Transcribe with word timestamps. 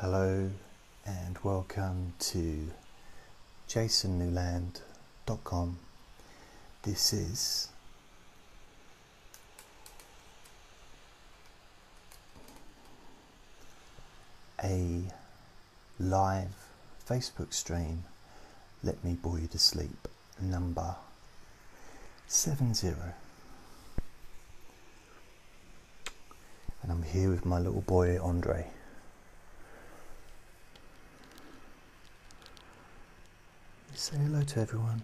Hello 0.00 0.48
and 1.04 1.36
welcome 1.42 2.14
to 2.20 2.70
jasonnewland.com. 3.68 5.76
This 6.84 7.12
is 7.12 7.68
a 14.64 15.02
live 15.98 16.56
Facebook 17.06 17.52
stream. 17.52 18.04
Let 18.82 19.04
me 19.04 19.12
bore 19.12 19.38
you 19.38 19.48
to 19.48 19.58
sleep. 19.58 20.08
Number 20.40 20.94
seven 22.26 22.72
zero. 22.72 23.12
And 26.82 26.90
I'm 26.90 27.02
here 27.02 27.28
with 27.28 27.44
my 27.44 27.58
little 27.58 27.82
boy 27.82 28.18
Andre. 28.18 28.66
Say 33.94 34.16
hello 34.16 34.42
to 34.42 34.60
everyone. 34.60 35.02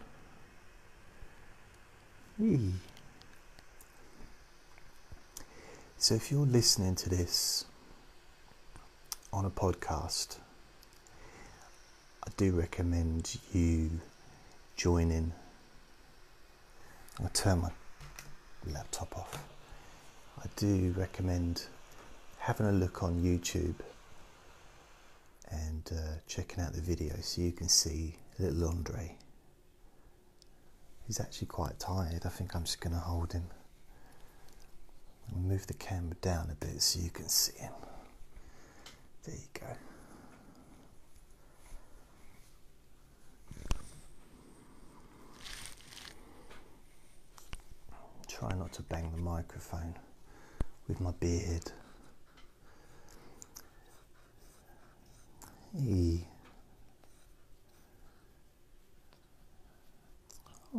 Hey. 2.38 2.70
So, 5.98 6.14
if 6.14 6.30
you're 6.30 6.46
listening 6.46 6.94
to 6.96 7.10
this 7.10 7.64
on 9.32 9.44
a 9.44 9.50
podcast, 9.50 10.38
I 12.24 12.30
do 12.36 12.52
recommend 12.52 13.38
you 13.52 13.90
joining. 14.76 15.32
I'll 17.20 17.28
turn 17.30 17.60
my 17.60 17.70
laptop 18.72 19.18
off. 19.18 19.44
I 20.38 20.46
do 20.56 20.94
recommend 20.96 21.66
having 22.38 22.66
a 22.66 22.72
look 22.72 23.02
on 23.02 23.20
YouTube 23.22 23.74
and 25.50 25.90
uh, 25.92 26.18
checking 26.28 26.62
out 26.62 26.72
the 26.72 26.80
video 26.80 27.14
so 27.20 27.42
you 27.42 27.52
can 27.52 27.68
see 27.68 28.14
little 28.38 28.68
Andre. 28.68 29.16
He's 31.06 31.20
actually 31.20 31.46
quite 31.46 31.78
tired. 31.78 32.22
I 32.24 32.28
think 32.28 32.54
I'm 32.54 32.64
just 32.64 32.80
going 32.80 32.94
to 32.94 33.00
hold 33.00 33.32
him. 33.32 33.44
I'll 35.32 35.40
move 35.40 35.66
the 35.66 35.74
camera 35.74 36.16
down 36.20 36.50
a 36.50 36.54
bit 36.54 36.82
so 36.82 37.00
you 37.00 37.10
can 37.10 37.28
see 37.28 37.58
him. 37.58 37.72
There 39.24 39.34
you 39.34 39.40
go. 39.54 39.66
Try 48.28 48.52
not 48.54 48.72
to 48.74 48.82
bang 48.82 49.10
the 49.12 49.18
microphone 49.18 49.94
with 50.88 51.00
my 51.00 51.12
beard. 51.12 51.72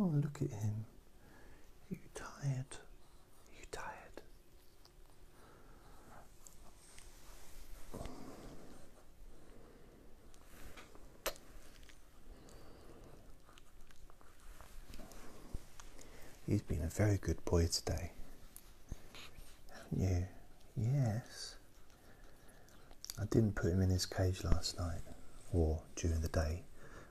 Oh, 0.00 0.12
look 0.14 0.40
at 0.40 0.50
him. 0.50 0.84
Are 1.90 1.94
you 1.94 1.98
tired? 2.14 2.66
Are 2.70 3.58
you 3.58 3.66
tired? 3.72 4.22
He's 16.46 16.62
been 16.62 16.82
a 16.82 16.88
very 16.88 17.18
good 17.18 17.44
boy 17.44 17.66
today. 17.66 18.12
Haven't 19.72 20.00
you? 20.08 20.26
Yes. 20.76 21.56
I 23.20 23.24
didn't 23.24 23.56
put 23.56 23.72
him 23.72 23.82
in 23.82 23.90
his 23.90 24.06
cage 24.06 24.44
last 24.44 24.78
night 24.78 25.00
or 25.52 25.80
during 25.96 26.20
the 26.20 26.28
day 26.28 26.62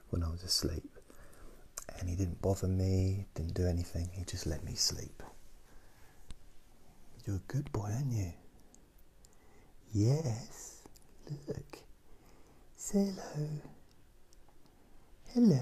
when 0.09 0.23
I 0.23 0.29
was 0.29 0.43
asleep 0.43 0.96
and 1.99 2.09
he 2.09 2.15
didn't 2.15 2.41
bother 2.41 2.67
me, 2.67 3.25
didn't 3.35 3.53
do 3.53 3.65
anything, 3.67 4.09
he 4.13 4.23
just 4.23 4.45
let 4.45 4.63
me 4.63 4.75
sleep. 4.75 5.23
You're 7.25 7.37
a 7.37 7.41
good 7.47 7.71
boy, 7.71 7.89
aren't 7.93 8.13
you? 8.13 8.31
Yes. 9.93 10.87
Look. 11.47 11.79
Say 12.77 13.11
hello. 13.33 13.47
Hello. 15.33 15.59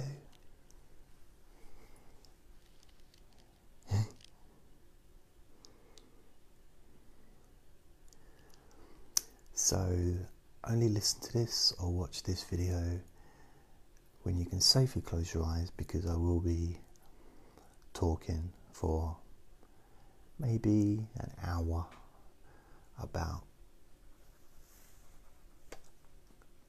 so, 9.53 9.77
only 10.67 10.89
listen 10.89 11.21
to 11.21 11.33
this 11.33 11.73
or 11.79 11.91
watch 11.91 12.23
this 12.23 12.43
video 12.43 12.99
when 14.25 14.39
you 14.39 14.45
can 14.45 14.59
safely 14.59 15.03
close 15.03 15.35
your 15.35 15.45
eyes 15.45 15.69
because 15.77 16.07
I 16.07 16.15
will 16.15 16.39
be 16.39 16.79
talking 17.93 18.51
for 18.71 19.15
maybe 20.39 21.05
an 21.19 21.31
hour 21.45 21.85
about 22.99 23.43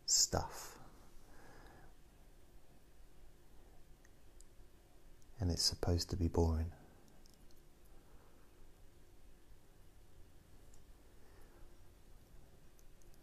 stuff. 0.05 0.77
And 5.41 5.51
it's 5.51 5.63
supposed 5.63 6.11
to 6.11 6.17
be 6.17 6.29
boring. 6.29 6.71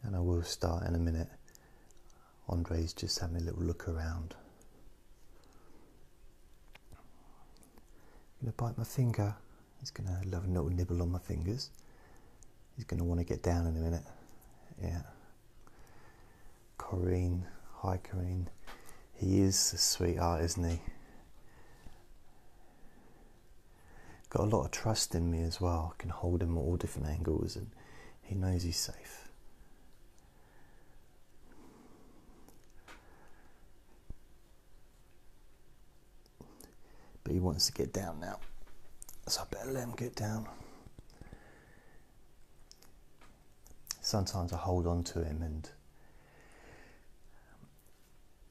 And 0.01 0.15
I 0.15 0.19
will 0.19 0.41
start 0.41 0.87
in 0.87 0.95
a 0.95 0.99
minute. 0.99 1.29
Andre's 2.49 2.93
just 2.93 3.19
having 3.19 3.37
a 3.37 3.39
little 3.39 3.63
look 3.63 3.87
around. 3.87 4.35
I'm 8.41 8.51
Gonna 8.51 8.53
bite 8.57 8.77
my 8.77 8.83
finger. 8.83 9.35
He's 9.79 9.91
gonna 9.91 10.21
love 10.25 10.45
a 10.45 10.47
little 10.47 10.69
nibble 10.69 11.01
on 11.01 11.11
my 11.11 11.19
fingers. 11.19 11.69
He's 12.75 12.85
gonna 12.85 13.03
want 13.03 13.19
to 13.19 13.25
get 13.25 13.43
down 13.43 13.67
in 13.67 13.77
a 13.77 13.79
minute. 13.79 14.03
Yeah. 14.81 15.01
Corrine, 16.77 17.43
hi 17.77 17.99
Corrine. 18.03 18.47
He 19.15 19.41
is 19.41 19.73
a 19.73 19.77
sweetheart, 19.77 20.43
isn't 20.43 20.69
he? 20.69 20.81
Got 24.29 24.43
a 24.47 24.55
lot 24.55 24.65
of 24.65 24.71
trust 24.71 25.13
in 25.15 25.29
me 25.29 25.43
as 25.43 25.61
well. 25.61 25.93
I 25.95 26.01
can 26.01 26.09
hold 26.09 26.41
him 26.41 26.57
at 26.57 26.61
all 26.61 26.75
different 26.75 27.07
angles 27.07 27.55
and 27.55 27.69
he 28.21 28.35
knows 28.35 28.63
he's 28.63 28.77
safe. 28.77 29.22
He 37.33 37.39
wants 37.39 37.65
to 37.65 37.71
get 37.73 37.91
down 37.93 38.19
now. 38.19 38.39
So 39.27 39.41
I 39.41 39.45
better 39.53 39.71
let 39.71 39.83
him 39.83 39.95
get 39.95 40.15
down. 40.15 40.47
Sometimes 44.01 44.53
I 44.53 44.57
hold 44.57 44.85
on 44.85 45.03
to 45.05 45.23
him 45.23 45.41
and 45.41 45.69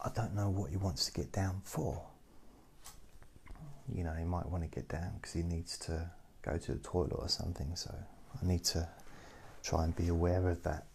I 0.00 0.10
don't 0.15 0.34
know 0.34 0.48
what 0.48 0.70
he 0.70 0.76
wants 0.76 1.06
to 1.06 1.12
get 1.12 1.31
down 1.31 1.60
for. 1.65 2.03
You 3.94 4.03
know, 4.03 4.15
he 4.19 4.25
might 4.25 4.48
want 4.48 4.65
to 4.65 4.69
get 4.69 4.88
down 4.88 5.12
because 5.16 5.34
he 5.34 5.43
needs 5.43 5.78
to 5.78 6.10
go 6.43 6.56
to 6.56 6.72
the 6.72 6.78
toilet 6.78 7.12
or 7.12 7.28
something, 7.28 7.76
so 7.76 7.94
I 8.43 8.47
need 8.47 8.64
to 8.64 8.88
try 9.62 9.84
and 9.84 9.94
be 9.94 10.09
aware 10.09 10.49
of 10.49 10.62
that. 10.64 10.87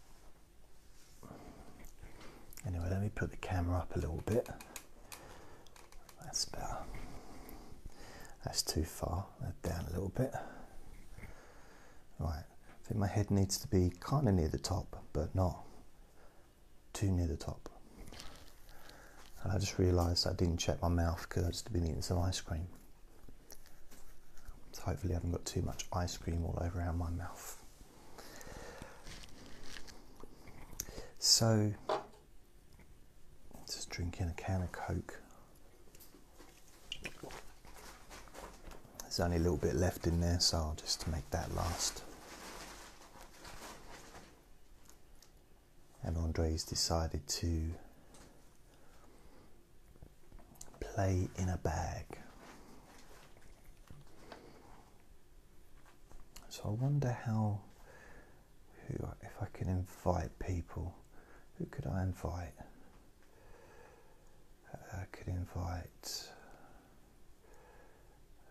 Anyway, 2.65 2.87
let 2.89 3.01
me 3.01 3.09
put 3.13 3.31
the 3.31 3.37
camera 3.37 3.77
up 3.77 3.95
a 3.95 3.99
little 3.99 4.23
bit. 4.25 4.49
That's 6.23 6.45
better. 6.45 6.77
That's 8.47 8.61
too 8.61 8.85
far. 8.85 9.25
Uh, 9.43 9.47
down 9.61 9.83
a 9.89 9.91
little 9.91 10.13
bit. 10.15 10.33
Right. 12.17 12.39
I 12.39 12.87
think 12.87 12.97
my 12.97 13.05
head 13.05 13.29
needs 13.29 13.57
to 13.57 13.67
be 13.67 13.91
kind 13.99 14.25
of 14.25 14.35
near 14.35 14.47
the 14.47 14.57
top, 14.57 15.03
but 15.11 15.35
not 15.35 15.65
too 16.93 17.11
near 17.11 17.27
the 17.27 17.35
top. 17.35 17.67
And 19.43 19.51
I 19.51 19.57
just 19.57 19.77
realised 19.77 20.25
I 20.25 20.31
didn't 20.31 20.59
check 20.59 20.81
my 20.81 20.87
mouth 20.87 21.25
because 21.27 21.43
I've 21.43 21.51
just 21.51 21.73
been 21.73 21.83
eating 21.83 22.01
some 22.01 22.19
ice 22.19 22.39
cream. 22.39 22.67
So 24.71 24.81
hopefully 24.83 25.11
I 25.13 25.15
haven't 25.17 25.31
got 25.31 25.43
too 25.43 25.61
much 25.61 25.85
ice 25.91 26.15
cream 26.15 26.45
all 26.45 26.57
over 26.61 26.79
around 26.79 26.97
my 26.97 27.09
mouth. 27.09 27.61
So, 31.19 31.73
just 33.69 33.89
drinking 33.89 34.29
a 34.29 34.41
can 34.41 34.61
of 34.61 34.71
Coke. 34.71 35.19
There's 39.17 39.25
only 39.25 39.37
a 39.37 39.39
little 39.39 39.57
bit 39.57 39.75
left 39.75 40.05
in 40.05 40.21
there, 40.21 40.39
so 40.39 40.57
I'll 40.57 40.77
just 40.79 41.07
make 41.07 41.27
that 41.31 41.51
last. 41.55 42.03
And 46.03 46.15
Andre's 46.17 46.63
decided 46.63 47.25
to 47.27 47.71
play 50.79 51.29
in 51.39 51.49
a 51.49 51.57
bag. 51.57 52.05
So 56.49 56.65
I 56.65 56.69
wonder 56.69 57.17
how, 57.25 57.61
who, 58.87 59.07
if 59.23 59.31
I 59.41 59.47
can 59.51 59.67
invite 59.67 60.37
people 60.37 60.93
Who 61.57 61.65
could 61.65 61.87
I 61.87 62.03
invite? 62.03 62.53
I 64.93 65.05
could 65.11 65.27
invite. 65.27 66.29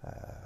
Uh, 0.05 0.46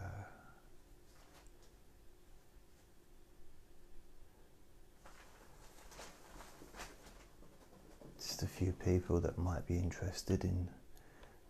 just 8.41 8.53
a 8.53 8.57
few 8.57 8.73
people 8.73 9.21
that 9.21 9.37
might 9.37 9.67
be 9.67 9.77
interested 9.77 10.45
in 10.45 10.69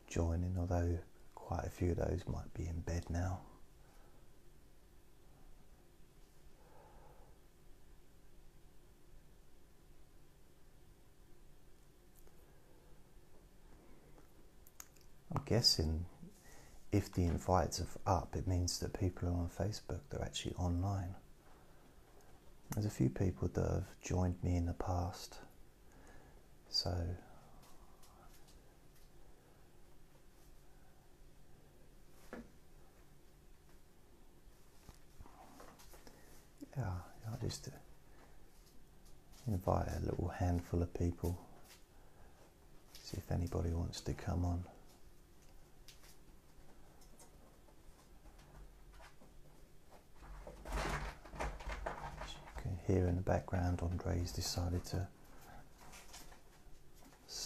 joining, 0.08 0.56
although 0.58 0.98
quite 1.34 1.64
a 1.64 1.70
few 1.70 1.92
of 1.92 1.98
those 1.98 2.22
might 2.26 2.52
be 2.54 2.66
in 2.66 2.80
bed 2.80 3.04
now. 3.08 3.38
I'm 15.32 15.42
guessing 15.44 16.06
if 16.90 17.12
the 17.12 17.22
invites 17.22 17.80
are 17.80 17.86
up, 18.20 18.34
it 18.34 18.48
means 18.48 18.80
that 18.80 18.98
people 18.98 19.28
are 19.28 19.32
on 19.32 19.48
Facebook, 19.56 20.00
they're 20.10 20.22
actually 20.22 20.54
online. 20.54 21.14
There's 22.74 22.86
a 22.86 22.90
few 22.90 23.10
people 23.10 23.48
that 23.54 23.64
have 23.64 24.00
joined 24.02 24.42
me 24.42 24.56
in 24.56 24.66
the 24.66 24.72
past, 24.72 25.38
so 26.70 26.94
yeah, 36.76 36.84
I 36.84 37.44
just 37.44 37.68
invite 39.46 39.88
a 39.88 40.00
little 40.04 40.28
handful 40.28 40.80
of 40.80 40.94
people, 40.94 41.38
see 43.02 43.16
if 43.18 43.30
anybody 43.32 43.70
wants 43.70 44.00
to 44.02 44.14
come 44.14 44.44
on. 44.44 44.64
Okay, 52.58 52.76
here 52.86 53.08
in 53.08 53.16
the 53.16 53.22
background, 53.22 53.80
Andre's 53.82 54.30
decided 54.30 54.84
to 54.86 55.08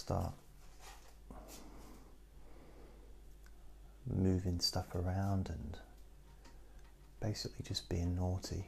start 0.05 0.33
moving 4.05 4.59
stuff 4.59 4.93
around 4.93 5.49
and 5.49 5.77
basically 7.19 7.65
just 7.67 7.89
being 7.89 8.15
naughty. 8.15 8.65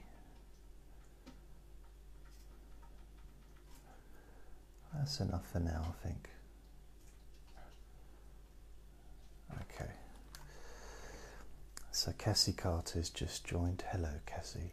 That's 4.96 5.20
enough 5.20 5.48
for 5.52 5.60
now, 5.60 5.94
I 6.02 6.08
think. 6.08 6.28
Okay. 9.62 9.92
So 11.92 12.14
Cassie 12.18 12.54
Carter's 12.54 13.12
just 13.12 13.46
joined. 13.46 13.84
Hello, 13.92 14.10
Cassie. 14.26 14.72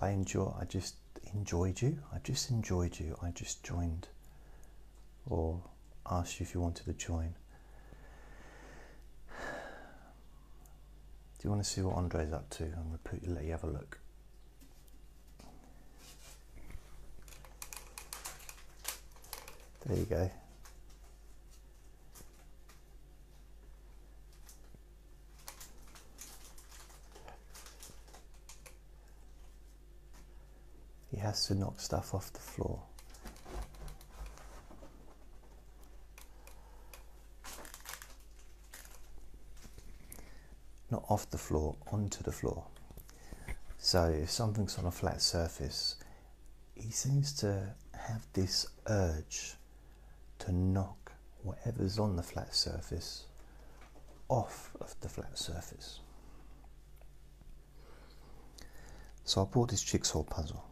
I 0.00 0.08
enjoy. 0.08 0.52
I 0.60 0.64
just 0.64 0.96
enjoyed 1.32 1.80
you. 1.80 2.00
I 2.12 2.18
just 2.24 2.50
enjoyed 2.50 2.98
you. 2.98 3.16
I 3.22 3.30
just 3.30 3.62
joined 3.62 4.08
or 5.30 5.62
asked 6.10 6.40
you 6.40 6.44
if 6.44 6.54
you 6.54 6.60
wanted 6.60 6.84
to 6.86 6.92
join. 6.92 7.34
Do 11.38 11.48
you 11.48 11.50
want 11.50 11.64
to 11.64 11.68
see 11.68 11.80
what 11.80 11.96
Andre's 11.96 12.32
up 12.32 12.48
to? 12.50 12.64
I'm 12.64 12.70
going 12.70 12.92
to 12.92 12.98
put 12.98 13.28
let 13.28 13.44
you 13.44 13.50
have 13.50 13.64
a 13.64 13.66
look. 13.66 13.98
There 19.86 19.98
you 19.98 20.04
go. 20.04 20.30
He 31.10 31.16
has 31.18 31.46
to 31.48 31.54
knock 31.54 31.80
stuff 31.80 32.14
off 32.14 32.32
the 32.32 32.38
floor. 32.38 32.82
Not 40.92 41.06
off 41.08 41.30
the 41.30 41.38
floor, 41.38 41.74
onto 41.90 42.22
the 42.22 42.32
floor. 42.32 42.66
So 43.78 44.10
if 44.10 44.30
something's 44.30 44.76
on 44.76 44.84
a 44.84 44.90
flat 44.90 45.22
surface, 45.22 45.96
he 46.74 46.90
seems 46.90 47.32
to 47.38 47.74
have 47.98 48.26
this 48.34 48.66
urge 48.86 49.54
to 50.40 50.52
knock 50.52 51.12
whatever's 51.42 51.98
on 51.98 52.16
the 52.16 52.22
flat 52.22 52.54
surface 52.54 53.24
off 54.28 54.70
of 54.82 54.94
the 55.00 55.08
flat 55.08 55.38
surface. 55.38 56.00
So 59.24 59.40
I 59.40 59.44
bought 59.46 59.70
this 59.70 59.82
jigsaw 59.82 60.24
puzzle. 60.24 60.62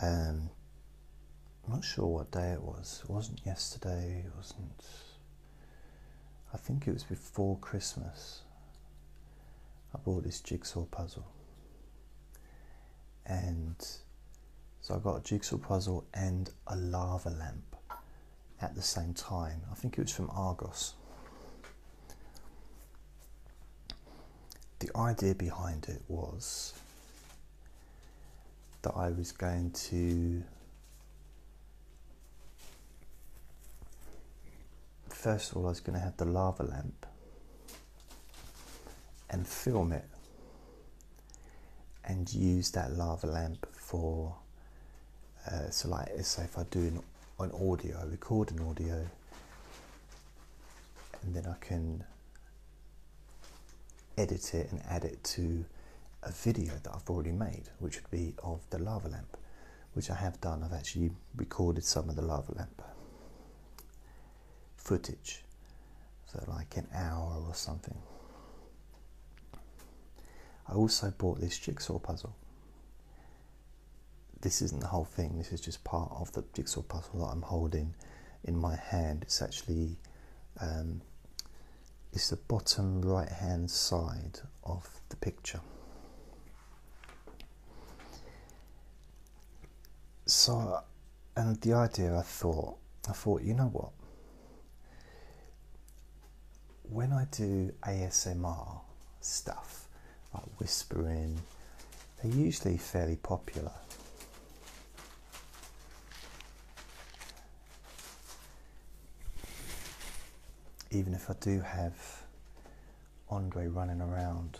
Um, 0.00 0.48
I'm 1.66 1.74
not 1.74 1.84
sure 1.84 2.06
what 2.06 2.30
day 2.30 2.52
it 2.52 2.62
was. 2.62 3.02
It 3.04 3.10
wasn't 3.10 3.42
yesterday. 3.44 4.24
It 4.24 4.32
wasn't. 4.34 4.82
I 6.52 6.58
think 6.58 6.86
it 6.86 6.92
was 6.92 7.04
before 7.04 7.56
Christmas. 7.58 8.42
I 9.94 9.98
bought 9.98 10.24
this 10.24 10.40
jigsaw 10.40 10.84
puzzle, 10.84 11.26
and 13.26 13.76
so 14.80 14.94
I 14.94 14.98
got 14.98 15.16
a 15.16 15.22
jigsaw 15.22 15.58
puzzle 15.58 16.04
and 16.14 16.50
a 16.66 16.76
lava 16.76 17.30
lamp 17.30 17.76
at 18.60 18.74
the 18.74 18.82
same 18.82 19.14
time. 19.14 19.62
I 19.70 19.74
think 19.74 19.98
it 19.98 20.02
was 20.02 20.12
from 20.12 20.30
Argos. 20.30 20.94
The 24.78 24.90
idea 24.96 25.34
behind 25.34 25.86
it 25.88 26.02
was 26.08 26.74
that 28.82 28.94
I 28.96 29.10
was 29.10 29.30
going 29.30 29.70
to 29.70 30.42
first 35.22 35.52
of 35.52 35.58
all 35.58 35.66
I 35.66 35.68
was 35.68 35.78
going 35.78 35.96
to 35.96 36.04
have 36.04 36.16
the 36.16 36.24
lava 36.24 36.64
lamp 36.64 37.06
and 39.30 39.46
film 39.46 39.92
it 39.92 40.04
and 42.04 42.32
use 42.34 42.72
that 42.72 42.92
lava 42.96 43.28
lamp 43.28 43.64
for 43.72 44.34
uh, 45.48 45.70
so 45.70 45.90
like 45.90 46.08
say 46.22 46.42
if 46.42 46.58
I 46.58 46.64
do 46.72 46.80
an, 46.80 47.02
an 47.38 47.52
audio 47.52 48.00
I 48.02 48.10
record 48.10 48.50
an 48.50 48.68
audio 48.68 49.06
and 51.22 51.36
then 51.36 51.46
I 51.46 51.54
can 51.64 52.02
edit 54.18 54.54
it 54.54 54.72
and 54.72 54.82
add 54.90 55.04
it 55.04 55.22
to 55.22 55.64
a 56.24 56.32
video 56.32 56.72
that 56.82 56.92
I've 56.92 57.08
already 57.08 57.30
made, 57.32 57.64
which 57.78 58.00
would 58.00 58.10
be 58.10 58.34
of 58.42 58.60
the 58.70 58.78
lava 58.78 59.08
lamp, 59.08 59.36
which 59.94 60.10
I 60.10 60.16
have 60.16 60.40
done. 60.40 60.64
I've 60.64 60.72
actually 60.72 61.12
recorded 61.36 61.84
some 61.84 62.08
of 62.08 62.16
the 62.16 62.22
lava 62.22 62.54
lamp 62.54 62.82
footage, 64.82 65.44
so 66.26 66.44
like 66.48 66.76
an 66.76 66.86
hour 66.94 67.42
or 67.46 67.54
something. 67.54 67.96
I 70.68 70.74
also 70.74 71.12
bought 71.16 71.40
this 71.40 71.58
jigsaw 71.58 71.98
puzzle. 71.98 72.34
This 74.40 74.62
isn't 74.62 74.80
the 74.80 74.88
whole 74.88 75.04
thing, 75.04 75.38
this 75.38 75.52
is 75.52 75.60
just 75.60 75.84
part 75.84 76.10
of 76.12 76.32
the 76.32 76.44
jigsaw 76.54 76.82
puzzle 76.82 77.20
that 77.20 77.32
I'm 77.32 77.42
holding 77.42 77.94
in 78.44 78.56
my 78.56 78.76
hand. 78.76 79.22
It's 79.22 79.40
actually 79.40 79.96
um, 80.60 81.00
it's 82.12 82.30
the 82.30 82.36
bottom 82.36 83.02
right 83.02 83.28
hand 83.28 83.70
side 83.70 84.40
of 84.64 84.88
the 85.08 85.16
picture. 85.16 85.60
so 90.26 90.80
and 91.36 91.60
the 91.60 91.72
idea 91.74 92.16
I 92.16 92.22
thought 92.22 92.76
I 93.08 93.12
thought 93.12 93.42
you 93.42 93.54
know 93.54 93.70
what 93.72 93.90
when 96.92 97.12
I 97.12 97.26
do 97.30 97.72
ASMR 97.82 98.80
stuff 99.20 99.86
like 100.34 100.44
whispering 100.58 101.40
they're 102.22 102.32
usually 102.32 102.76
fairly 102.76 103.16
popular 103.16 103.72
even 110.90 111.14
if 111.14 111.30
I 111.30 111.34
do 111.40 111.60
have 111.60 111.94
Andre 113.30 113.66
running 113.68 114.00
around 114.00 114.58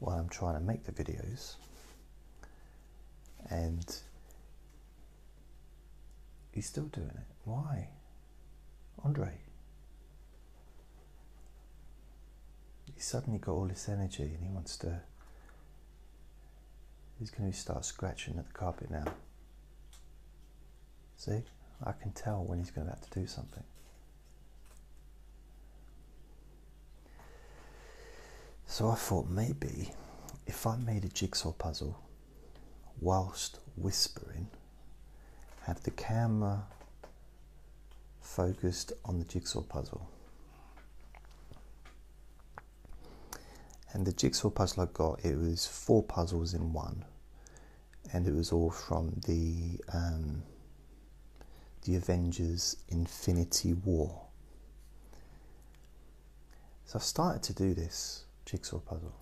while 0.00 0.18
I'm 0.18 0.28
trying 0.28 0.54
to 0.54 0.60
make 0.60 0.84
the 0.84 0.92
videos 0.92 1.54
and 3.50 3.96
He's 6.52 6.66
still 6.66 6.84
doing 6.84 7.08
it. 7.08 7.26
Why? 7.44 7.88
Andre. 9.04 9.32
He's 12.94 13.04
suddenly 13.04 13.38
got 13.38 13.52
all 13.52 13.66
this 13.66 13.88
energy 13.88 14.22
and 14.22 14.42
he 14.42 14.48
wants 14.48 14.76
to. 14.78 15.00
He's 17.18 17.30
going 17.30 17.50
to 17.50 17.56
start 17.56 17.84
scratching 17.84 18.38
at 18.38 18.46
the 18.46 18.52
carpet 18.52 18.90
now. 18.90 19.04
See, 21.16 21.42
I 21.84 21.92
can 21.92 22.12
tell 22.12 22.44
when 22.44 22.58
he's 22.58 22.70
going 22.70 22.86
to 22.86 22.92
have 22.92 23.08
to 23.08 23.20
do 23.20 23.26
something. 23.26 23.62
So 28.66 28.88
I 28.88 28.94
thought 28.94 29.28
maybe 29.28 29.92
if 30.46 30.66
I 30.66 30.76
made 30.76 31.04
a 31.04 31.08
jigsaw 31.08 31.52
puzzle 31.52 32.00
whilst 33.00 33.58
whispering, 33.76 34.48
have 35.66 35.82
the 35.82 35.90
camera 35.90 36.64
focused 38.20 38.92
on 39.04 39.18
the 39.18 39.24
jigsaw 39.24 39.60
puzzle. 39.60 40.08
And 43.92 44.06
the 44.06 44.12
jigsaw 44.12 44.50
puzzle 44.50 44.84
I 44.84 44.86
got, 44.92 45.24
it 45.24 45.36
was 45.36 45.66
four 45.66 46.02
puzzles 46.02 46.54
in 46.54 46.72
one, 46.72 47.04
and 48.12 48.26
it 48.26 48.34
was 48.34 48.50
all 48.50 48.70
from 48.70 49.20
the 49.26 49.78
um, 49.92 50.42
the 51.82 51.96
Avengers 51.96 52.76
Infinity 52.88 53.74
War. 53.74 54.22
So 56.86 56.98
I've 56.98 57.02
started 57.02 57.42
to 57.44 57.52
do 57.54 57.74
this 57.74 58.24
jigsaw 58.44 58.78
puzzle. 58.78 59.14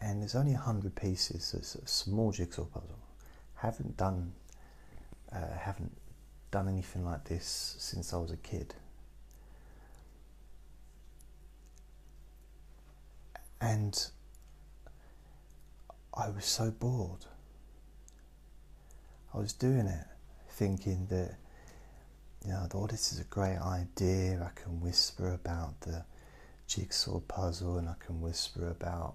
And 0.00 0.22
there's 0.22 0.36
only 0.36 0.52
100 0.52 0.94
pieces, 0.94 1.44
so 1.44 1.58
it's 1.58 1.74
a 1.74 1.86
small 1.86 2.30
jigsaw 2.30 2.64
puzzle. 2.64 2.98
Haven't 3.56 3.96
done, 3.96 4.32
uh, 5.32 5.56
haven't 5.58 5.90
done 6.52 6.68
anything 6.68 7.04
like 7.04 7.24
this 7.24 7.74
since 7.78 8.12
I 8.12 8.18
was 8.18 8.30
a 8.30 8.36
kid. 8.36 8.74
And 13.60 14.10
I 16.14 16.30
was 16.30 16.44
so 16.44 16.70
bored. 16.70 17.26
I 19.34 19.38
was 19.38 19.52
doing 19.52 19.86
it 19.86 20.06
thinking 20.50 21.06
that, 21.10 21.36
you 22.44 22.50
know, 22.50 22.66
oh, 22.74 22.86
this 22.86 23.12
is 23.12 23.20
a 23.20 23.24
great 23.24 23.58
idea. 23.58 24.42
I 24.42 24.60
can 24.60 24.80
whisper 24.80 25.32
about 25.32 25.80
the 25.82 26.04
jigsaw 26.66 27.20
puzzle 27.20 27.78
and 27.78 27.88
I 27.88 27.94
can 28.04 28.20
whisper 28.20 28.68
about, 28.68 29.14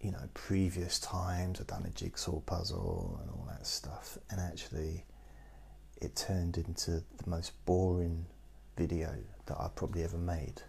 you 0.00 0.12
know, 0.12 0.28
previous 0.34 0.98
times 0.98 1.60
I've 1.60 1.66
done 1.66 1.84
a 1.86 1.90
jigsaw 1.90 2.40
puzzle 2.40 3.18
and 3.22 3.30
all 3.30 3.46
that 3.48 3.66
stuff. 3.66 4.18
And 4.30 4.40
actually, 4.40 5.04
it 6.00 6.16
turned 6.16 6.56
into 6.56 6.90
the 6.92 7.28
most 7.28 7.52
boring 7.66 8.26
video 8.76 9.14
that 9.46 9.56
I 9.60 9.68
probably 9.74 10.02
ever 10.04 10.18
made. 10.18 10.62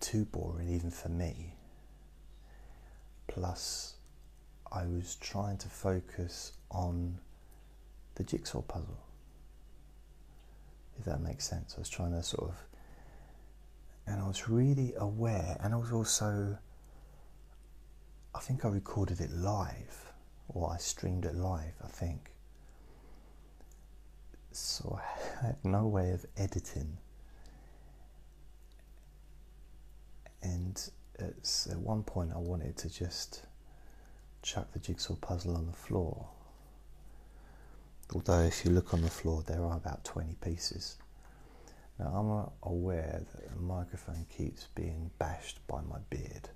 Too 0.00 0.24
boring 0.24 0.68
even 0.68 0.90
for 0.90 1.08
me. 1.08 1.54
Plus, 3.28 3.94
I 4.72 4.84
was 4.86 5.16
trying 5.16 5.58
to 5.58 5.68
focus 5.68 6.52
on 6.70 7.18
the 8.14 8.24
jigsaw 8.24 8.62
puzzle. 8.62 8.98
If 10.98 11.04
that 11.04 11.20
makes 11.20 11.48
sense. 11.48 11.74
I 11.76 11.80
was 11.80 11.88
trying 11.88 12.12
to 12.12 12.22
sort 12.22 12.50
of, 12.50 12.56
and 14.06 14.20
I 14.20 14.26
was 14.26 14.48
really 14.48 14.94
aware, 14.96 15.56
and 15.60 15.72
I 15.72 15.76
was 15.76 15.92
also, 15.92 16.58
I 18.34 18.40
think 18.40 18.64
I 18.64 18.68
recorded 18.68 19.20
it 19.20 19.30
live, 19.30 20.12
or 20.48 20.70
I 20.70 20.76
streamed 20.78 21.24
it 21.24 21.34
live, 21.34 21.74
I 21.82 21.88
think. 21.88 22.32
So 24.52 24.98
I 25.42 25.46
had 25.46 25.56
no 25.64 25.86
way 25.86 26.10
of 26.10 26.26
editing. 26.36 26.98
And 30.42 30.90
at 31.18 31.66
uh, 31.70 31.78
one 31.78 32.02
point, 32.02 32.32
I 32.34 32.38
wanted 32.38 32.76
to 32.78 32.88
just 32.88 33.42
chuck 34.42 34.72
the 34.72 34.78
jigsaw 34.78 35.14
puzzle 35.16 35.56
on 35.56 35.66
the 35.66 35.72
floor. 35.72 36.26
Although, 38.14 38.40
if 38.40 38.64
you 38.64 38.70
look 38.70 38.92
on 38.92 39.02
the 39.02 39.10
floor, 39.10 39.44
there 39.46 39.62
are 39.62 39.76
about 39.76 40.04
20 40.04 40.34
pieces. 40.42 40.96
Now, 41.98 42.06
I'm 42.06 42.30
uh, 42.30 42.46
aware 42.62 43.22
that 43.32 43.54
the 43.54 43.60
microphone 43.60 44.26
keeps 44.34 44.68
being 44.74 45.10
bashed 45.18 45.58
by 45.68 45.80
my 45.82 45.98
beard, 46.08 46.48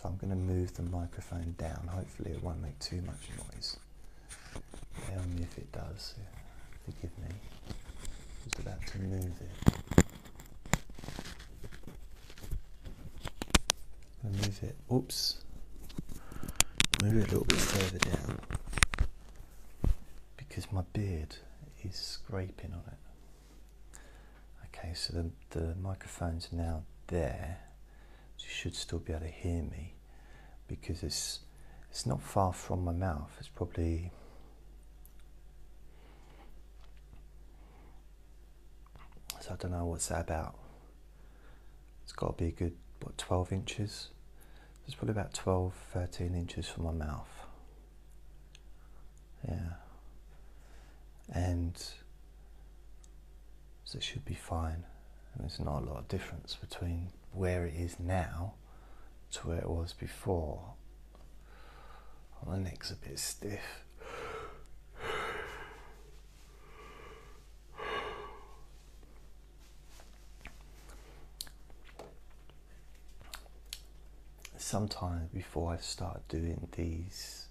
so 0.00 0.08
I'm 0.08 0.16
going 0.16 0.30
to 0.30 0.36
move 0.36 0.74
the 0.74 0.82
microphone 0.82 1.54
down. 1.58 1.88
Hopefully, 1.90 2.32
it 2.32 2.42
won't 2.42 2.62
make 2.62 2.78
too 2.78 3.00
much 3.02 3.28
noise. 3.38 3.76
Tell 5.06 5.22
me 5.34 5.42
if 5.42 5.58
it 5.58 5.72
does. 5.72 6.14
Forgive 6.84 7.18
me. 7.18 7.34
Just 8.44 8.58
about 8.58 8.86
to 8.86 8.98
move 8.98 9.32
it. 9.40 10.03
Move 14.30 14.60
it. 14.62 14.76
Oops 14.92 15.44
move 17.04 17.16
it 17.16 17.28
a 17.28 17.30
little 17.32 17.44
bit 17.44 17.58
further 17.58 17.98
down 17.98 18.38
because 20.38 20.72
my 20.72 20.82
beard 20.94 21.36
is 21.82 21.94
scraping 21.96 22.72
on 22.72 22.82
it. 22.86 23.98
Okay, 24.66 24.94
so 24.94 25.12
the, 25.12 25.30
the 25.58 25.74
microphone's 25.74 26.48
now 26.50 26.84
there. 27.08 27.58
You 28.38 28.46
should 28.48 28.74
still 28.74 29.00
be 29.00 29.12
able 29.12 29.26
to 29.26 29.30
hear 29.30 29.62
me 29.62 29.94
because 30.66 31.02
it's 31.02 31.40
it's 31.90 32.06
not 32.06 32.22
far 32.22 32.52
from 32.54 32.84
my 32.84 32.92
mouth. 32.92 33.30
It's 33.38 33.48
probably 33.48 34.10
so 39.40 39.52
I 39.52 39.56
don't 39.56 39.72
know 39.72 39.84
what's 39.84 40.08
that 40.08 40.22
about. 40.22 40.54
It's 42.02 42.12
got 42.12 42.38
to 42.38 42.44
be 42.44 42.48
a 42.48 42.52
good 42.52 42.76
what 43.02 43.18
12 43.18 43.52
inches 43.52 44.08
it's 44.86 44.94
probably 44.94 45.12
about 45.12 45.32
12, 45.32 45.72
13 45.92 46.34
inches 46.34 46.68
from 46.68 46.84
my 46.84 46.92
mouth. 46.92 47.46
Yeah. 49.46 49.74
And 51.32 51.76
so 53.84 53.96
it 53.96 54.02
should 54.02 54.24
be 54.24 54.34
fine. 54.34 54.84
And 55.34 55.42
there's 55.42 55.58
not 55.58 55.82
a 55.82 55.86
lot 55.86 55.98
of 55.98 56.08
difference 56.08 56.56
between 56.56 57.08
where 57.32 57.66
it 57.66 57.74
is 57.74 57.98
now 57.98 58.54
to 59.32 59.48
where 59.48 59.58
it 59.58 59.68
was 59.68 59.92
before. 59.92 60.74
My 62.46 62.58
neck's 62.58 62.90
a 62.90 62.96
bit 62.96 63.18
stiff. 63.18 63.83
Sometimes 74.74 75.28
before 75.32 75.72
I 75.72 75.76
start 75.76 76.26
doing 76.28 76.66
these 76.72 77.46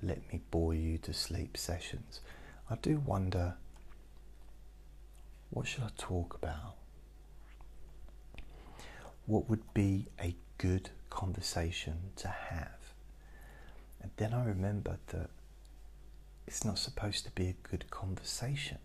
let 0.00 0.32
me 0.32 0.40
bore 0.52 0.72
you 0.72 0.96
to 0.98 1.12
sleep 1.12 1.56
sessions, 1.56 2.20
I 2.70 2.76
do 2.76 3.02
wonder 3.04 3.54
what 5.50 5.66
should 5.66 5.82
I 5.82 5.90
talk 5.98 6.38
about? 6.40 6.76
What 9.26 9.50
would 9.50 9.74
be 9.74 10.06
a 10.22 10.36
good 10.56 10.90
conversation 11.10 12.12
to 12.18 12.28
have? 12.28 12.78
And 14.00 14.12
then 14.16 14.32
I 14.32 14.44
remember 14.44 14.98
that 15.08 15.30
it's 16.46 16.64
not 16.64 16.78
supposed 16.78 17.24
to 17.24 17.32
be 17.32 17.48
a 17.48 17.68
good 17.68 17.90
conversation. 17.90 18.78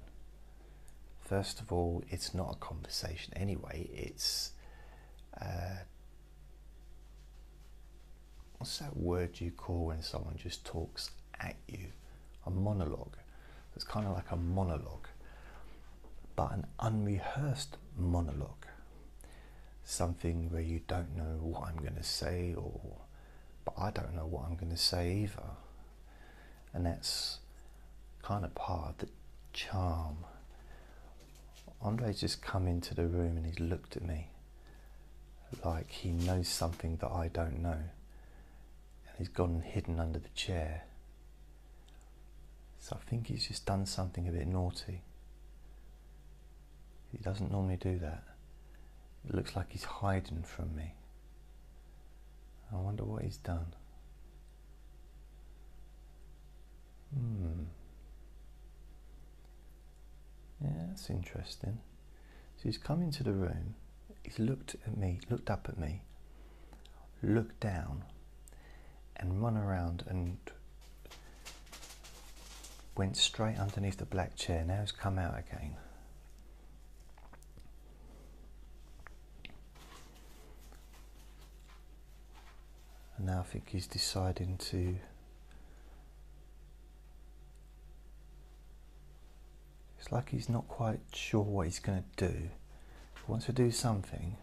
First 1.21 1.61
of 1.61 1.71
all, 1.71 2.03
it's 2.09 2.33
not 2.33 2.55
a 2.55 2.57
conversation 2.57 3.33
anyway, 3.35 3.87
it's 3.93 4.53
uh, 5.39 5.83
what's 8.65 8.79
that 8.79 8.98
word 8.98 9.39
you 9.39 9.51
call 9.51 9.86
when 9.86 10.01
someone 10.01 10.36
just 10.41 10.65
talks 10.65 11.12
at 11.39 11.55
you? 11.67 11.86
A 12.48 12.50
monologue. 12.50 13.15
It's 13.75 13.86
kind 13.86 14.07
of 14.07 14.13
like 14.13 14.31
a 14.31 14.36
monologue, 14.36 15.05
but 16.36 16.51
an 16.51 16.65
unrehearsed 16.79 17.77
monologue. 17.95 18.65
Something 19.84 20.50
where 20.50 20.63
you 20.63 20.81
don't 20.88 21.15
know 21.15 21.38
what 21.41 21.67
I'm 21.67 21.75
going 21.75 21.93
to 21.93 22.01
say, 22.01 22.55
or 22.57 22.81
but 23.65 23.75
I 23.77 23.91
don't 23.91 24.15
know 24.15 24.25
what 24.25 24.45
I'm 24.50 24.55
going 24.55 24.72
to 24.72 24.77
say 24.77 25.13
either. 25.13 25.51
And 26.74 26.88
that's 26.88 27.38
kind 28.24 28.43
of 28.43 28.55
part 28.55 28.89
of 28.89 28.98
the 28.98 29.10
charm. 29.53 30.25
Andre's 31.84 32.19
just 32.19 32.41
come 32.41 32.67
into 32.67 32.95
the 32.95 33.05
room 33.05 33.38
and 33.38 33.45
he's 33.45 33.60
looked 33.60 33.95
at 33.95 34.01
me 34.01 34.29
like 35.63 35.91
he 35.91 36.10
knows 36.10 36.48
something 36.48 36.98
that 36.98 37.12
I 37.12 37.27
don't 37.27 37.62
know 37.62 37.77
he's 39.17 39.29
gone 39.29 39.62
hidden 39.65 40.00
under 40.00 40.19
the 40.19 40.29
chair. 40.29 40.84
So 42.79 42.98
I 43.00 43.10
think 43.10 43.27
he's 43.27 43.48
just 43.48 43.65
done 43.65 43.86
something 43.86 44.27
a 44.27 44.31
bit 44.31 44.48
naughty. 44.48 45.01
He 47.12 47.17
doesn't 47.17 47.51
normally 47.51 47.77
do 47.77 47.98
that. 48.00 48.24
It 49.27 49.34
looks 49.34 49.55
like 49.55 49.72
he's 49.72 49.86
hiding 49.86 50.43
from 50.43 50.75
me. 50.75 50.93
I 52.72 52.75
wonder 52.75 53.03
what 53.03 53.24
he's 53.24 53.38
done. 53.38 53.74
Hmm. 57.13 57.63
Yeah, 60.62 60.69
that's 60.88 61.10
interesting. 61.10 61.79
So 62.57 62.63
he's 62.63 62.77
come 62.77 63.01
into 63.01 63.24
the 63.24 63.34
room, 63.34 63.75
he's 64.24 64.39
looked 64.39 64.75
at 64.86 64.98
me, 64.98 65.19
looked 65.29 65.50
up 65.50 65.67
at 65.69 65.77
me, 65.77 66.03
looked 67.22 67.60
down, 67.60 68.03
and 69.17 69.41
run 69.41 69.57
around 69.57 70.03
and 70.07 70.38
went 72.95 73.17
straight 73.17 73.57
underneath 73.57 73.98
the 73.98 74.05
black 74.05 74.36
chair. 74.36 74.63
Now 74.65 74.81
he's 74.81 74.91
come 74.91 75.19
out 75.19 75.38
again. 75.38 75.75
And 83.17 83.27
now 83.27 83.39
I 83.39 83.43
think 83.43 83.69
he's 83.69 83.88
deciding 83.88 84.57
to. 84.57 84.95
It's 90.00 90.12
like 90.12 90.29
he's 90.29 90.50
not 90.50 90.67
quite 90.67 91.00
sure 91.13 91.41
what 91.41 91.65
he's 91.65 91.79
going 91.79 92.03
to 92.17 92.27
do. 92.27 92.38
He 92.38 93.22
wants 93.27 93.48
to 93.48 93.53
do 93.53 93.72
something, 93.72 94.38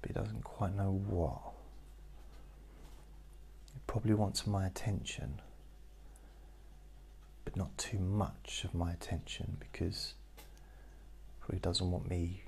but 0.00 0.08
he 0.08 0.14
doesn't 0.14 0.42
quite 0.42 0.74
know 0.74 1.00
what. 1.06 1.57
Probably 3.88 4.14
wants 4.14 4.46
my 4.46 4.66
attention, 4.66 5.40
but 7.44 7.56
not 7.56 7.76
too 7.76 7.98
much 7.98 8.62
of 8.62 8.74
my 8.74 8.92
attention 8.92 9.56
because 9.58 10.14
he 11.50 11.58
doesn't 11.58 11.90
want 11.90 12.08
me 12.08 12.42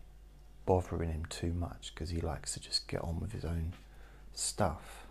bothering 0.67 1.11
him 1.11 1.25
too 1.31 1.53
much 1.55 1.93
because 1.95 2.11
he 2.11 2.21
likes 2.21 2.53
to 2.55 2.61
just 2.61 2.87
get 2.87 3.01
on 3.01 3.19
with 3.19 3.33
his 3.33 3.45
own 3.45 3.73
stuff. 4.35 5.07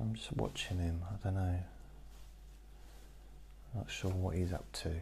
I'm 0.00 0.14
just 0.14 0.32
watching 0.32 0.78
him, 0.78 1.02
I 1.10 1.16
don't 1.24 1.34
know. 1.34 1.58
Not 3.74 3.90
sure 3.90 4.12
what 4.12 4.36
he's 4.36 4.52
up 4.52 4.70
to. 4.84 4.92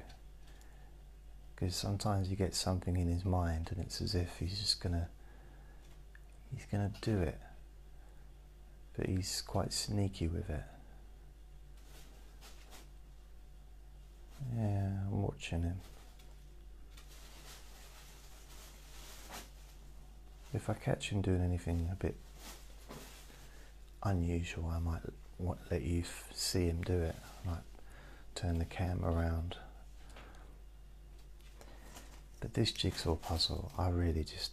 Because 1.54 1.76
sometimes 1.76 2.28
he 2.28 2.36
gets 2.36 2.56
something 2.56 2.96
in 2.96 3.08
his 3.08 3.24
mind 3.24 3.68
and 3.70 3.84
it's 3.84 4.00
as 4.00 4.14
if 4.14 4.38
he's 4.38 4.58
just 4.58 4.80
gonna 4.80 5.08
he's 6.54 6.66
gonna 6.70 6.92
do 7.00 7.20
it. 7.20 7.38
But 8.96 9.06
he's 9.06 9.42
quite 9.42 9.72
sneaky 9.72 10.28
with 10.28 10.48
it. 10.48 10.62
Yeah, 14.56 14.92
I'm 15.06 15.22
watching 15.22 15.62
him. 15.62 15.80
If 20.52 20.70
I 20.70 20.74
catch 20.74 21.08
him 21.08 21.22
doing 21.22 21.42
anything 21.42 21.88
a 21.90 21.96
bit 21.96 22.14
unusual, 24.04 24.66
I 24.66 24.78
might 24.78 25.00
let 25.70 25.82
you 25.82 26.04
see 26.32 26.66
him 26.66 26.82
do 26.82 26.92
it. 26.92 27.16
I 27.44 27.50
might 27.50 27.62
turn 28.36 28.58
the 28.58 28.64
camera 28.64 29.12
around. 29.12 29.56
But 32.38 32.54
this 32.54 32.70
jigsaw 32.70 33.16
puzzle, 33.16 33.72
I 33.76 33.88
really 33.88 34.22
just. 34.22 34.52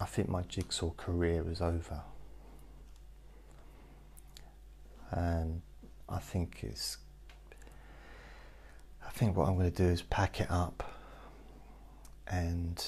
I 0.00 0.06
think 0.06 0.28
my 0.28 0.42
jigsaw 0.42 0.90
career 0.90 1.44
is 1.48 1.60
over. 1.60 2.02
And 5.10 5.60
I 6.08 6.18
think 6.18 6.60
it's. 6.62 6.98
I 9.06 9.10
think 9.10 9.36
what 9.36 9.48
I'm 9.48 9.56
going 9.56 9.70
to 9.70 9.76
do 9.76 9.88
is 9.88 10.02
pack 10.02 10.40
it 10.40 10.50
up 10.50 10.82
and 12.26 12.82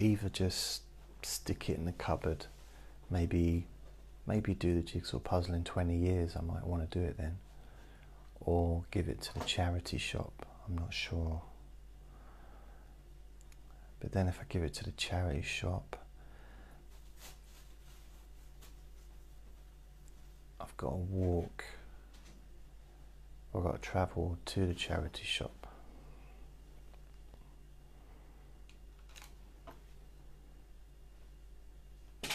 either 0.00 0.28
just 0.28 0.82
stick 1.22 1.68
it 1.68 1.76
in 1.76 1.84
the 1.84 1.92
cupboard, 1.92 2.46
maybe 3.10 3.66
maybe 4.26 4.54
do 4.54 4.74
the 4.74 4.82
jigsaw 4.82 5.18
puzzle 5.18 5.54
in 5.54 5.64
20 5.64 5.96
years, 5.96 6.36
I 6.36 6.42
might 6.42 6.66
want 6.66 6.88
to 6.88 6.98
do 6.98 7.04
it 7.04 7.16
then, 7.16 7.38
or 8.40 8.84
give 8.90 9.08
it 9.08 9.22
to 9.22 9.34
the 9.34 9.44
charity 9.44 9.96
shop, 9.98 10.46
I'm 10.66 10.76
not 10.76 10.92
sure. 10.92 11.40
But 14.00 14.12
then 14.12 14.28
if 14.28 14.38
I 14.38 14.44
give 14.48 14.62
it 14.62 14.74
to 14.74 14.84
the 14.84 14.92
charity 14.92 15.42
shop, 15.42 15.96
got 20.78 20.90
to 20.90 20.96
walk, 20.96 21.64
I've 23.54 23.62
got 23.62 23.82
to 23.82 23.88
travel 23.88 24.38
to 24.46 24.66
the 24.66 24.74
charity 24.74 25.24
shop. 25.24 25.66
I 32.24 32.28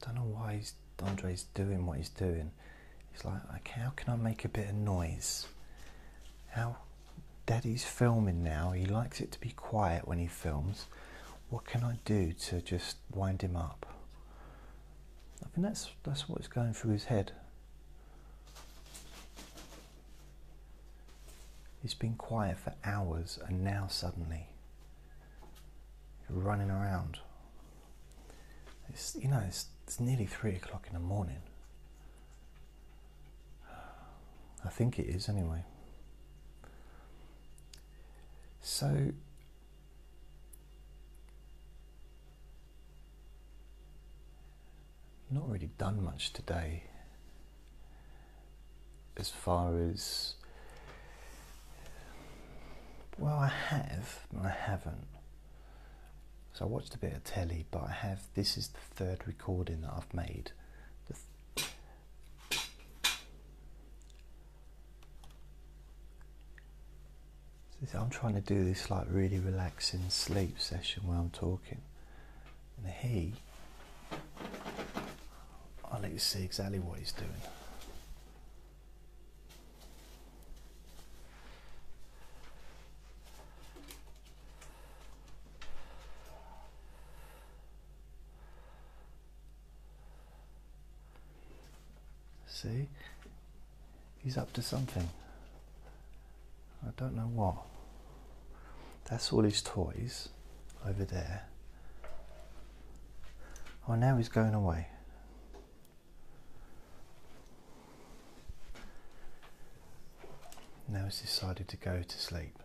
don't 0.00 0.14
know 0.14 0.22
why 0.22 0.54
he's, 0.56 0.74
Andre's 1.04 1.46
doing 1.54 1.84
what 1.84 1.98
he's 1.98 2.08
doing. 2.08 2.52
He's 3.12 3.24
like, 3.24 3.40
okay, 3.56 3.80
how 3.80 3.90
can 3.90 4.12
I 4.12 4.16
make 4.16 4.44
a 4.44 4.48
bit 4.48 4.68
of 4.68 4.74
noise? 4.74 5.46
How 6.50 6.76
Daddy's 7.44 7.84
filming 7.84 8.42
now. 8.42 8.70
He 8.70 8.86
likes 8.86 9.20
it 9.20 9.32
to 9.32 9.40
be 9.40 9.50
quiet 9.50 10.06
when 10.06 10.18
he 10.18 10.26
films. 10.26 10.86
What 11.50 11.64
can 11.64 11.82
I 11.82 11.98
do 12.04 12.32
to 12.32 12.60
just 12.60 12.96
wind 13.12 13.42
him 13.42 13.56
up? 13.56 13.86
I 15.44 15.48
think 15.54 15.66
that's 15.66 15.90
that's 16.02 16.28
what's 16.28 16.48
going 16.48 16.72
through 16.72 16.92
his 16.92 17.04
head. 17.04 17.32
He's 21.82 21.94
been 21.94 22.14
quiet 22.14 22.58
for 22.58 22.72
hours 22.84 23.38
and 23.48 23.64
now 23.64 23.88
suddenly 23.88 24.46
running 26.28 26.70
around. 26.70 27.18
It's 28.88 29.16
you 29.20 29.28
know, 29.28 29.42
it's 29.46 29.66
it's 29.84 30.00
nearly 30.00 30.26
three 30.26 30.54
o'clock 30.54 30.86
in 30.86 30.94
the 30.94 31.00
morning. 31.00 31.42
I 34.64 34.68
think 34.68 34.98
it 34.98 35.06
is 35.06 35.28
anyway. 35.28 35.64
So, 38.60 39.08
not 45.32 45.50
really 45.50 45.70
done 45.78 46.02
much 46.02 46.32
today 46.32 46.84
as 49.16 49.28
far 49.28 49.78
as 49.78 50.34
well 53.18 53.38
I 53.38 53.48
have 53.48 54.20
I 54.42 54.48
haven't 54.48 55.06
so 56.54 56.66
I 56.66 56.68
watched 56.68 56.94
a 56.94 56.98
bit 56.98 57.14
of 57.14 57.24
telly, 57.24 57.64
but 57.70 57.84
I 57.84 57.92
have 57.92 58.20
this 58.34 58.58
is 58.58 58.68
the 58.68 58.80
third 58.94 59.26
recording 59.26 59.80
that 59.80 59.92
I've 59.96 60.12
made. 60.12 60.52
I'm 67.94 68.10
trying 68.10 68.34
to 68.34 68.40
do 68.40 68.64
this 68.64 68.90
like 68.90 69.06
really 69.10 69.38
relaxing 69.38 70.02
sleep 70.08 70.58
session 70.58 71.02
while 71.06 71.20
I'm 71.20 71.30
talking, 71.30 71.82
and 72.78 72.92
he, 72.92 73.34
I'll 75.92 76.00
let 76.00 76.12
you 76.12 76.18
see 76.18 76.42
exactly 76.42 76.78
what 76.78 76.98
he's 76.98 77.12
doing. 77.12 77.30
See? 92.46 92.88
He's 94.22 94.38
up 94.38 94.52
to 94.54 94.62
something. 94.62 95.08
I 96.86 96.90
don't 96.96 97.14
know 97.14 97.30
what. 97.34 97.56
That's 99.10 99.32
all 99.32 99.42
his 99.42 99.60
toys 99.60 100.28
over 100.88 101.04
there. 101.04 101.48
Oh, 103.88 103.96
now 103.96 104.16
he's 104.16 104.28
going 104.28 104.54
away. 104.54 104.86
Now 110.92 111.04
has 111.04 111.22
decided 111.22 111.68
to 111.68 111.78
go 111.78 112.02
to 112.06 112.18
sleep. 112.18 112.58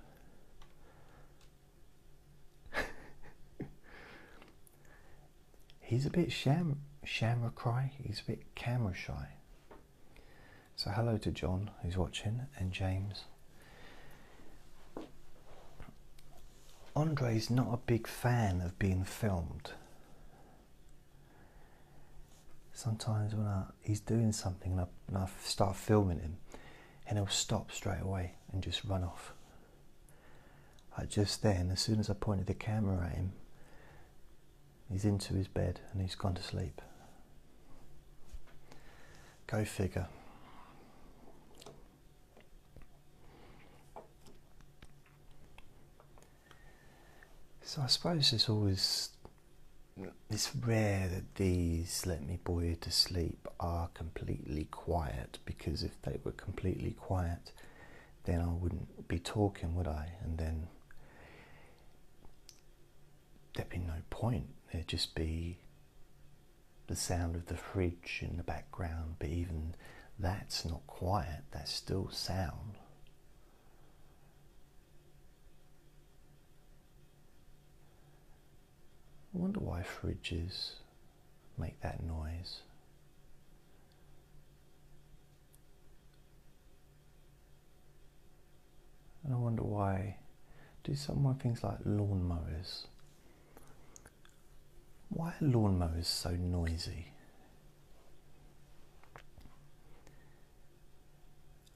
he's 5.79 6.05
a 6.05 6.09
bit 6.09 6.33
sham, 6.33 6.81
shamra 7.05 7.55
cry. 7.55 7.93
He's 8.03 8.19
a 8.19 8.25
bit 8.25 8.53
camera 8.53 8.93
shy. 8.93 9.29
So, 10.75 10.89
hello 10.89 11.17
to 11.19 11.31
John 11.31 11.71
who's 11.81 11.95
watching 11.95 12.41
and 12.57 12.73
James. 12.73 13.23
Andre's 16.97 17.49
not 17.49 17.73
a 17.73 17.77
big 17.77 18.07
fan 18.07 18.59
of 18.59 18.77
being 18.77 19.05
filmed. 19.05 19.71
Sometimes 22.73 23.33
when 23.33 23.47
I, 23.47 23.63
he's 23.81 24.01
doing 24.01 24.33
something 24.33 24.73
and 24.73 24.81
I, 24.81 24.87
and 25.07 25.17
I 25.17 25.29
start 25.41 25.77
filming 25.77 26.19
him, 26.19 26.39
and 27.07 27.17
he'll 27.17 27.27
stop 27.27 27.71
straight 27.71 28.01
away 28.01 28.33
and 28.51 28.61
just 28.61 28.83
run 28.83 29.03
off. 29.03 29.33
Just 31.09 31.43
then, 31.43 31.69
as 31.71 31.79
soon 31.79 31.99
as 31.99 32.09
I 32.09 32.13
pointed 32.13 32.47
the 32.47 32.55
camera 32.55 33.05
at 33.05 33.15
him, 33.15 33.33
he's 34.91 35.05
into 35.05 35.35
his 35.35 35.47
bed 35.47 35.79
and 35.91 36.01
he's 36.01 36.15
gone 36.15 36.33
to 36.33 36.41
sleep. 36.41 36.81
Go 39.45 39.63
figure. 39.63 40.07
So 47.61 47.83
I 47.83 47.87
suppose 47.87 48.33
it's 48.33 48.49
always 48.49 49.09
it's 50.29 50.55
rare 50.55 51.07
that 51.07 51.35
these 51.35 52.05
let 52.05 52.25
me 52.25 52.39
bore 52.43 52.63
you 52.63 52.75
to 52.75 52.91
sleep 52.91 53.47
are 53.59 53.89
completely 53.93 54.65
quiet 54.65 55.39
because 55.45 55.83
if 55.83 56.01
they 56.03 56.19
were 56.23 56.31
completely 56.31 56.91
quiet 56.91 57.51
then 58.25 58.41
I 58.41 58.47
wouldn't 58.47 59.07
be 59.07 59.19
talking 59.19 59.73
would 59.75 59.87
I? 59.87 60.13
And 60.21 60.37
then 60.37 60.67
there'd 63.55 63.69
be 63.69 63.77
no 63.77 64.01
point. 64.09 64.47
There'd 64.71 64.87
just 64.87 65.15
be 65.15 65.59
the 66.87 66.95
sound 66.95 67.35
of 67.35 67.45
the 67.47 67.57
fridge 67.57 68.19
in 68.21 68.37
the 68.37 68.43
background 68.43 69.15
but 69.19 69.29
even 69.29 69.75
that's 70.19 70.65
not 70.65 70.85
quiet 70.87 71.43
that's 71.51 71.71
still 71.71 72.09
sound 72.11 72.77
I 79.33 79.39
wonder 79.39 79.59
why 79.59 79.83
fridges 79.83 80.71
make 81.57 81.79
that 81.81 82.01
noise. 82.03 82.61
And 89.23 89.33
I 89.33 89.37
wonder 89.37 89.63
why 89.63 90.17
do 90.83 90.95
some 90.95 91.35
things 91.41 91.63
like 91.63 91.83
lawnmowers. 91.83 92.85
Why 95.09 95.33
are 95.41 95.45
lawnmowers 95.45 96.05
so 96.05 96.31
noisy? 96.31 97.07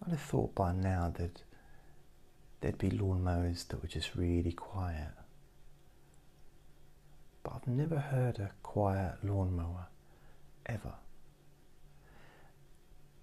I'd 0.03 0.11
have 0.11 0.21
thought 0.21 0.55
by 0.55 0.71
now 0.73 1.13
that 1.17 1.43
there'd 2.61 2.77
be 2.77 2.89
lawnmowers 2.89 3.67
that 3.67 3.81
were 3.81 3.87
just 3.87 4.15
really 4.15 4.53
quiet 4.53 5.09
but 7.43 7.53
I've 7.55 7.67
never 7.67 7.99
heard 7.99 8.39
a 8.39 8.51
quiet 8.63 9.15
lawnmower 9.23 9.87
ever. 10.65 10.93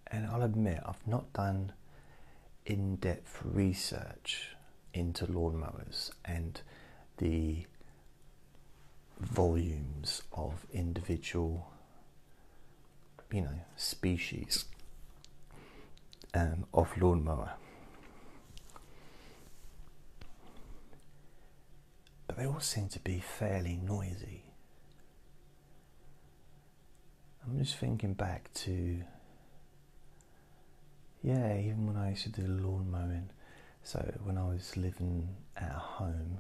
And 0.07 0.27
I'll 0.27 0.43
admit, 0.43 0.81
I've 0.85 1.07
not 1.07 1.33
done 1.33 1.73
in 2.65 2.97
depth 2.97 3.41
research 3.45 4.57
into 4.95 5.27
lawnmowers 5.27 6.11
and 6.25 6.61
the 7.19 7.67
volumes 9.21 10.23
of 10.33 10.67
individual, 10.73 11.71
you 13.33 13.43
know, 13.43 13.61
species 13.77 14.65
um, 16.35 16.67
of 16.73 16.97
lawnmower. 17.01 17.53
They 22.39 22.47
all 22.47 22.61
seem 22.61 22.89
to 22.89 23.01
be 23.01 23.19
fairly 23.19 23.77
noisy. 23.83 24.45
I'm 27.45 27.59
just 27.59 27.77
thinking 27.77 28.15
back 28.15 28.53
to, 28.55 29.03
yeah, 31.21 31.59
even 31.59 31.87
when 31.89 31.97
I 31.97 32.11
used 32.11 32.23
to 32.25 32.29
do 32.29 32.43
the 32.43 32.49
lawn 32.63 32.93
mowing. 32.93 33.31
So 33.83 33.99
when 34.23 34.39
I 34.39 34.45
was 34.45 34.77
living 34.77 35.35
at 35.57 35.73
home 35.73 36.39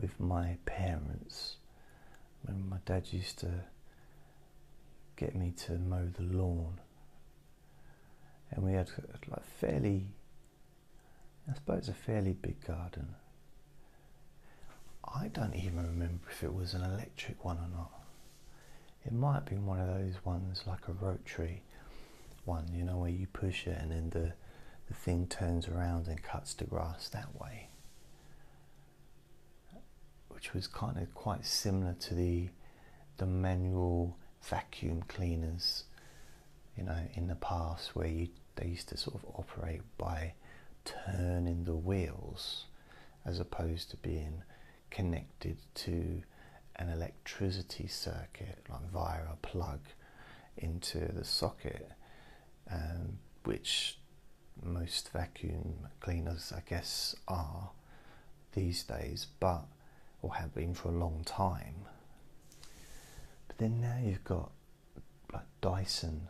with 0.00 0.18
my 0.18 0.56
parents, 0.66 1.58
when 2.42 2.68
my 2.68 2.78
dad 2.84 3.04
used 3.12 3.38
to 3.40 3.50
get 5.16 5.36
me 5.36 5.52
to 5.66 5.78
mow 5.78 6.08
the 6.16 6.24
lawn, 6.36 6.80
and 8.50 8.64
we 8.64 8.72
had 8.72 8.90
like 9.28 9.44
fairly, 9.60 10.08
I 11.48 11.54
suppose, 11.54 11.88
a 11.88 11.94
fairly 11.94 12.32
big 12.32 12.64
garden 12.66 13.14
I 15.14 15.28
don't 15.28 15.54
even 15.54 15.86
remember 15.86 16.24
if 16.30 16.42
it 16.42 16.54
was 16.54 16.74
an 16.74 16.82
electric 16.82 17.44
one 17.44 17.58
or 17.58 17.68
not. 17.74 17.92
It 19.04 19.12
might 19.12 19.34
have 19.34 19.44
been 19.44 19.66
one 19.66 19.80
of 19.80 19.86
those 19.86 20.24
ones 20.24 20.64
like 20.66 20.88
a 20.88 20.92
rotary 20.92 21.62
one, 22.44 22.66
you 22.74 22.84
know, 22.84 22.98
where 22.98 23.10
you 23.10 23.26
push 23.26 23.66
it 23.66 23.78
and 23.80 23.90
then 23.90 24.10
the, 24.10 24.32
the 24.88 24.94
thing 24.94 25.26
turns 25.26 25.68
around 25.68 26.08
and 26.08 26.22
cuts 26.22 26.54
the 26.54 26.64
grass 26.64 27.08
that 27.10 27.40
way. 27.40 27.68
Which 30.28 30.52
was 30.52 30.66
kind 30.66 30.98
of 30.98 31.14
quite 31.14 31.44
similar 31.46 31.94
to 32.00 32.14
the 32.14 32.48
the 33.18 33.26
manual 33.26 34.16
vacuum 34.42 35.02
cleaners, 35.08 35.84
you 36.76 36.84
know, 36.84 36.98
in 37.14 37.28
the 37.28 37.34
past 37.34 37.96
where 37.96 38.06
you 38.06 38.28
they 38.56 38.66
used 38.66 38.88
to 38.88 38.96
sort 38.96 39.16
of 39.16 39.24
operate 39.34 39.82
by 39.98 40.32
turning 40.84 41.64
the 41.64 41.74
wheels 41.74 42.66
as 43.24 43.40
opposed 43.40 43.90
to 43.90 43.96
being 43.98 44.42
connected 44.90 45.58
to 45.74 46.22
an 46.76 46.88
electricity 46.90 47.86
circuit, 47.86 48.58
like 48.68 48.90
via 48.92 49.22
a 49.32 49.36
plug 49.36 49.80
into 50.56 50.98
the 51.12 51.24
socket, 51.24 51.90
um, 52.70 53.18
which 53.44 53.98
most 54.62 55.10
vacuum 55.12 55.88
cleaners, 56.00 56.52
I 56.54 56.62
guess, 56.68 57.14
are 57.28 57.70
these 58.52 58.82
days, 58.82 59.26
but 59.40 59.64
or 60.22 60.34
have 60.34 60.54
been 60.54 60.74
for 60.74 60.88
a 60.88 60.92
long 60.98 61.22
time. 61.24 61.86
But 63.46 63.58
then 63.58 63.80
now 63.80 63.98
you've 64.02 64.24
got 64.24 64.50
like 65.32 65.44
Dyson 65.60 66.28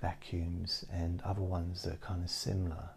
vacuums 0.00 0.84
and 0.92 1.20
other 1.22 1.42
ones 1.42 1.82
that 1.82 1.94
are 1.94 1.96
kind 1.96 2.22
of 2.22 2.30
similar, 2.30 2.90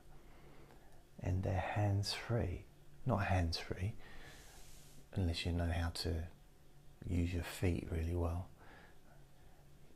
and 1.22 1.44
they're 1.44 1.54
hands 1.74 2.14
free, 2.14 2.66
not 3.10 3.26
hands 3.26 3.58
free, 3.58 3.94
unless 5.16 5.46
you 5.46 5.52
know 5.52 5.70
how 5.70 5.90
to 5.90 6.14
use 7.08 7.34
your 7.34 7.44
feet 7.44 7.88
really 7.92 8.16
well. 8.16 8.48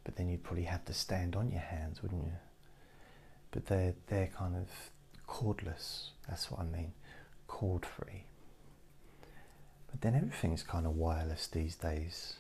But 0.04 0.18
then 0.18 0.28
you'd 0.28 0.44
probably 0.44 0.64
have 0.64 0.84
to 0.86 0.94
stand 0.94 1.36
on 1.36 1.52
your 1.52 1.62
hands, 1.62 2.02
wouldn't 2.02 2.26
you? 2.26 2.34
But 3.52 3.68
they're 3.68 3.94
they're 4.08 4.32
kind 4.36 4.56
of 4.56 4.68
cordless. 5.28 6.10
That's 6.28 6.52
what 6.52 6.60
I 6.60 6.64
mean, 6.64 6.94
cord 7.48 7.86
free. 7.86 8.26
But 9.90 10.02
then 10.02 10.16
everything's 10.16 10.64
kind 10.64 10.86
of 10.88 10.96
wireless 10.96 11.48
these 11.48 11.76
days. 11.76 12.38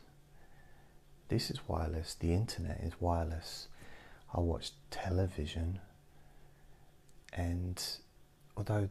This 1.29 1.51
is 1.51 1.59
wireless. 1.67 2.15
The 2.15 2.33
internet 2.33 2.81
is 2.83 2.93
wireless. 2.99 3.67
I 4.33 4.39
watch 4.39 4.71
television, 4.89 5.79
and 7.31 7.81
although 8.57 8.89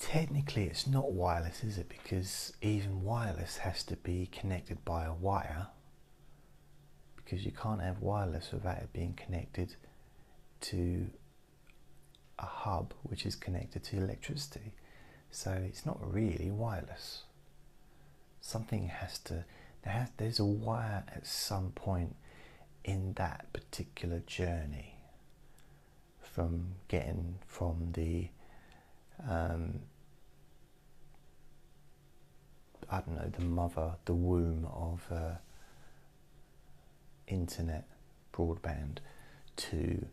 technically 0.00 0.64
it's 0.64 0.86
not 0.86 1.12
wireless, 1.12 1.62
is 1.62 1.78
it? 1.78 1.88
Because 1.88 2.52
even 2.62 3.04
wireless 3.04 3.58
has 3.58 3.84
to 3.84 3.96
be 3.96 4.28
connected 4.32 4.84
by 4.84 5.04
a 5.04 5.12
wire. 5.12 5.68
Because 7.16 7.44
you 7.44 7.52
can't 7.52 7.82
have 7.82 8.00
wireless 8.00 8.50
without 8.52 8.78
it 8.78 8.92
being 8.92 9.12
connected 9.14 9.76
to 10.62 11.06
a 12.38 12.46
hub 12.46 12.94
which 13.02 13.26
is 13.26 13.36
connected 13.36 13.84
to 13.84 13.98
electricity. 13.98 14.72
So 15.30 15.50
it's 15.52 15.86
not 15.86 15.98
really 16.12 16.50
wireless. 16.50 17.24
Something 18.40 18.88
has 18.88 19.18
to, 19.20 19.44
there 19.84 19.92
has, 19.92 20.08
there's 20.16 20.40
a 20.40 20.44
wire 20.44 21.04
at 21.14 21.26
some 21.26 21.72
point 21.72 22.16
in 22.84 23.12
that 23.14 23.52
particular 23.52 24.20
journey 24.20 24.94
from 26.22 26.76
getting 26.88 27.36
from 27.46 27.90
the 27.92 28.28
um, 29.28 29.80
I 32.90 33.00
don't 33.00 33.16
know, 33.16 33.30
the 33.36 33.44
mother, 33.44 33.92
the 34.04 34.14
womb 34.14 34.66
of 34.72 35.06
uh, 35.12 35.34
internet 37.28 37.86
broadband 38.32 38.98
to 39.56 40.06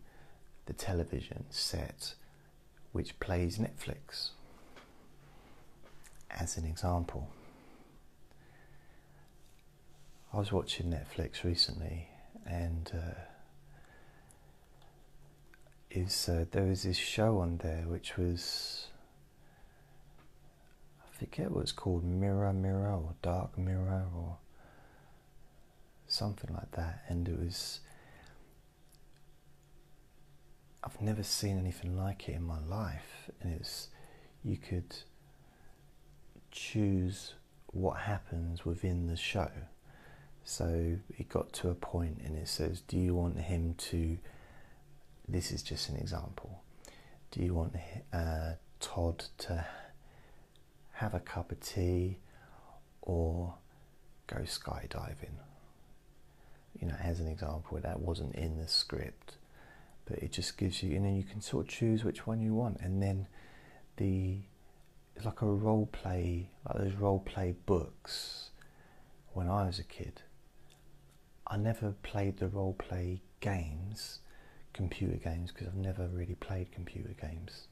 the 0.67 0.73
television 0.73 1.45
set 1.49 2.13
which 2.91 3.19
plays 3.19 3.57
Netflix, 3.57 4.29
as 6.29 6.57
an 6.57 6.65
example. 6.65 7.29
I 10.33 10.37
was 10.37 10.51
watching 10.51 10.91
Netflix 10.91 11.43
recently 11.43 12.07
and 12.45 12.91
uh, 12.93 13.19
is 15.89 16.29
uh, 16.29 16.45
there 16.51 16.63
was 16.63 16.83
this 16.83 16.97
show 16.97 17.39
on 17.39 17.57
there 17.57 17.83
which 17.87 18.17
was 18.17 18.87
forget 21.17 21.51
what 21.51 21.62
it's 21.62 21.71
called, 21.71 22.03
Mirror 22.03 22.53
Mirror 22.53 22.93
or 22.93 23.15
Dark 23.21 23.58
Mirror 23.58 24.08
or 24.15 24.38
something 26.08 26.53
like 26.53 26.71
that. 26.71 27.03
And 27.08 27.27
it 27.27 27.39
was, 27.39 27.80
I've 30.84 31.01
never 31.01 31.23
seen 31.23 31.58
anything 31.58 31.97
like 31.97 32.30
it 32.30 32.36
in 32.36 32.43
my 32.43 32.60
life. 32.60 33.30
And 33.41 33.53
it's, 33.53 33.89
you 34.43 34.58
could 34.58 34.95
choose 36.51 37.34
what 37.67 37.97
happens 38.01 38.65
within 38.65 39.08
the 39.08 39.17
show. 39.17 39.51
So 40.43 40.97
it 41.17 41.30
got 41.30 41.51
to 41.53 41.69
a 41.69 41.75
point 41.75 42.21
and 42.23 42.38
it 42.38 42.47
says, 42.47 42.82
Do 42.82 42.97
you 42.97 43.13
want 43.13 43.38
him 43.38 43.73
to? 43.89 44.17
This 45.27 45.51
is 45.51 45.62
just 45.62 45.89
an 45.89 45.97
example. 45.97 46.62
Do 47.32 47.41
you 47.43 47.53
want 47.53 47.75
uh, 48.13 48.53
Todd 48.80 49.25
to 49.39 49.65
have 50.97 51.13
a 51.13 51.19
cup 51.19 51.51
of 51.51 51.60
tea, 51.60 52.17
or 53.01 53.53
go 54.25 54.38
skydiving. 54.38 55.38
You 56.79 56.88
know, 56.88 56.95
as 57.01 57.19
an 57.19 57.27
example, 57.27 57.79
that 57.79 57.99
wasn't 57.99 58.36
in 58.36 58.57
the 58.57 58.67
script, 58.67 59.38
but 60.05 60.19
it 60.19 60.31
just 60.31 60.57
gives 60.57 60.81
you, 60.81 60.95
and 60.95 61.05
then 61.05 61.15
you 61.15 61.23
can 61.23 61.41
sort 61.41 61.65
of 61.65 61.71
choose 61.71 62.03
which 62.03 62.25
one 62.25 62.41
you 62.41 62.53
want, 62.53 62.79
and 62.81 63.01
then 63.01 63.27
the 63.97 64.39
it's 65.15 65.25
like 65.25 65.41
a 65.41 65.45
role 65.45 65.88
play, 65.91 66.49
like 66.67 66.77
those 66.77 66.93
role 66.93 67.19
play 67.19 67.55
books. 67.65 68.51
When 69.33 69.47
I 69.47 69.65
was 69.65 69.79
a 69.79 69.83
kid, 69.83 70.21
I 71.45 71.57
never 71.57 71.93
played 72.03 72.38
the 72.38 72.47
role 72.47 72.73
play 72.73 73.21
games, 73.39 74.19
computer 74.73 75.17
games, 75.17 75.51
because 75.51 75.67
I've 75.67 75.75
never 75.75 76.07
really 76.07 76.36
played 76.36 76.71
computer 76.71 77.15
games. 77.19 77.67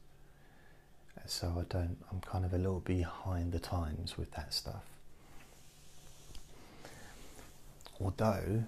So 1.27 1.47
I 1.59 1.63
don't. 1.73 1.97
I'm 2.11 2.21
kind 2.21 2.45
of 2.45 2.53
a 2.53 2.57
little 2.57 2.81
behind 2.81 3.51
the 3.51 3.59
times 3.59 4.17
with 4.17 4.31
that 4.31 4.53
stuff. 4.53 4.83
Although 7.99 8.63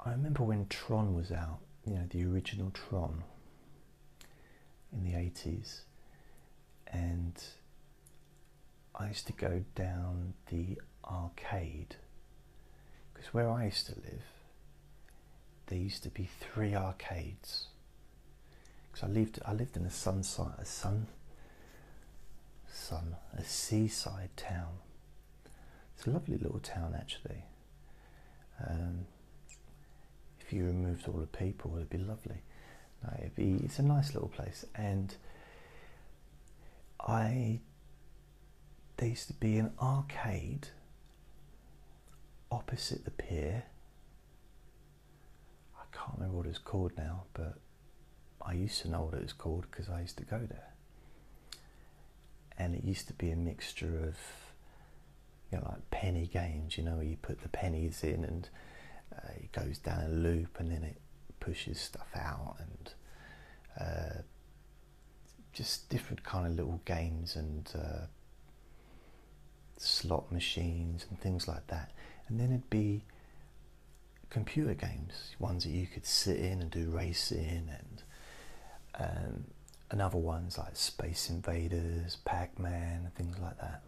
I 0.00 0.10
remember 0.10 0.42
when 0.42 0.66
Tron 0.68 1.14
was 1.14 1.30
out, 1.30 1.58
you 1.86 1.94
know, 1.94 2.04
the 2.10 2.24
original 2.24 2.70
Tron 2.70 3.24
in 4.92 5.04
the 5.04 5.12
80s, 5.12 5.80
and 6.86 7.34
I 8.94 9.08
used 9.08 9.26
to 9.26 9.32
go 9.32 9.64
down 9.74 10.34
the 10.50 10.78
arcade 11.04 11.96
because 13.12 13.32
where 13.32 13.50
I 13.50 13.66
used 13.66 13.86
to 13.86 13.94
live, 13.94 14.22
there 15.66 15.78
used 15.78 16.02
to 16.04 16.10
be 16.10 16.28
three 16.40 16.74
arcades. 16.74 17.66
Because 18.92 19.08
I 19.08 19.12
lived, 19.12 19.40
I 19.44 19.52
lived 19.54 19.76
in 19.76 19.84
a 19.84 19.90
sunside, 19.90 20.54
a 20.58 20.64
sun, 20.64 21.06
sun, 22.70 23.16
a 23.36 23.42
seaside 23.42 24.36
town. 24.36 24.74
It's 25.96 26.06
a 26.06 26.10
lovely 26.10 26.36
little 26.36 26.60
town 26.60 26.94
actually. 26.98 27.44
Um, 28.68 29.06
if 30.40 30.52
you 30.52 30.64
removed 30.64 31.08
all 31.08 31.18
the 31.18 31.26
people, 31.26 31.74
it'd 31.76 31.90
be 31.90 31.98
lovely. 31.98 32.42
No, 33.02 33.10
it'd 33.18 33.34
be, 33.34 33.60
it's 33.64 33.78
a 33.78 33.82
nice 33.82 34.14
little 34.14 34.28
place, 34.28 34.64
and 34.74 35.14
I 37.00 37.60
there 38.96 39.08
used 39.08 39.26
to 39.28 39.32
be 39.32 39.58
an 39.58 39.72
arcade 39.80 40.68
opposite 42.50 43.04
the 43.04 43.10
pier. 43.10 43.64
I 45.76 45.96
can't 45.96 46.18
remember 46.18 46.36
what 46.36 46.46
it's 46.46 46.58
called 46.58 46.92
now, 46.96 47.24
but 47.34 47.58
I 48.44 48.54
used 48.54 48.82
to 48.82 48.90
know 48.90 49.02
what 49.02 49.14
it 49.14 49.22
was 49.22 49.32
called 49.32 49.66
because 49.70 49.88
I 49.88 50.00
used 50.00 50.18
to 50.18 50.24
go 50.24 50.40
there. 50.48 50.68
And 52.58 52.74
it 52.74 52.84
used 52.84 53.06
to 53.08 53.14
be 53.14 53.30
a 53.30 53.36
mixture 53.36 54.04
of, 54.06 54.16
you 55.50 55.58
know, 55.58 55.64
like 55.68 55.90
penny 55.90 56.26
games, 56.26 56.76
you 56.76 56.84
know, 56.84 56.96
where 56.96 57.04
you 57.04 57.16
put 57.16 57.42
the 57.42 57.48
pennies 57.48 58.02
in 58.02 58.24
and 58.24 58.48
uh, 59.14 59.32
it 59.36 59.52
goes 59.52 59.78
down 59.78 60.04
a 60.04 60.08
loop 60.08 60.58
and 60.58 60.70
then 60.70 60.82
it 60.82 61.00
pushes 61.40 61.80
stuff 61.80 62.08
out 62.14 62.56
and 62.58 62.94
uh, 63.80 64.22
just 65.52 65.88
different 65.88 66.22
kind 66.24 66.46
of 66.46 66.52
little 66.52 66.80
games 66.84 67.36
and 67.36 67.70
uh, 67.74 68.06
slot 69.76 70.30
machines 70.30 71.06
and 71.08 71.20
things 71.20 71.48
like 71.48 71.66
that. 71.68 71.90
And 72.28 72.38
then 72.38 72.50
it'd 72.50 72.70
be 72.70 73.02
computer 74.30 74.74
games, 74.74 75.34
ones 75.38 75.64
that 75.64 75.70
you 75.70 75.86
could 75.86 76.06
sit 76.06 76.38
in 76.38 76.62
and 76.62 76.70
do 76.70 76.88
racing, 76.90 77.68
and 77.68 78.02
um, 78.98 79.44
another 79.90 80.18
ones 80.18 80.58
like 80.58 80.76
Space 80.76 81.30
Invaders, 81.30 82.16
Pac 82.24 82.58
Man, 82.58 83.10
things 83.14 83.38
like 83.38 83.58
that. 83.60 83.82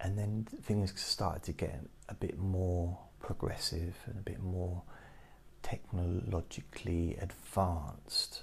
And 0.00 0.18
then 0.18 0.46
things 0.62 0.98
started 1.00 1.42
to 1.44 1.52
get 1.52 1.80
a 2.08 2.14
bit 2.14 2.38
more 2.38 2.98
progressive 3.20 3.94
and 4.06 4.18
a 4.18 4.22
bit 4.22 4.42
more 4.42 4.82
technologically 5.62 7.16
advanced 7.20 8.42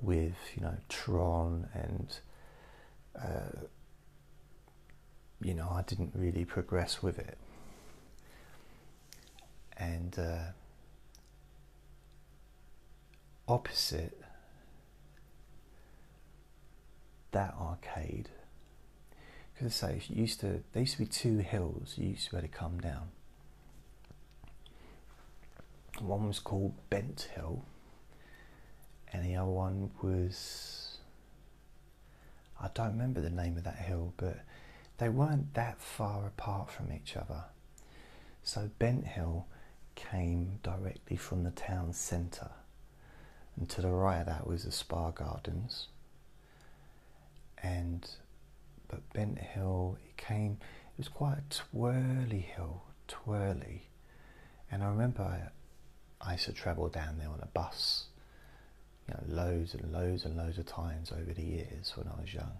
with 0.00 0.34
you 0.54 0.62
know 0.62 0.74
Tron 0.88 1.68
and 1.72 2.18
uh, 3.16 3.66
you 5.40 5.54
know 5.54 5.68
I 5.70 5.82
didn't 5.82 6.12
really 6.14 6.44
progress 6.44 7.02
with 7.02 7.18
it 7.18 7.38
and 9.76 10.18
uh, 10.18 10.52
opposite 13.48 14.20
that 17.32 17.54
arcade. 17.60 18.28
Because 19.54 19.82
I 19.82 19.98
say 19.98 20.02
used 20.08 20.40
to 20.40 20.62
there 20.72 20.82
used 20.82 20.94
to 20.94 20.98
be 21.00 21.06
two 21.06 21.38
hills 21.38 21.94
you 21.96 22.10
used 22.10 22.26
to 22.26 22.30
be 22.32 22.36
able 22.38 22.48
to 22.48 22.54
come 22.54 22.78
down. 22.80 23.08
One 25.98 26.28
was 26.28 26.38
called 26.38 26.74
Bent 26.90 27.28
Hill 27.34 27.64
and 29.12 29.24
the 29.24 29.36
other 29.36 29.50
one 29.50 29.90
was 30.02 30.98
I 32.60 32.68
don't 32.74 32.92
remember 32.92 33.20
the 33.20 33.30
name 33.30 33.56
of 33.56 33.64
that 33.64 33.78
hill, 33.78 34.12
but 34.16 34.40
they 34.98 35.08
weren't 35.08 35.54
that 35.54 35.80
far 35.80 36.26
apart 36.26 36.70
from 36.70 36.92
each 36.92 37.16
other. 37.16 37.44
So 38.42 38.70
Bent 38.78 39.06
Hill 39.06 39.46
came 39.94 40.58
directly 40.62 41.16
from 41.16 41.44
the 41.44 41.50
town 41.50 41.92
centre, 41.92 42.50
and 43.58 43.68
to 43.70 43.82
the 43.82 43.90
right 43.90 44.20
of 44.20 44.26
that 44.26 44.46
was 44.46 44.64
the 44.64 44.72
Spa 44.72 45.10
Gardens. 45.10 45.88
And 47.62 48.08
but 48.88 49.12
Bent 49.12 49.38
Hill, 49.38 49.98
it 50.08 50.16
came. 50.16 50.58
It 50.96 50.98
was 50.98 51.08
quite 51.08 51.38
a 51.38 51.54
twirly 51.54 52.40
hill, 52.40 52.82
twirly, 53.08 53.88
and 54.70 54.82
I 54.82 54.88
remember 54.88 55.22
I, 55.22 56.26
I 56.26 56.32
used 56.32 56.46
to 56.46 56.52
travel 56.52 56.88
down 56.88 57.18
there 57.18 57.28
on 57.28 57.40
a 57.42 57.46
bus 57.46 58.06
you 59.08 59.14
know, 59.14 59.42
loads 59.42 59.74
and 59.74 59.92
loads 59.92 60.24
and 60.24 60.36
loads 60.36 60.58
of 60.58 60.66
times 60.66 61.12
over 61.12 61.32
the 61.32 61.42
years 61.42 61.92
when 61.96 62.08
I 62.08 62.20
was 62.20 62.32
young. 62.32 62.58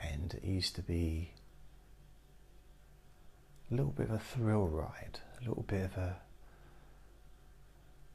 And 0.00 0.34
it 0.34 0.44
used 0.44 0.74
to 0.76 0.82
be 0.82 1.32
a 3.70 3.74
little 3.74 3.92
bit 3.92 4.08
of 4.08 4.14
a 4.14 4.18
thrill 4.18 4.66
ride, 4.66 5.20
a 5.40 5.48
little 5.48 5.64
bit 5.64 5.84
of 5.84 5.96
a 5.96 6.16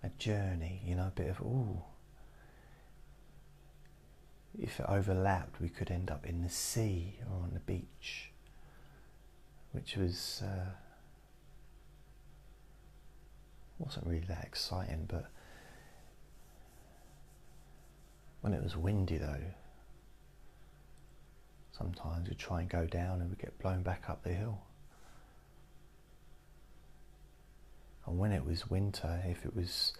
a 0.08 0.20
journey, 0.20 0.82
you 0.86 0.96
know, 0.96 1.08
a 1.08 1.14
bit 1.16 1.30
of 1.30 1.42
ooh. 1.42 1.82
If 4.60 4.80
it 4.80 4.86
overlapped, 4.88 5.62
we 5.62 5.70
could 5.70 5.92
end 5.92 6.10
up 6.10 6.26
in 6.26 6.42
the 6.42 6.50
sea 6.50 7.20
or 7.30 7.44
on 7.44 7.52
the 7.54 7.60
beach, 7.60 8.32
which 9.72 9.96
was 9.96 10.42
uh, 10.44 10.72
wasn't 13.78 14.08
really 14.08 14.26
that 14.28 14.44
exciting, 14.44 15.06
but 15.08 15.30
when 18.42 18.54
it 18.54 18.64
was 18.64 18.76
windy, 18.76 19.18
though, 19.18 19.44
sometimes 21.72 22.30
we'd 22.30 22.40
try 22.40 22.62
and 22.62 22.70
go 22.70 22.86
down 22.86 23.22
and 23.22 23.30
we'd 23.30 23.40
get 23.40 23.60
blown 23.60 23.84
back 23.84 24.10
up 24.10 24.24
the 24.24 24.34
hill. 24.34 24.60
And 28.08 28.18
when 28.18 28.32
it 28.32 28.46
was 28.46 28.70
winter, 28.70 29.22
if 29.28 29.46
it 29.46 29.56
was 29.56 29.94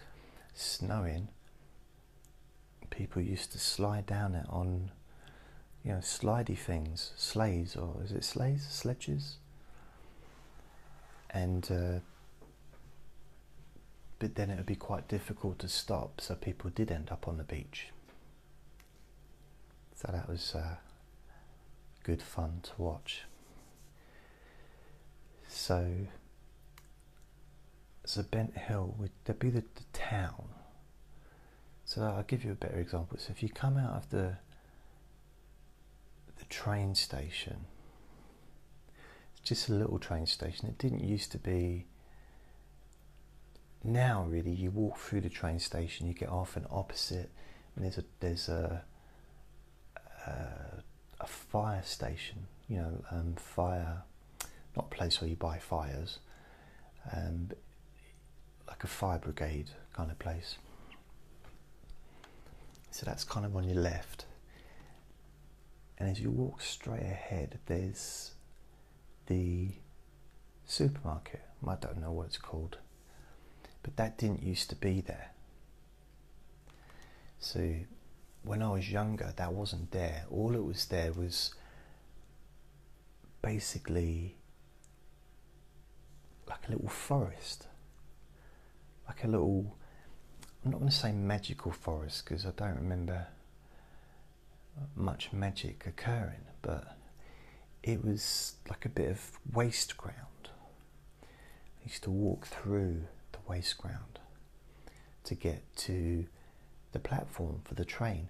snowing, 0.54 1.28
people 2.90 3.20
used 3.20 3.52
to 3.52 3.58
slide 3.58 4.06
down 4.06 4.34
it 4.34 4.46
on, 4.48 4.90
you 5.84 5.92
know, 5.92 5.98
slidey 5.98 6.56
things, 6.56 7.12
sleighs, 7.16 7.76
or 7.76 8.00
is 8.02 8.12
it 8.12 8.24
sleighs, 8.24 8.66
sledges? 8.68 9.36
And, 11.30 11.70
uh, 11.70 12.00
but 14.18 14.34
then 14.34 14.48
it 14.50 14.56
would 14.56 14.66
be 14.66 14.74
quite 14.74 15.06
difficult 15.06 15.58
to 15.60 15.68
stop, 15.68 16.22
so 16.22 16.34
people 16.34 16.70
did 16.70 16.90
end 16.90 17.10
up 17.12 17.28
on 17.28 17.36
the 17.36 17.44
beach. 17.44 17.88
So 19.94 20.10
that 20.10 20.28
was 20.28 20.54
uh, 20.54 20.76
good 22.04 22.22
fun 22.22 22.60
to 22.62 22.70
watch. 22.78 23.24
So, 25.46 26.06
so 28.08 28.22
Bent 28.22 28.56
Hill 28.56 28.94
would 28.98 29.10
there'd 29.24 29.38
be 29.38 29.50
the, 29.50 29.60
the 29.60 29.84
town. 29.92 30.48
So 31.84 32.02
I'll 32.02 32.22
give 32.22 32.42
you 32.42 32.52
a 32.52 32.54
better 32.54 32.78
example. 32.78 33.18
So 33.18 33.30
if 33.30 33.42
you 33.42 33.50
come 33.50 33.76
out 33.76 33.94
of 33.96 34.08
the 34.08 34.36
the 36.38 36.44
train 36.46 36.94
station, 36.94 37.66
it's 39.32 39.46
just 39.46 39.68
a 39.68 39.74
little 39.74 39.98
train 39.98 40.24
station. 40.24 40.68
It 40.68 40.78
didn't 40.78 41.04
used 41.04 41.32
to 41.32 41.38
be. 41.38 41.84
Now, 43.84 44.24
really, 44.26 44.52
you 44.52 44.70
walk 44.70 44.98
through 44.98 45.20
the 45.20 45.28
train 45.28 45.58
station, 45.58 46.08
you 46.08 46.14
get 46.14 46.30
off 46.30 46.56
and 46.56 46.66
opposite, 46.70 47.30
and 47.76 47.84
there's 47.84 47.98
a 47.98 48.04
there's 48.20 48.48
a 48.48 48.84
uh, 50.26 50.80
a 51.20 51.26
fire 51.26 51.82
station, 51.84 52.46
you 52.68 52.78
know, 52.78 53.04
um, 53.10 53.34
fire, 53.36 54.02
not 54.76 54.86
a 54.90 54.94
place 54.94 55.20
where 55.20 55.28
you 55.28 55.36
buy 55.36 55.58
fires, 55.58 56.20
um, 57.14 57.50
like 58.78 58.84
a 58.84 58.86
fire 58.86 59.18
brigade 59.18 59.70
kind 59.92 60.10
of 60.10 60.18
place. 60.20 60.56
So 62.92 63.04
that's 63.04 63.24
kind 63.24 63.44
of 63.44 63.56
on 63.56 63.64
your 63.64 63.80
left. 63.80 64.24
And 65.98 66.08
as 66.08 66.20
you 66.20 66.30
walk 66.30 66.60
straight 66.60 67.02
ahead, 67.02 67.58
there's 67.66 68.32
the 69.26 69.70
supermarket. 70.64 71.40
I 71.66 71.74
don't 71.74 72.00
know 72.00 72.12
what 72.12 72.26
it's 72.26 72.38
called, 72.38 72.78
but 73.82 73.96
that 73.96 74.16
didn't 74.16 74.44
used 74.44 74.70
to 74.70 74.76
be 74.76 75.00
there. 75.00 75.32
So 77.40 77.74
when 78.44 78.62
I 78.62 78.70
was 78.70 78.90
younger, 78.90 79.32
that 79.36 79.52
wasn't 79.52 79.90
there. 79.90 80.24
All 80.30 80.54
it 80.54 80.64
was 80.64 80.84
there 80.86 81.12
was 81.12 81.52
basically 83.42 84.36
like 86.48 86.68
a 86.68 86.72
little 86.72 86.88
forest, 86.88 87.67
like 89.08 89.24
a 89.24 89.28
little. 89.28 89.76
I'm 90.64 90.70
not 90.70 90.78
going 90.78 90.90
to 90.90 90.96
say 90.96 91.12
magical 91.12 91.72
forest 91.72 92.24
because 92.24 92.44
I 92.44 92.50
don't 92.50 92.76
remember 92.76 93.28
much 94.94 95.32
magic 95.32 95.86
occurring, 95.86 96.44
but 96.62 96.96
it 97.82 98.04
was 98.04 98.56
like 98.68 98.84
a 98.84 98.88
bit 98.88 99.10
of 99.10 99.38
waste 99.52 99.96
ground. 99.96 100.50
I 101.22 101.84
used 101.84 102.02
to 102.04 102.10
walk 102.10 102.46
through 102.46 103.04
the 103.32 103.38
waste 103.46 103.78
ground 103.78 104.18
to 105.24 105.34
get 105.34 105.62
to 105.76 106.26
the 106.92 106.98
platform 106.98 107.60
for 107.64 107.74
the 107.74 107.84
train, 107.84 108.28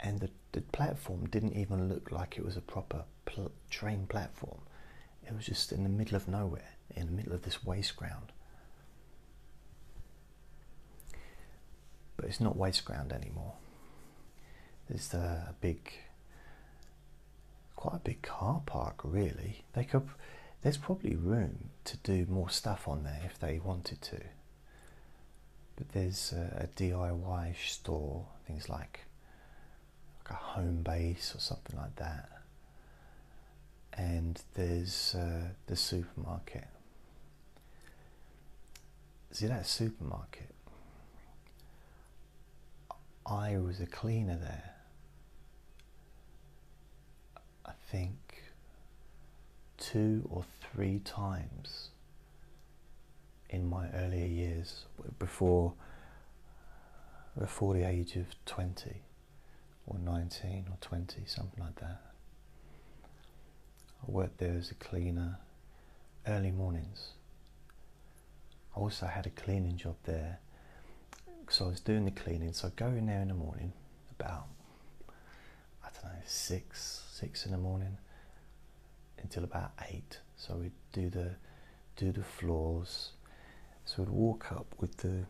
and 0.00 0.20
the, 0.20 0.30
the 0.52 0.60
platform 0.60 1.26
didn't 1.28 1.54
even 1.54 1.88
look 1.88 2.10
like 2.10 2.36
it 2.36 2.44
was 2.44 2.56
a 2.56 2.60
proper 2.60 3.04
pl- 3.24 3.52
train 3.70 4.06
platform. 4.06 4.60
It 5.26 5.34
was 5.34 5.46
just 5.46 5.72
in 5.72 5.82
the 5.82 5.88
middle 5.88 6.16
of 6.16 6.28
nowhere, 6.28 6.76
in 6.94 7.06
the 7.06 7.12
middle 7.12 7.32
of 7.32 7.42
this 7.42 7.64
waste 7.64 7.96
ground. 7.96 8.32
But 12.16 12.26
it's 12.26 12.40
not 12.40 12.56
waste 12.56 12.84
ground 12.84 13.12
anymore. 13.12 13.54
There's 14.88 15.12
a 15.14 15.54
big, 15.60 15.92
quite 17.74 17.96
a 17.96 18.00
big 18.00 18.22
car 18.22 18.62
park, 18.64 19.00
really. 19.02 19.64
They 19.74 19.84
could, 19.84 20.08
there's 20.62 20.76
probably 20.76 21.16
room 21.16 21.70
to 21.84 21.96
do 21.98 22.26
more 22.28 22.50
stuff 22.50 22.88
on 22.88 23.04
there 23.04 23.22
if 23.24 23.38
they 23.38 23.58
wanted 23.58 24.00
to. 24.02 24.20
But 25.76 25.90
there's 25.90 26.32
a, 26.32 26.64
a 26.64 26.80
DIY 26.80 27.56
store, 27.56 28.26
things 28.46 28.68
like 28.68 29.00
like 30.28 30.38
a 30.38 30.58
Homebase 30.58 31.36
or 31.36 31.40
something 31.40 31.76
like 31.76 31.96
that. 31.96 32.28
And 33.92 34.40
there's 34.54 35.14
uh, 35.14 35.48
the 35.66 35.76
supermarket. 35.76 36.68
See 39.30 39.46
that 39.46 39.66
supermarket? 39.66 40.55
I 43.28 43.58
was 43.58 43.80
a 43.80 43.86
cleaner 43.86 44.36
there. 44.36 44.74
I 47.64 47.72
think 47.90 48.44
two 49.78 50.28
or 50.30 50.44
three 50.60 51.00
times 51.00 51.90
in 53.50 53.68
my 53.68 53.88
earlier 53.90 54.26
years 54.26 54.84
before 55.18 55.74
before 57.38 57.74
the 57.74 57.86
age 57.86 58.16
of 58.16 58.26
20 58.46 59.02
or 59.86 59.98
19 59.98 60.66
or 60.70 60.76
20 60.80 61.22
something 61.26 61.62
like 61.62 61.76
that 61.76 62.00
I 64.02 64.10
worked 64.10 64.38
there 64.38 64.56
as 64.56 64.70
a 64.70 64.74
cleaner 64.74 65.38
early 66.26 66.50
mornings 66.50 67.10
I 68.74 68.80
also 68.80 69.06
had 69.06 69.26
a 69.26 69.30
cleaning 69.30 69.76
job 69.76 69.96
there 70.04 70.38
because 71.46 71.60
I 71.60 71.66
was 71.68 71.80
doing 71.80 72.04
the 72.04 72.10
cleaning 72.10 72.52
so 72.52 72.66
I'd 72.66 72.76
go 72.76 72.88
in 72.88 73.06
there 73.06 73.22
in 73.22 73.28
the 73.28 73.34
morning 73.34 73.72
about 74.18 74.46
I 75.08 75.88
don't 75.94 76.12
know 76.12 76.20
six 76.26 77.04
six 77.12 77.46
in 77.46 77.52
the 77.52 77.58
morning 77.58 77.96
until 79.18 79.44
about 79.44 79.72
eight. 79.90 80.20
So 80.36 80.54
we'd 80.54 80.72
do 80.92 81.08
the 81.08 81.36
do 81.96 82.12
the 82.12 82.22
floors. 82.22 83.12
So 83.84 84.02
we'd 84.02 84.10
walk 84.10 84.52
up 84.52 84.74
with 84.78 84.98
the 84.98 85.24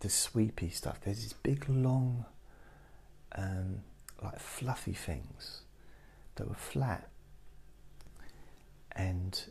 the 0.00 0.08
sweepy 0.08 0.70
stuff. 0.70 1.00
There's 1.00 1.22
these 1.22 1.32
big, 1.32 1.68
long, 1.68 2.24
um, 3.34 3.80
like 4.22 4.38
fluffy 4.38 4.92
things 4.92 5.62
that 6.36 6.48
were 6.48 6.54
flat, 6.54 7.08
and 8.92 9.42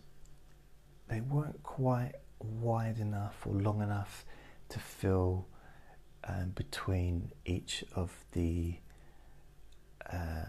they 1.10 1.22
weren't 1.22 1.64
quite 1.64 2.14
wide 2.40 3.00
enough 3.00 3.46
or 3.46 3.56
long 3.56 3.82
enough 3.82 4.26
to 4.70 4.80
fill 4.80 5.48
um, 6.28 6.52
between 6.56 7.32
each 7.46 7.84
of 7.96 8.12
the 8.34 8.76
uh, 10.12 10.46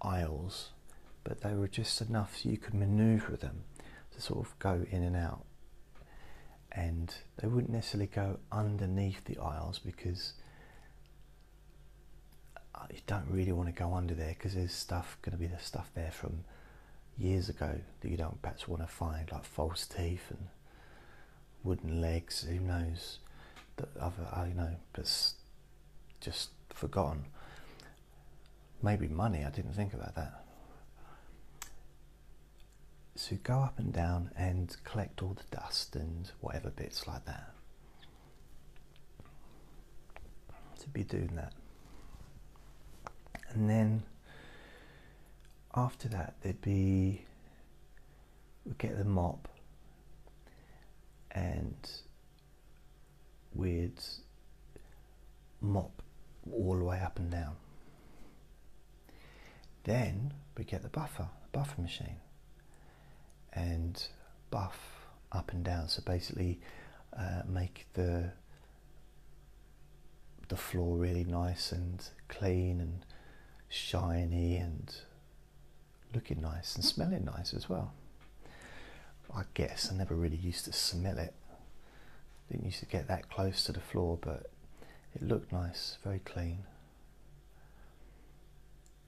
aisles, 0.00 0.70
but 1.24 1.42
they 1.42 1.54
were 1.54 1.68
just 1.68 2.00
enough 2.00 2.38
so 2.38 2.48
you 2.48 2.56
could 2.56 2.74
maneuver 2.74 3.36
them 3.36 3.64
to 4.14 4.20
sort 4.20 4.40
of 4.40 4.58
go 4.58 4.84
in 4.90 5.02
and 5.02 5.16
out. 5.16 5.44
And 6.70 7.14
they 7.36 7.48
wouldn't 7.48 7.72
necessarily 7.72 8.06
go 8.06 8.38
underneath 8.50 9.24
the 9.24 9.38
aisles 9.38 9.78
because 9.78 10.32
uh, 12.74 12.86
you 12.90 13.00
don't 13.06 13.26
really 13.28 13.52
want 13.52 13.68
to 13.68 13.74
go 13.74 13.92
under 13.92 14.14
there 14.14 14.34
because 14.36 14.54
there's 14.54 14.72
stuff 14.72 15.18
going 15.20 15.32
to 15.32 15.38
be 15.38 15.46
the 15.46 15.58
stuff 15.58 15.90
there 15.94 16.10
from 16.10 16.44
years 17.18 17.50
ago 17.50 17.78
that 18.00 18.08
you 18.08 18.16
don't 18.16 18.40
perhaps 18.40 18.66
want 18.66 18.82
to 18.82 18.88
find 18.88 19.30
like 19.30 19.44
false 19.44 19.86
teeth 19.86 20.30
and 20.30 20.48
wooden 21.62 22.00
legs 22.00 22.42
who 22.48 22.58
knows 22.58 23.18
that 23.76 23.96
other 23.98 24.26
uh, 24.32 24.44
you 24.44 24.54
know 24.54 24.76
but 24.92 25.32
just 26.20 26.50
forgotten 26.70 27.24
maybe 28.82 29.08
money 29.08 29.44
I 29.44 29.50
didn't 29.50 29.74
think 29.74 29.94
about 29.94 30.14
that 30.16 30.42
so 33.14 33.36
go 33.42 33.58
up 33.60 33.78
and 33.78 33.92
down 33.92 34.30
and 34.36 34.74
collect 34.84 35.22
all 35.22 35.34
the 35.34 35.56
dust 35.56 35.94
and 35.96 36.30
whatever 36.40 36.70
bits 36.70 37.06
like 37.06 37.24
that. 37.26 37.52
To 40.80 40.88
be 40.88 41.04
doing 41.04 41.30
that. 41.36 41.52
And 43.50 43.68
then 43.68 44.02
after 45.74 46.08
that, 46.08 46.34
there'd 46.42 46.60
be, 46.62 47.24
we'd 48.64 48.78
get 48.78 48.98
the 48.98 49.04
mop 49.04 49.48
and 51.30 51.76
we'd 53.54 54.00
mop 55.60 56.02
all 56.52 56.76
the 56.76 56.84
way 56.84 57.00
up 57.00 57.18
and 57.18 57.30
down. 57.30 57.56
Then 59.84 60.34
we 60.56 60.64
get 60.64 60.82
the 60.82 60.88
buffer, 60.88 61.28
the 61.42 61.58
buffer 61.58 61.80
machine 61.80 62.16
and 63.52 64.06
buff 64.50 65.06
up 65.30 65.52
and 65.52 65.64
down. 65.64 65.88
So 65.88 66.02
basically, 66.04 66.60
uh, 67.16 67.42
make 67.46 67.86
the 67.94 68.32
the 70.48 70.56
floor 70.56 70.96
really 70.96 71.24
nice 71.24 71.72
and 71.72 72.04
clean 72.28 72.80
and 72.80 73.06
shiny 73.68 74.56
and 74.56 74.94
looking 76.14 76.42
nice 76.42 76.74
and 76.76 76.84
smelling 76.84 77.24
nice 77.24 77.54
as 77.54 77.68
well. 77.68 77.92
I 79.34 79.44
guess 79.54 79.90
I 79.90 79.96
never 79.96 80.14
really 80.14 80.36
used 80.36 80.66
to 80.66 80.72
smell 80.72 81.18
it. 81.18 81.34
Didn't 82.52 82.66
used 82.66 82.80
to 82.80 82.86
get 82.86 83.08
that 83.08 83.30
close 83.30 83.64
to 83.64 83.72
the 83.72 83.80
floor, 83.80 84.18
but 84.20 84.50
it 85.14 85.22
looked 85.22 85.52
nice, 85.52 85.96
very 86.04 86.18
clean. 86.18 86.64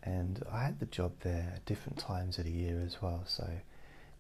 And 0.03 0.43
I 0.51 0.65
had 0.65 0.81
the 0.81 0.87
job 0.87 1.13
there 1.21 1.53
at 1.55 1.67
different 1.67 1.99
times 1.99 2.39
of 2.39 2.47
the 2.47 2.51
year 2.51 2.81
as 2.81 3.03
well, 3.03 3.25
so 3.27 3.47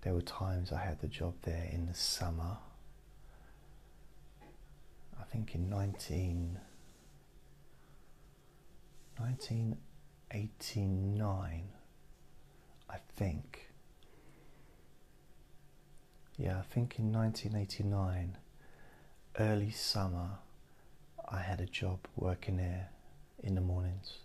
there 0.02 0.12
were 0.12 0.20
times 0.20 0.72
I 0.72 0.84
had 0.84 1.00
the 1.00 1.06
job 1.06 1.36
there 1.40 1.70
in 1.72 1.86
the 1.86 1.94
summer. 1.94 2.58
I 5.18 5.22
think 5.32 5.54
in 5.54 5.70
19, 5.70 6.60
1989, 9.16 11.68
I 12.90 12.96
think. 13.16 13.70
Yeah, 16.36 16.58
I 16.58 16.62
think 16.62 16.98
in 16.98 17.10
1989, 17.10 18.36
early 19.38 19.70
summer, 19.70 20.38
I 21.28 21.40
had 21.40 21.60
a 21.60 21.66
job 21.66 22.00
working 22.16 22.56
there 22.56 22.90
in 23.42 23.54
the 23.54 23.60
mornings 23.60 24.18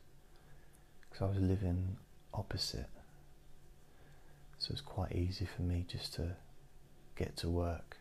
because 1.01 1.21
I 1.21 1.29
was 1.29 1.39
living 1.39 1.97
opposite 2.33 2.89
so 4.59 4.73
it's 4.73 4.81
quite 4.81 5.13
easy 5.13 5.45
for 5.45 5.61
me 5.61 5.85
just 5.87 6.13
to 6.15 6.35
get 7.15 7.37
to 7.37 7.49
work. 7.49 7.97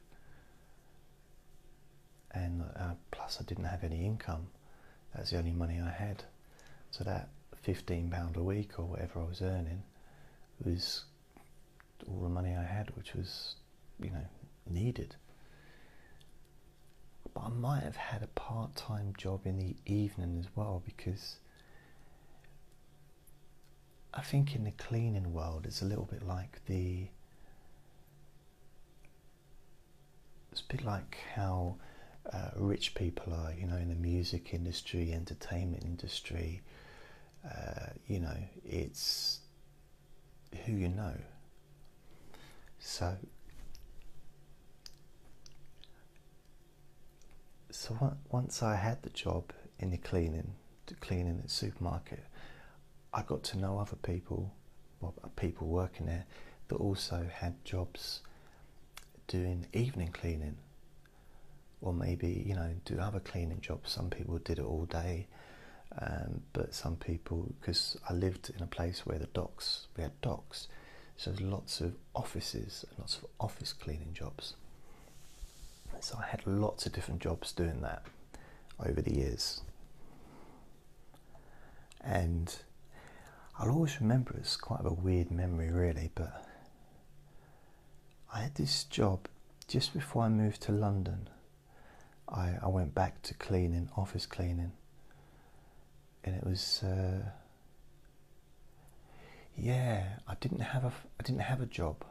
And 2.32 2.62
uh, 2.76 2.94
plus, 3.12 3.38
I 3.40 3.44
didn't 3.44 3.64
have 3.64 3.84
any 3.84 4.04
income. 4.04 4.48
That's 5.14 5.30
the 5.30 5.38
only 5.38 5.52
money 5.52 5.80
I 5.80 5.90
had. 5.90 6.24
So 6.90 7.04
that 7.04 7.28
£15 7.66 8.36
a 8.36 8.42
week 8.42 8.78
or 8.78 8.84
whatever 8.84 9.20
I 9.20 9.24
was 9.24 9.40
earning 9.40 9.82
was 10.64 11.04
all 12.08 12.20
the 12.22 12.28
money 12.28 12.54
I 12.56 12.64
had, 12.64 12.94
which 12.96 13.14
was, 13.14 13.54
you 14.00 14.10
know, 14.10 14.26
needed. 14.68 15.14
But 17.38 17.46
I 17.46 17.48
might 17.50 17.82
have 17.84 17.96
had 17.96 18.22
a 18.22 18.26
part 18.28 18.74
time 18.74 19.12
job 19.16 19.46
in 19.46 19.58
the 19.58 19.76
evening 19.86 20.38
as 20.40 20.46
well 20.56 20.82
because 20.84 21.36
I 24.12 24.22
think 24.22 24.56
in 24.56 24.64
the 24.64 24.72
cleaning 24.72 25.32
world, 25.32 25.64
it's 25.64 25.80
a 25.80 25.84
little 25.84 26.06
bit 26.06 26.26
like 26.26 26.64
the. 26.66 27.06
It's 30.50 30.62
a 30.62 30.64
bit 30.64 30.84
like 30.84 31.18
how 31.34 31.76
uh, 32.32 32.50
rich 32.56 32.94
people 32.96 33.32
are, 33.32 33.52
you 33.52 33.66
know, 33.66 33.76
in 33.76 33.88
the 33.88 33.94
music 33.94 34.52
industry, 34.52 35.12
entertainment 35.12 35.84
industry. 35.84 36.62
Uh, 37.44 37.90
you 38.08 38.18
know, 38.18 38.36
it's 38.64 39.40
who 40.64 40.72
you 40.72 40.88
know. 40.88 41.14
So, 42.80 43.16
so 47.70 48.16
once 48.30 48.62
I 48.62 48.76
had 48.76 49.02
the 49.02 49.10
job 49.10 49.52
in 49.78 49.90
the 49.90 49.98
cleaning, 49.98 50.54
the 50.86 50.94
cleaning 50.94 51.40
the 51.42 51.48
supermarket, 51.48 52.24
I 53.12 53.22
got 53.22 53.42
to 53.44 53.58
know 53.58 53.78
other 53.78 53.96
people, 53.96 54.52
well, 55.00 55.14
people 55.36 55.68
working 55.68 56.06
there, 56.06 56.24
that 56.68 56.76
also 56.76 57.28
had 57.32 57.64
jobs 57.64 58.20
doing 59.26 59.66
evening 59.72 60.08
cleaning, 60.12 60.56
or 61.80 61.92
maybe 61.92 62.44
you 62.46 62.54
know 62.54 62.74
do 62.84 62.98
other 62.98 63.20
cleaning 63.20 63.60
jobs. 63.60 63.92
Some 63.92 64.10
people 64.10 64.38
did 64.38 64.58
it 64.58 64.64
all 64.64 64.86
day, 64.86 65.26
um, 66.00 66.42
but 66.52 66.74
some 66.74 66.96
people, 66.96 67.52
because 67.60 67.96
I 68.08 68.14
lived 68.14 68.50
in 68.54 68.62
a 68.62 68.66
place 68.66 69.06
where 69.06 69.18
the 69.18 69.26
docks, 69.26 69.88
we 69.96 70.02
had 70.02 70.20
docks, 70.20 70.68
so 71.16 71.30
there's 71.30 71.42
lots 71.42 71.80
of 71.80 71.94
offices, 72.14 72.84
lots 72.98 73.18
of 73.18 73.26
office 73.40 73.72
cleaning 73.72 74.12
jobs. 74.12 74.54
So 76.00 76.18
I 76.22 76.26
had 76.26 76.46
lots 76.46 76.86
of 76.86 76.92
different 76.92 77.20
jobs 77.20 77.52
doing 77.52 77.80
that 77.82 78.02
over 78.84 79.00
the 79.02 79.14
years. 79.14 79.62
And 82.02 82.54
I'll 83.58 83.70
always 83.70 84.00
remember 84.00 84.34
it's 84.38 84.56
quite 84.56 84.80
a 84.84 84.92
weird 84.92 85.30
memory, 85.30 85.70
really, 85.70 86.10
but 86.14 86.44
I 88.32 88.40
had 88.42 88.54
this 88.54 88.84
job 88.84 89.26
just 89.66 89.92
before 89.92 90.22
I 90.24 90.28
moved 90.28 90.62
to 90.62 90.72
London. 90.72 91.28
I, 92.28 92.54
I 92.62 92.68
went 92.68 92.94
back 92.94 93.22
to 93.22 93.34
cleaning, 93.34 93.88
office 93.96 94.26
cleaning, 94.26 94.72
and 96.24 96.36
it 96.36 96.44
was 96.44 96.82
uh, 96.82 97.30
yeah. 99.56 100.18
I 100.26 100.34
didn't 100.40 100.60
have 100.60 100.84
a 100.84 100.92
I 101.18 101.22
didn't 101.22 101.40
have 101.42 101.60
a 101.60 101.66
job, 101.66 102.04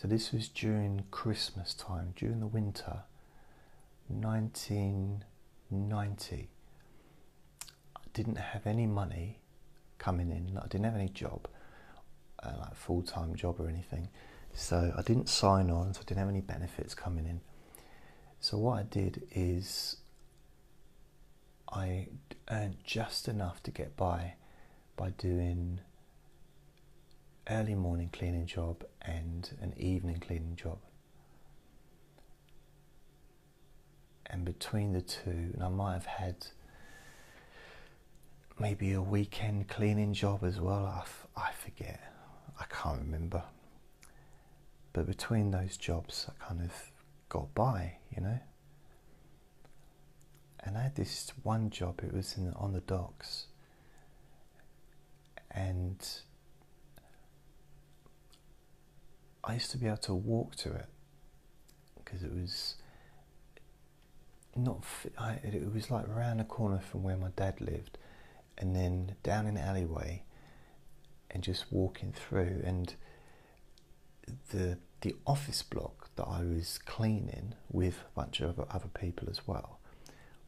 so 0.00 0.06
this 0.06 0.32
was 0.32 0.48
during 0.48 1.06
Christmas 1.10 1.74
time, 1.74 2.14
during 2.14 2.38
the 2.38 2.46
winter, 2.46 3.02
1990. 4.06 6.48
I 7.96 8.00
didn't 8.14 8.36
have 8.36 8.64
any 8.64 8.86
money 8.86 9.40
coming 9.98 10.30
in. 10.30 10.56
I 10.56 10.68
didn't 10.68 10.84
have 10.84 10.94
any 10.94 11.08
job, 11.08 11.48
uh, 12.40 12.52
like 12.60 12.76
full 12.76 13.02
time 13.02 13.34
job 13.34 13.58
or 13.58 13.68
anything. 13.68 14.08
So 14.52 14.94
I 14.96 15.02
didn't 15.02 15.28
sign 15.28 15.68
on, 15.68 15.94
so 15.94 16.02
I 16.02 16.04
didn't 16.04 16.20
have 16.20 16.28
any 16.28 16.42
benefits 16.42 16.94
coming 16.94 17.26
in. 17.26 17.40
So 18.38 18.56
what 18.56 18.78
I 18.78 18.84
did 18.84 19.26
is 19.32 19.96
I 21.72 22.06
earned 22.48 22.76
just 22.84 23.26
enough 23.26 23.64
to 23.64 23.72
get 23.72 23.96
by 23.96 24.34
by 24.94 25.10
doing 25.10 25.80
early 27.50 27.74
morning 27.74 28.10
cleaning 28.12 28.46
job 28.46 28.84
and 29.02 29.50
an 29.60 29.72
evening 29.76 30.20
cleaning 30.20 30.56
job. 30.56 30.78
And 34.26 34.44
between 34.44 34.92
the 34.92 35.00
two, 35.00 35.50
and 35.54 35.62
I 35.62 35.68
might 35.68 35.94
have 35.94 36.06
had 36.06 36.46
maybe 38.58 38.92
a 38.92 39.00
weekend 39.00 39.68
cleaning 39.68 40.12
job 40.12 40.44
as 40.44 40.60
well. 40.60 40.84
I, 40.84 41.04
I 41.40 41.52
forget. 41.52 42.00
I 42.60 42.64
can't 42.64 43.00
remember. 43.00 43.42
But 44.92 45.06
between 45.06 45.50
those 45.50 45.76
jobs, 45.76 46.26
I 46.28 46.44
kind 46.44 46.60
of 46.60 46.72
got 47.28 47.54
by, 47.54 47.98
you 48.14 48.22
know. 48.22 48.38
And 50.60 50.76
I 50.76 50.82
had 50.82 50.96
this 50.96 51.32
one 51.42 51.70
job. 51.70 52.00
It 52.02 52.12
was 52.12 52.36
in, 52.36 52.52
on 52.54 52.72
the 52.72 52.80
docks, 52.80 53.46
and 55.50 56.04
I 59.48 59.54
used 59.54 59.70
to 59.70 59.78
be 59.78 59.86
able 59.86 59.96
to 59.98 60.14
walk 60.14 60.56
to 60.56 60.72
it 60.74 60.86
because 61.96 62.22
it 62.22 62.30
was 62.30 62.76
not. 64.54 64.84
I, 65.18 65.40
it 65.42 65.72
was 65.72 65.90
like 65.90 66.06
around 66.06 66.36
the 66.36 66.44
corner 66.44 66.78
from 66.78 67.02
where 67.02 67.16
my 67.16 67.30
dad 67.34 67.60
lived, 67.60 67.96
and 68.58 68.76
then 68.76 69.16
down 69.22 69.46
an 69.46 69.56
alleyway 69.56 70.22
and 71.30 71.42
just 71.42 71.66
walking 71.70 72.12
through 72.12 72.60
and 72.64 72.94
the 74.50 74.78
the 75.00 75.14
office 75.26 75.62
block 75.62 76.10
that 76.16 76.24
I 76.24 76.42
was 76.42 76.78
cleaning 76.84 77.54
with 77.70 78.00
a 78.00 78.20
bunch 78.20 78.40
of 78.40 78.58
other 78.70 78.88
people 78.88 79.28
as 79.30 79.46
well 79.46 79.78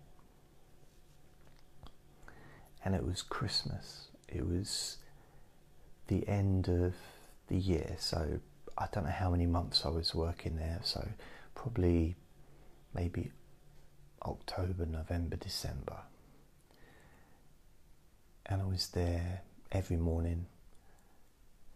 and 2.83 2.95
it 2.95 3.05
was 3.05 3.21
Christmas. 3.21 4.07
It 4.27 4.45
was 4.45 4.97
the 6.07 6.27
end 6.27 6.67
of 6.69 6.95
the 7.47 7.57
year, 7.57 7.95
so 7.99 8.39
I 8.77 8.87
don't 8.91 9.05
know 9.05 9.11
how 9.11 9.31
many 9.31 9.45
months 9.45 9.85
I 9.85 9.89
was 9.89 10.13
working 10.15 10.55
there, 10.57 10.79
so 10.83 11.07
probably 11.55 12.15
maybe 12.93 13.31
October, 14.23 14.85
November, 14.85 15.35
December. 15.35 15.97
And 18.50 18.62
I 18.64 18.66
was 18.66 18.88
there 18.88 19.41
every 19.72 19.95
morning, 19.95 20.47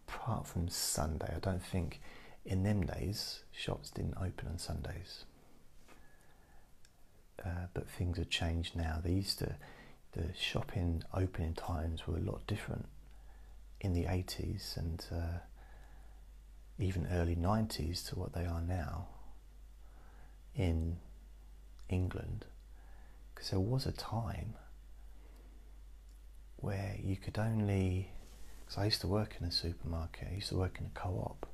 apart 0.07 0.47
from 0.47 0.67
Sunday. 0.69 1.31
I 1.35 1.39
don't 1.39 1.63
think 1.63 2.01
in 2.43 2.63
them 2.63 2.81
days 2.81 3.43
shops 3.51 3.91
didn't 3.91 4.15
open 4.17 4.47
on 4.49 4.57
Sundays. 4.57 5.25
Uh, 7.45 7.67
but 7.75 7.87
things 7.87 8.17
have 8.17 8.29
changed 8.29 8.75
now. 8.75 8.99
They 9.03 9.11
used 9.11 9.37
to 9.39 9.55
the 10.13 10.29
shopping 10.35 11.03
opening 11.13 11.53
times 11.53 12.07
were 12.07 12.17
a 12.17 12.21
lot 12.21 12.45
different 12.47 12.87
in 13.81 13.93
the 13.93 14.05
80s 14.05 14.77
and 14.77 15.05
uh, 15.11 15.39
even 16.79 17.07
early 17.11 17.35
90s 17.35 18.07
to 18.09 18.15
what 18.17 18.33
they 18.33 18.45
are 18.45 18.61
now 18.61 19.07
in 20.55 20.97
England 21.89 22.45
because 23.33 23.49
there 23.49 23.59
was 23.59 23.85
a 23.85 23.91
time 23.91 24.53
where 26.63 26.95
you 27.03 27.17
could 27.17 27.37
only. 27.37 28.09
Because 28.61 28.77
I 28.77 28.85
used 28.85 29.01
to 29.01 29.07
work 29.07 29.35
in 29.39 29.45
a 29.45 29.51
supermarket, 29.51 30.29
I 30.31 30.35
used 30.35 30.49
to 30.49 30.55
work 30.55 30.77
in 30.79 30.85
a 30.85 30.99
co 30.99 31.09
op 31.09 31.45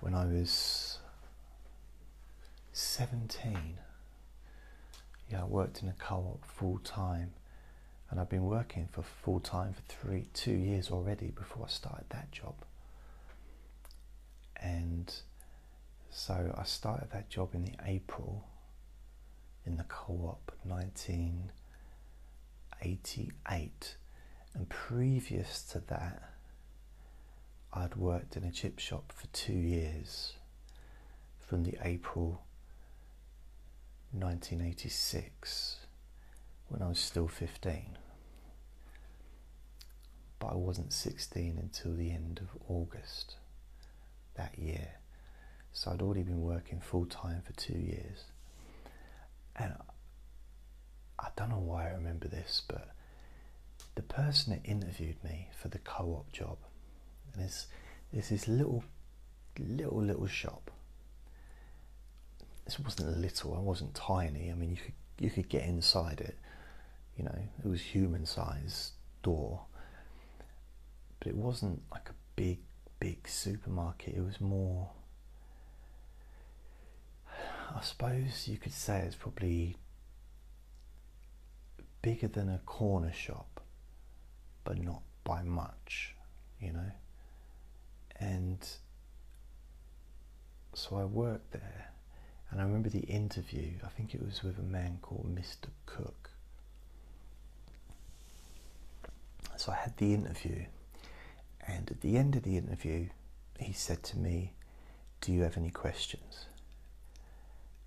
when 0.00 0.14
I 0.14 0.24
was 0.24 0.98
17. 2.72 3.78
Yeah, 5.30 5.42
I 5.42 5.44
worked 5.44 5.82
in 5.82 5.88
a 5.88 5.94
co 5.98 6.14
op 6.16 6.44
full 6.46 6.78
time 6.78 7.32
and 8.08 8.20
I've 8.20 8.30
been 8.30 8.44
working 8.46 8.88
for 8.90 9.02
full 9.02 9.40
time 9.40 9.74
for 9.74 9.82
three, 9.88 10.28
two 10.32 10.52
years 10.52 10.90
already 10.90 11.26
before 11.26 11.64
I 11.66 11.68
started 11.68 12.06
that 12.10 12.30
job. 12.30 12.54
And 14.56 15.12
so 16.08 16.54
I 16.56 16.62
started 16.64 17.10
that 17.12 17.28
job 17.28 17.54
in 17.54 17.64
the 17.64 17.74
April 17.84 18.44
in 19.66 19.76
the 19.76 19.84
co 19.84 20.14
op 20.24 20.52
19 20.64 21.50
88 22.82 23.96
and 24.54 24.68
previous 24.68 25.62
to 25.64 25.80
that 25.88 26.22
I'd 27.72 27.96
worked 27.96 28.36
in 28.36 28.44
a 28.44 28.50
chip 28.50 28.78
shop 28.78 29.12
for 29.12 29.26
two 29.28 29.52
years 29.52 30.34
from 31.38 31.64
the 31.64 31.76
April 31.82 32.42
1986 34.12 35.76
when 36.68 36.82
I 36.82 36.88
was 36.88 36.98
still 36.98 37.28
15 37.28 37.98
but 40.38 40.48
I 40.48 40.54
wasn't 40.54 40.92
16 40.92 41.58
until 41.60 41.94
the 41.94 42.10
end 42.10 42.40
of 42.40 42.60
August 42.68 43.36
that 44.36 44.58
year. 44.58 44.88
So 45.72 45.90
I'd 45.90 46.02
already 46.02 46.22
been 46.22 46.42
working 46.42 46.80
full 46.80 47.06
time 47.06 47.42
for 47.44 47.52
two 47.54 47.78
years. 47.78 48.24
And 49.56 49.74
I 51.18 51.28
don't 51.36 51.50
know 51.50 51.58
why 51.58 51.88
I 51.88 51.92
remember 51.92 52.28
this, 52.28 52.62
but 52.68 52.88
the 53.94 54.02
person 54.02 54.52
that 54.52 54.68
interviewed 54.68 55.22
me 55.24 55.48
for 55.60 55.68
the 55.68 55.78
co 55.78 56.04
op 56.18 56.32
job, 56.32 56.58
and 57.34 57.44
it's, 57.44 57.66
there's 58.12 58.28
this 58.28 58.48
little, 58.48 58.84
little, 59.58 60.02
little 60.02 60.26
shop. 60.26 60.70
This 62.64 62.78
wasn't 62.78 63.18
little, 63.18 63.54
I 63.54 63.60
wasn't 63.60 63.94
tiny. 63.94 64.50
I 64.50 64.54
mean, 64.54 64.70
you 64.70 64.76
could, 64.76 64.94
you 65.18 65.30
could 65.30 65.48
get 65.48 65.64
inside 65.64 66.20
it, 66.20 66.36
you 67.16 67.24
know, 67.24 67.38
it 67.64 67.68
was 67.68 67.80
human 67.80 68.26
size 68.26 68.92
door. 69.22 69.62
But 71.18 71.28
it 71.28 71.36
wasn't 71.36 71.82
like 71.90 72.08
a 72.10 72.14
big, 72.36 72.58
big 73.00 73.26
supermarket, 73.26 74.14
it 74.14 74.24
was 74.24 74.40
more 74.40 74.90
I 77.74 77.80
suppose 77.82 78.48
you 78.48 78.56
could 78.56 78.72
say 78.72 79.00
it's 79.00 79.14
probably 79.14 79.76
bigger 82.02 82.28
than 82.28 82.48
a 82.48 82.58
corner 82.66 83.12
shop, 83.12 83.60
but 84.64 84.78
not 84.78 85.02
by 85.24 85.42
much, 85.42 86.14
you 86.60 86.72
know. 86.72 86.90
And 88.20 88.66
so 90.74 90.96
I 90.96 91.04
worked 91.04 91.52
there, 91.52 91.90
and 92.50 92.60
I 92.60 92.64
remember 92.64 92.88
the 92.88 93.00
interview, 93.00 93.72
I 93.84 93.88
think 93.88 94.14
it 94.14 94.24
was 94.24 94.42
with 94.42 94.58
a 94.58 94.62
man 94.62 94.98
called 95.02 95.34
Mr. 95.34 95.68
Cook. 95.86 96.30
So 99.56 99.72
I 99.72 99.76
had 99.76 99.96
the 99.96 100.14
interview, 100.14 100.64
and 101.66 101.90
at 101.90 102.00
the 102.00 102.16
end 102.16 102.36
of 102.36 102.44
the 102.44 102.56
interview, 102.56 103.08
he 103.58 103.72
said 103.72 104.02
to 104.04 104.18
me, 104.18 104.52
Do 105.20 105.32
you 105.32 105.42
have 105.42 105.56
any 105.56 105.70
questions? 105.70 106.46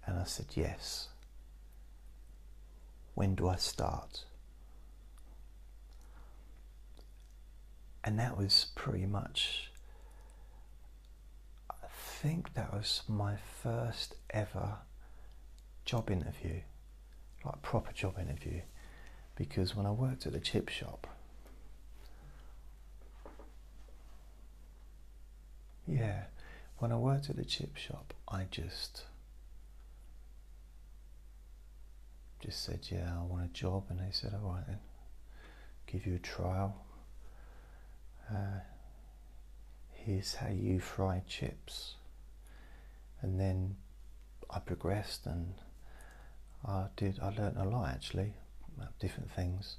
And 0.05 0.19
I 0.19 0.25
said, 0.25 0.47
Yes. 0.53 1.07
When 3.13 3.35
do 3.35 3.47
I 3.49 3.55
start? 3.57 4.25
And 8.03 8.17
that 8.17 8.37
was 8.37 8.67
pretty 8.75 9.05
much, 9.05 9.71
I 11.69 11.75
think 11.87 12.53
that 12.55 12.73
was 12.73 13.03
my 13.07 13.35
first 13.35 14.15
ever 14.31 14.79
job 15.85 16.09
interview, 16.09 16.61
like 17.45 17.61
proper 17.61 17.91
job 17.93 18.17
interview. 18.19 18.61
Because 19.35 19.75
when 19.75 19.85
I 19.85 19.91
worked 19.91 20.25
at 20.25 20.33
the 20.33 20.39
chip 20.39 20.69
shop, 20.69 21.07
yeah, 25.87 26.23
when 26.77 26.91
I 26.91 26.97
worked 26.97 27.29
at 27.29 27.35
the 27.35 27.45
chip 27.45 27.75
shop, 27.77 28.13
I 28.27 28.45
just 28.49 29.05
just 32.41 32.63
said, 32.63 32.79
Yeah, 32.89 33.13
I 33.19 33.23
want 33.23 33.45
a 33.45 33.53
job. 33.53 33.85
And 33.89 33.99
they 33.99 34.11
said, 34.11 34.33
All 34.33 34.51
right, 34.51 34.65
then, 34.67 34.79
give 35.87 36.05
you 36.05 36.15
a 36.15 36.19
trial. 36.19 36.75
Uh, 38.29 38.61
here's 39.91 40.35
how 40.35 40.49
you 40.49 40.79
fry 40.79 41.21
chips. 41.27 41.95
And 43.21 43.39
then 43.39 43.75
I 44.49 44.59
progressed 44.59 45.25
and 45.25 45.53
I 46.65 46.87
did, 46.95 47.19
I 47.21 47.29
learned 47.29 47.57
a 47.57 47.65
lot 47.65 47.89
actually, 47.89 48.33
different 48.99 49.31
things. 49.31 49.77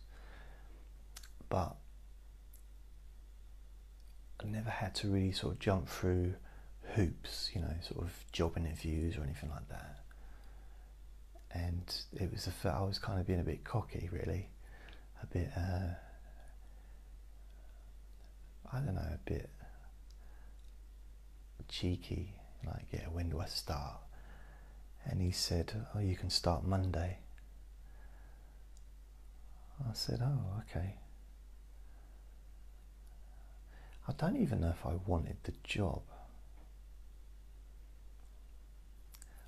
But 1.48 1.76
I 4.40 4.46
never 4.46 4.70
had 4.70 4.94
to 4.96 5.08
really 5.08 5.32
sort 5.32 5.54
of 5.54 5.58
jump 5.58 5.88
through 5.88 6.34
hoops, 6.94 7.50
you 7.54 7.60
know, 7.60 7.74
sort 7.82 8.04
of 8.04 8.24
job 8.32 8.56
interviews 8.56 9.16
or 9.16 9.22
anything 9.22 9.50
like 9.50 9.68
that 9.68 10.01
and 11.54 11.94
it 12.14 12.30
was 12.32 12.48
a, 12.48 12.68
I 12.68 12.82
was 12.82 12.98
kind 12.98 13.20
of 13.20 13.26
being 13.26 13.40
a 13.40 13.44
bit 13.44 13.64
cocky, 13.64 14.08
really, 14.12 14.48
a 15.22 15.26
bit, 15.26 15.50
uh, 15.56 15.94
I 18.72 18.78
don't 18.80 18.94
know, 18.94 19.00
a 19.00 19.18
bit 19.24 19.50
cheeky, 21.68 22.34
like, 22.66 22.86
yeah, 22.92 23.06
when 23.10 23.28
do 23.30 23.40
I 23.40 23.46
start? 23.46 24.00
And 25.04 25.20
he 25.20 25.30
said, 25.30 25.72
oh, 25.94 25.98
you 25.98 26.16
can 26.16 26.30
start 26.30 26.64
Monday. 26.64 27.18
I 29.80 29.94
said, 29.94 30.20
oh, 30.22 30.60
okay. 30.60 30.94
I 34.08 34.12
don't 34.12 34.36
even 34.36 34.60
know 34.60 34.70
if 34.70 34.84
I 34.86 34.94
wanted 35.06 35.36
the 35.42 35.52
job. 35.64 36.02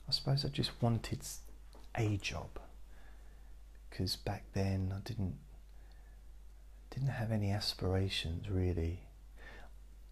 I 0.09 0.13
suppose 0.13 0.45
I 0.45 0.49
just 0.49 0.71
wanted 0.83 1.21
a 1.97 2.17
job 2.17 2.59
because 3.89 4.17
back 4.17 4.45
then 4.53 4.93
I 4.95 5.01
didn't 5.07 5.37
didn't 6.91 7.09
have 7.09 7.33
any 7.33 7.51
aspirations 7.51 8.49
really. 8.49 9.01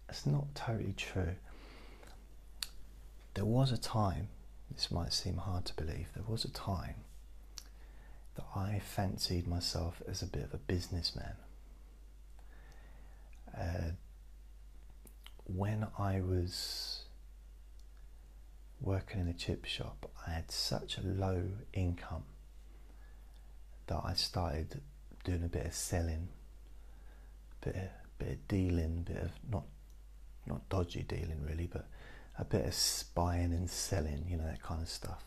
It's 0.09 0.25
not 0.25 0.53
totally 0.53 0.93
true. 0.95 1.35
There 3.33 3.45
was 3.45 3.71
a 3.71 3.77
time, 3.77 4.27
this 4.69 4.91
might 4.91 5.13
seem 5.13 5.37
hard 5.37 5.65
to 5.65 5.73
believe, 5.75 6.09
there 6.13 6.25
was 6.27 6.45
a 6.45 6.51
time 6.51 6.95
that 8.35 8.45
I 8.55 8.79
fancied 8.83 9.47
myself 9.47 10.01
as 10.07 10.21
a 10.21 10.27
bit 10.27 10.43
of 10.43 10.53
a 10.53 10.57
businessman. 10.57 11.35
Uh, 13.57 13.91
when 15.45 15.87
I 15.97 16.21
was 16.21 16.92
working 18.83 19.21
in 19.21 19.27
a 19.27 19.33
chip 19.33 19.65
shop, 19.65 20.11
I 20.27 20.31
had 20.31 20.51
such 20.51 20.97
a 20.97 21.01
low 21.01 21.43
income 21.73 22.25
that 23.87 24.01
I 24.03 24.13
started 24.13 24.81
doing 25.23 25.43
a 25.43 25.47
bit 25.47 25.65
of 25.65 25.73
selling, 25.73 26.27
bit 27.63 27.75
of, 27.75 27.89
bit 28.19 28.29
of 28.29 28.47
dealing, 28.47 29.03
bit 29.03 29.17
of 29.17 29.31
not 29.49 29.63
not 30.45 30.67
dodgy 30.67 31.03
dealing 31.03 31.41
really, 31.47 31.67
but 31.71 31.87
a 32.37 32.43
bit 32.43 32.65
of 32.65 33.03
buying 33.15 33.53
and 33.53 33.69
selling, 33.69 34.25
you 34.27 34.37
know 34.37 34.45
that 34.45 34.61
kind 34.61 34.81
of 34.81 34.89
stuff. 34.89 35.23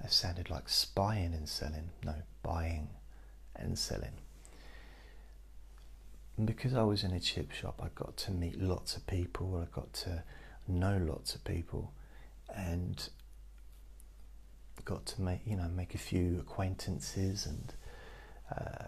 That 0.00 0.12
sounded 0.12 0.50
like 0.50 0.68
spying 0.68 1.32
and 1.32 1.48
selling. 1.48 1.90
No, 2.04 2.14
buying 2.42 2.88
and 3.54 3.78
selling. 3.78 4.12
And 6.36 6.46
because 6.46 6.74
I 6.74 6.82
was 6.82 7.02
in 7.02 7.12
a 7.12 7.20
chip 7.20 7.52
shop, 7.52 7.80
I 7.82 7.88
got 7.94 8.16
to 8.18 8.30
meet 8.30 8.60
lots 8.60 8.96
of 8.96 9.06
people. 9.06 9.56
I 9.56 9.74
got 9.74 9.92
to 9.94 10.22
know 10.68 10.98
lots 10.98 11.34
of 11.34 11.44
people 11.44 11.92
and 12.56 13.08
got 14.84 15.04
to 15.04 15.20
make 15.20 15.40
you 15.44 15.56
know 15.56 15.68
make 15.68 15.94
a 15.94 15.98
few 15.98 16.38
acquaintances 16.40 17.44
and 17.44 17.74
uh, 18.56 18.84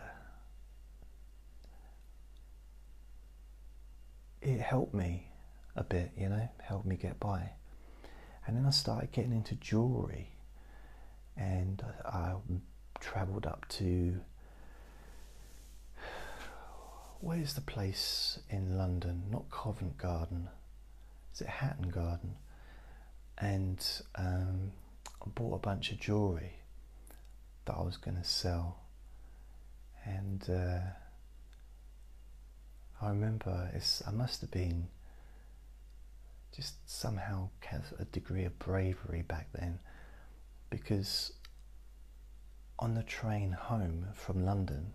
it 4.41 4.61
helped 4.61 4.95
me 4.95 5.27
a 5.75 5.83
bit 5.83 6.13
you 6.17 6.29
know 6.29 6.49
helped 6.63 6.87
me 6.87 6.97
get 6.97 7.19
by 7.19 7.51
and 8.47 8.57
then 8.57 8.65
I 8.65 8.71
started 8.71 9.11
getting 9.13 9.33
into 9.33 9.57
jewelry 9.57 10.31
and 11.37 11.85
I, 12.05 12.09
I 12.09 12.35
travelled 13.01 13.47
up 13.47 13.67
to 13.71 14.21
where's 17.21 17.55
the 17.55 17.61
place 17.61 18.39
in 18.49 18.79
London? 18.79 19.25
Not 19.31 19.51
Covent 19.51 19.99
Garden. 19.99 20.49
Is 21.35 21.41
it 21.41 21.49
Hatton 21.49 21.91
Garden? 21.91 22.37
And 23.41 23.85
um, 24.17 24.73
I 25.23 25.29
bought 25.35 25.55
a 25.55 25.59
bunch 25.59 25.93
of 25.93 26.01
jewellery 26.01 26.55
that 27.67 27.75
I 27.75 27.83
was 27.83 27.97
going 27.97 28.17
to 28.17 28.25
sell. 28.25 28.81
And 30.05 30.45
uh, 30.49 30.81
I 33.01 33.09
remember 33.09 33.71
it's, 33.75 34.03
I 34.07 34.11
must 34.11 34.41
have 34.41 34.51
been 34.51 34.89
just 36.55 36.75
somehow 36.91 37.51
have 37.61 37.93
a 37.99 38.05
degree 38.07 38.45
of 38.45 38.59
bravery 38.59 39.23
back 39.23 39.49
then 39.53 39.79
because 40.71 41.33
on 42.79 42.95
the 42.95 43.03
train 43.03 43.53
home 43.53 44.07
from 44.15 44.45
London, 44.45 44.95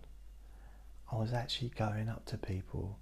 I 1.10 1.16
was 1.16 1.32
actually 1.32 1.70
going 1.70 2.08
up 2.08 2.26
to 2.26 2.36
people 2.36 2.98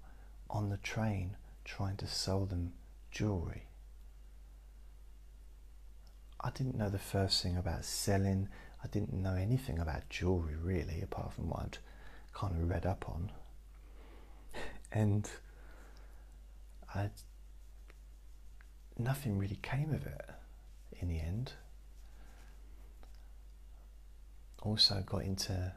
on 0.49 0.69
the 0.69 0.77
train 0.77 1.35
trying 1.65 1.97
to 1.97 2.07
sell 2.07 2.45
them 2.45 2.73
jewelry. 3.11 3.63
I 6.43 6.49
didn't 6.49 6.75
know 6.75 6.89
the 6.89 6.99
first 6.99 7.41
thing 7.41 7.55
about 7.57 7.85
selling. 7.85 8.49
I 8.83 8.87
didn't 8.87 9.13
know 9.13 9.35
anything 9.35 9.79
about 9.79 10.09
jewelry 10.09 10.55
really, 10.55 11.01
apart 11.01 11.33
from 11.33 11.49
what 11.49 11.61
I'd 11.61 11.77
kind 12.33 12.61
of 12.61 12.69
read 12.69 12.85
up 12.85 13.05
on. 13.07 13.31
And 14.91 15.29
I 16.93 17.09
nothing 18.97 19.37
really 19.39 19.57
came 19.61 19.93
of 19.93 20.05
it 20.05 20.29
in 20.99 21.07
the 21.07 21.19
end. 21.19 21.53
Also 24.61 25.03
got 25.05 25.23
into 25.23 25.73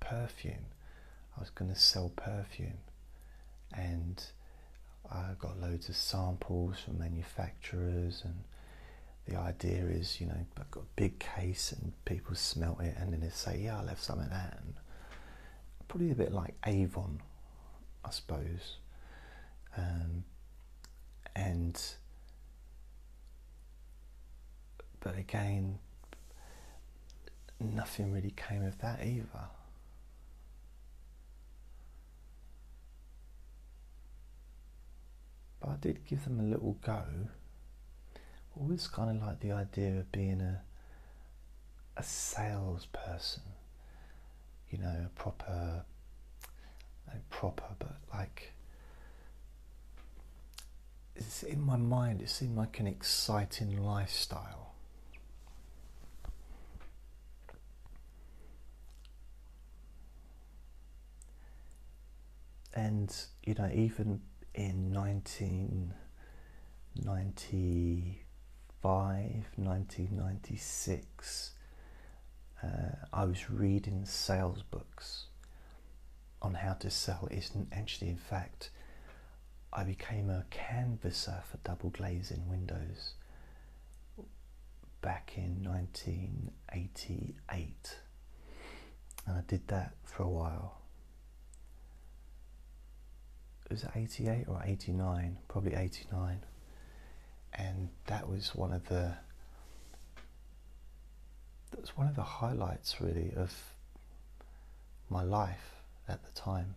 perfume. 0.00 0.66
I 1.36 1.40
was 1.40 1.50
going 1.50 1.70
to 1.70 1.78
sell 1.78 2.10
perfume 2.10 2.78
and 3.72 4.22
I 5.10 5.32
got 5.38 5.60
loads 5.60 5.88
of 5.88 5.96
samples 5.96 6.78
from 6.80 6.98
manufacturers 6.98 8.22
and 8.24 8.44
the 9.30 9.38
idea 9.38 9.84
is, 9.84 10.20
you 10.20 10.26
know, 10.26 10.34
I've 10.58 10.70
got 10.70 10.82
a 10.82 10.86
big 10.96 11.18
case 11.20 11.72
and 11.72 11.92
people 12.04 12.34
smell 12.34 12.78
it 12.80 12.94
and 12.98 13.12
then 13.12 13.20
they 13.20 13.28
say, 13.28 13.60
yeah, 13.62 13.78
I 13.78 13.84
left 13.84 14.02
some 14.02 14.18
of 14.18 14.28
that. 14.28 14.60
And 14.62 14.74
probably 15.88 16.10
a 16.10 16.14
bit 16.14 16.32
like 16.32 16.54
Avon, 16.66 17.20
I 18.04 18.10
suppose. 18.10 18.78
Um, 19.76 20.24
and, 21.36 21.80
but 24.98 25.16
again, 25.16 25.78
nothing 27.60 28.12
really 28.12 28.34
came 28.36 28.64
of 28.64 28.78
that 28.78 29.00
either. 29.04 29.48
But 35.60 35.68
I 35.68 35.76
did 35.80 36.04
give 36.04 36.24
them 36.24 36.40
a 36.40 36.42
little 36.42 36.76
go 36.82 37.04
always 38.58 38.86
kind 38.88 39.10
of 39.20 39.26
like 39.26 39.40
the 39.40 39.52
idea 39.52 39.98
of 39.98 40.10
being 40.12 40.40
a 40.40 40.62
a 41.96 42.02
salesperson, 42.02 43.42
you 44.70 44.78
know, 44.78 45.06
a 45.06 45.08
proper, 45.20 45.84
proper, 47.28 47.64
but 47.78 47.96
like 48.12 48.52
it's 51.16 51.42
in 51.42 51.60
my 51.60 51.76
mind. 51.76 52.22
It 52.22 52.30
seemed 52.30 52.56
like 52.56 52.80
an 52.80 52.86
exciting 52.86 53.82
lifestyle. 53.82 54.74
And 62.72 63.14
you 63.44 63.54
know, 63.54 63.70
even 63.74 64.22
in 64.54 64.92
nineteen 64.92 65.92
ninety 67.04 68.22
1996, 68.82 71.50
uh, 72.62 72.66
I 73.12 73.24
was 73.24 73.50
reading 73.50 74.06
sales 74.06 74.62
books 74.62 75.26
on 76.42 76.54
how 76.54 76.72
to 76.74 76.90
sell. 76.90 77.26
Isn't 77.30 77.68
actually, 77.72 78.08
in 78.08 78.16
fact, 78.16 78.70
I 79.72 79.84
became 79.84 80.28
a 80.30 80.44
canvasser 80.50 81.42
for 81.50 81.58
double 81.64 81.90
glazing 81.90 82.48
windows 82.48 83.14
back 85.00 85.32
in 85.36 85.62
1988, 85.62 87.96
and 89.26 89.36
I 89.36 89.42
did 89.46 89.68
that 89.68 89.94
for 90.04 90.24
a 90.24 90.28
while. 90.28 90.78
Was 93.70 93.84
it 93.84 93.90
88 93.94 94.46
or 94.48 94.60
89? 94.64 95.38
Probably 95.48 95.74
89 95.74 96.40
and 97.54 97.88
that 98.06 98.28
was 98.28 98.54
one 98.54 98.72
of 98.72 98.86
the 98.88 99.14
that 101.70 101.80
was 101.80 101.96
one 101.96 102.08
of 102.08 102.16
the 102.16 102.22
highlights 102.22 103.00
really 103.00 103.32
of 103.36 103.54
my 105.08 105.22
life 105.22 105.82
at 106.08 106.24
the 106.24 106.32
time 106.32 106.74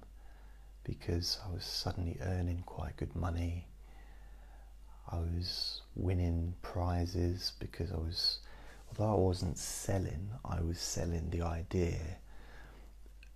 because 0.84 1.40
I 1.48 1.54
was 1.54 1.64
suddenly 1.64 2.18
earning 2.22 2.64
quite 2.66 2.98
good 2.98 3.16
money. 3.16 3.68
I 5.10 5.18
was 5.18 5.82
winning 5.96 6.56
prizes 6.62 7.54
because 7.60 7.92
I 7.92 7.98
was, 7.98 8.40
although 8.90 9.14
I 9.14 9.20
wasn't 9.20 9.58
selling, 9.58 10.30
I 10.44 10.62
was 10.62 10.80
selling 10.80 11.30
the 11.30 11.42
idea 11.42 12.18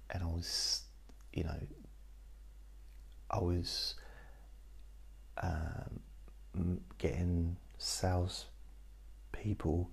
and 0.09 0.23
I 0.23 0.27
was, 0.27 0.83
you 1.33 1.43
know, 1.43 1.59
I 3.29 3.39
was 3.39 3.95
um, 5.41 5.99
getting 6.97 7.57
sales 7.77 8.45
people 9.31 9.89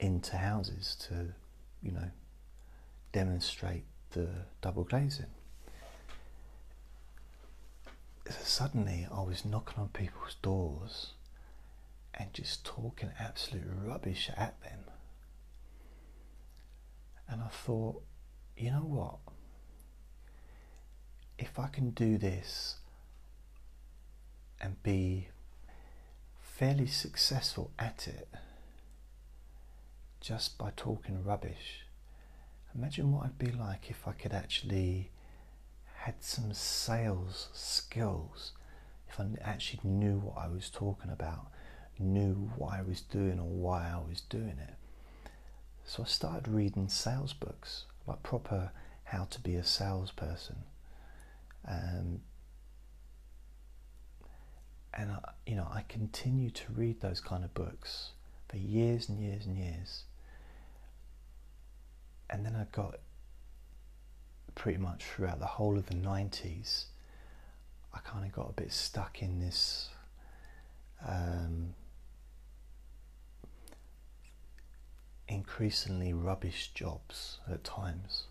into 0.00 0.36
houses 0.36 0.96
to, 1.08 1.34
you 1.82 1.92
know, 1.92 2.10
demonstrate 3.12 3.84
the 4.10 4.28
double 4.60 4.84
glazing. 4.84 5.26
So 8.26 8.36
suddenly 8.42 9.06
I 9.12 9.22
was 9.22 9.44
knocking 9.44 9.78
on 9.78 9.88
people's 9.88 10.36
doors 10.42 11.12
and 12.14 12.32
just 12.32 12.64
talking 12.64 13.10
absolute 13.18 13.64
rubbish 13.84 14.30
at 14.36 14.60
them. 14.62 14.80
And 17.28 17.42
I 17.42 17.48
thought, 17.48 18.02
you 18.56 18.70
know 18.70 18.78
what? 18.78 19.16
If 21.38 21.58
I 21.58 21.68
can 21.68 21.90
do 21.90 22.16
this 22.16 22.76
and 24.60 24.82
be 24.82 25.28
fairly 26.40 26.86
successful 26.86 27.70
at 27.78 28.06
it 28.08 28.28
just 30.20 30.56
by 30.56 30.72
talking 30.76 31.22
rubbish. 31.24 31.84
Imagine 32.74 33.12
what 33.12 33.26
I'd 33.26 33.38
be 33.38 33.52
like 33.52 33.90
if 33.90 34.08
I 34.08 34.12
could 34.12 34.32
actually 34.32 35.10
had 36.04 36.14
some 36.20 36.52
sales 36.52 37.48
skills, 37.52 38.52
if 39.08 39.20
I 39.20 39.26
actually 39.42 39.80
knew 39.84 40.18
what 40.18 40.38
I 40.38 40.48
was 40.48 40.70
talking 40.70 41.10
about, 41.10 41.48
knew 41.98 42.50
what 42.56 42.74
I 42.74 42.82
was 42.82 43.00
doing 43.00 43.38
or 43.38 43.48
why 43.48 43.90
I 43.92 44.08
was 44.08 44.20
doing 44.22 44.58
it. 44.60 44.74
So 45.84 46.02
I 46.02 46.06
started 46.06 46.48
reading 46.48 46.88
sales 46.88 47.32
books, 47.32 47.84
like 48.06 48.22
proper 48.22 48.72
how 49.04 49.24
to 49.24 49.40
be 49.40 49.54
a 49.54 49.64
salesperson. 49.64 50.64
Um, 51.68 52.20
and 54.96 55.12
I, 55.12 55.18
you 55.46 55.56
know, 55.56 55.68
I 55.70 55.82
continue 55.88 56.50
to 56.50 56.64
read 56.72 57.00
those 57.00 57.20
kind 57.20 57.44
of 57.44 57.52
books 57.54 58.10
for 58.48 58.56
years 58.56 59.08
and 59.08 59.20
years 59.20 59.46
and 59.46 59.58
years. 59.58 60.04
And 62.30 62.44
then 62.44 62.54
I 62.54 62.66
got 62.72 62.96
pretty 64.54 64.78
much 64.78 65.04
throughout 65.04 65.40
the 65.40 65.46
whole 65.46 65.76
of 65.76 65.86
the 65.86 65.94
90s, 65.94 66.84
I 67.92 67.98
kind 68.00 68.24
of 68.24 68.32
got 68.32 68.50
a 68.50 68.52
bit 68.52 68.72
stuck 68.72 69.22
in 69.22 69.40
this 69.40 69.90
um, 71.06 71.74
increasingly 75.28 76.12
rubbish 76.12 76.70
jobs 76.74 77.38
at 77.50 77.64
times. 77.64 78.24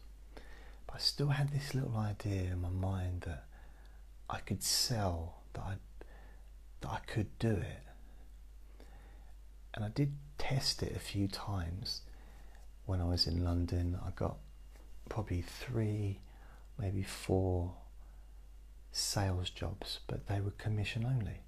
But 0.87 0.95
I 0.95 0.99
still 0.99 1.29
had 1.29 1.51
this 1.51 1.73
little 1.73 1.97
idea 1.97 2.51
in 2.51 2.61
my 2.61 2.69
mind 2.69 3.21
that 3.21 3.45
I 4.29 4.39
could 4.39 4.63
sell, 4.63 5.41
that 5.53 5.61
I'd 5.61 5.77
that 6.83 6.91
I 6.91 6.99
could 7.07 7.37
do 7.39 7.51
it. 7.51 7.83
And 9.73 9.83
I 9.83 9.89
did 9.89 10.13
test 10.37 10.83
it 10.83 10.95
a 10.95 10.99
few 10.99 11.27
times 11.27 12.01
when 12.85 13.01
I 13.01 13.05
was 13.05 13.25
in 13.25 13.43
London. 13.43 13.97
I 14.05 14.11
got 14.11 14.37
probably 15.09 15.41
three, 15.41 16.19
maybe 16.77 17.01
four 17.01 17.73
sales 18.91 19.49
jobs, 19.49 19.99
but 20.07 20.27
they 20.27 20.41
were 20.41 20.51
commission 20.51 21.05
only. 21.05 21.41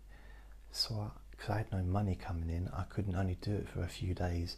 So, 0.71 1.11
because 1.31 1.49
I, 1.49 1.53
I, 1.53 1.57
had 1.57 1.71
no 1.71 1.83
money 1.83 2.15
coming 2.15 2.49
in, 2.49 2.69
I 2.75 2.83
couldn't 2.83 3.15
only 3.15 3.37
do 3.41 3.53
it 3.53 3.69
for 3.69 3.83
a 3.83 3.87
few 3.87 4.13
days, 4.13 4.57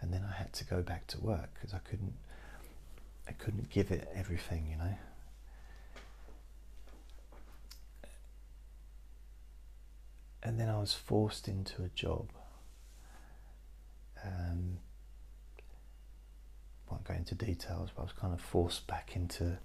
and 0.00 0.12
then 0.12 0.24
I 0.28 0.36
had 0.36 0.52
to 0.54 0.64
go 0.64 0.82
back 0.82 1.06
to 1.08 1.20
work 1.20 1.50
because 1.54 1.72
I 1.72 1.78
couldn't, 1.78 2.14
I 3.28 3.32
couldn't 3.32 3.70
give 3.70 3.90
it 3.90 4.08
everything, 4.14 4.68
you 4.70 4.76
know. 4.76 4.94
And 10.46 10.58
then 10.60 10.68
I 10.68 10.78
was 10.78 10.94
forced 10.94 11.48
into 11.48 11.82
a 11.82 11.88
job. 11.88 12.30
Um, 14.24 14.78
won't 16.88 17.02
go 17.02 17.14
into 17.14 17.34
details, 17.34 17.90
but 17.94 18.02
I 18.02 18.04
was 18.04 18.12
kind 18.12 18.32
of 18.32 18.40
forced 18.40 18.86
back 18.86 19.16
into 19.16 19.58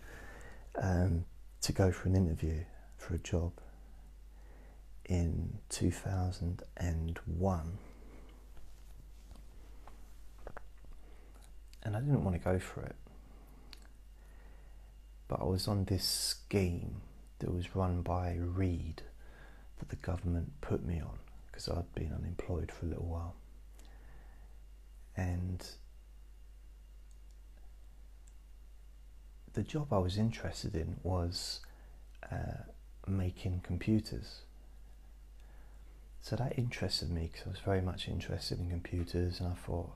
um, 0.81 1.25
to 1.61 1.71
go 1.71 1.91
for 1.91 2.09
an 2.09 2.15
interview 2.15 2.63
for 2.97 3.13
a 3.13 3.19
job 3.19 3.51
in 5.05 5.59
2001. 5.69 7.77
And 11.83 11.95
I 11.95 11.99
didn't 11.99 12.23
want 12.23 12.35
to 12.35 12.43
go 12.43 12.57
for 12.57 12.81
it. 12.81 12.95
But 15.27 15.41
I 15.41 15.43
was 15.43 15.67
on 15.67 15.85
this 15.85 16.03
scheme 16.03 17.01
that 17.37 17.53
was 17.53 17.75
run 17.75 18.01
by 18.01 18.35
Reed 18.39 19.03
that 19.81 19.89
the 19.89 19.97
government 19.97 20.53
put 20.61 20.85
me 20.85 21.01
on 21.01 21.17
because 21.51 21.67
I'd 21.67 21.93
been 21.93 22.13
unemployed 22.13 22.71
for 22.71 22.85
a 22.85 22.89
little 22.89 23.05
while. 23.05 23.35
And 25.17 25.67
the 29.53 29.63
job 29.63 29.91
I 29.91 29.97
was 29.97 30.17
interested 30.17 30.75
in 30.75 30.97
was 31.03 31.59
uh, 32.31 32.63
making 33.07 33.61
computers. 33.65 34.41
So 36.21 36.35
that 36.35 36.57
interested 36.57 37.09
me 37.09 37.29
because 37.31 37.47
I 37.47 37.49
was 37.49 37.59
very 37.59 37.81
much 37.81 38.07
interested 38.07 38.59
in 38.59 38.69
computers, 38.69 39.39
and 39.39 39.49
I 39.49 39.55
thought, 39.55 39.91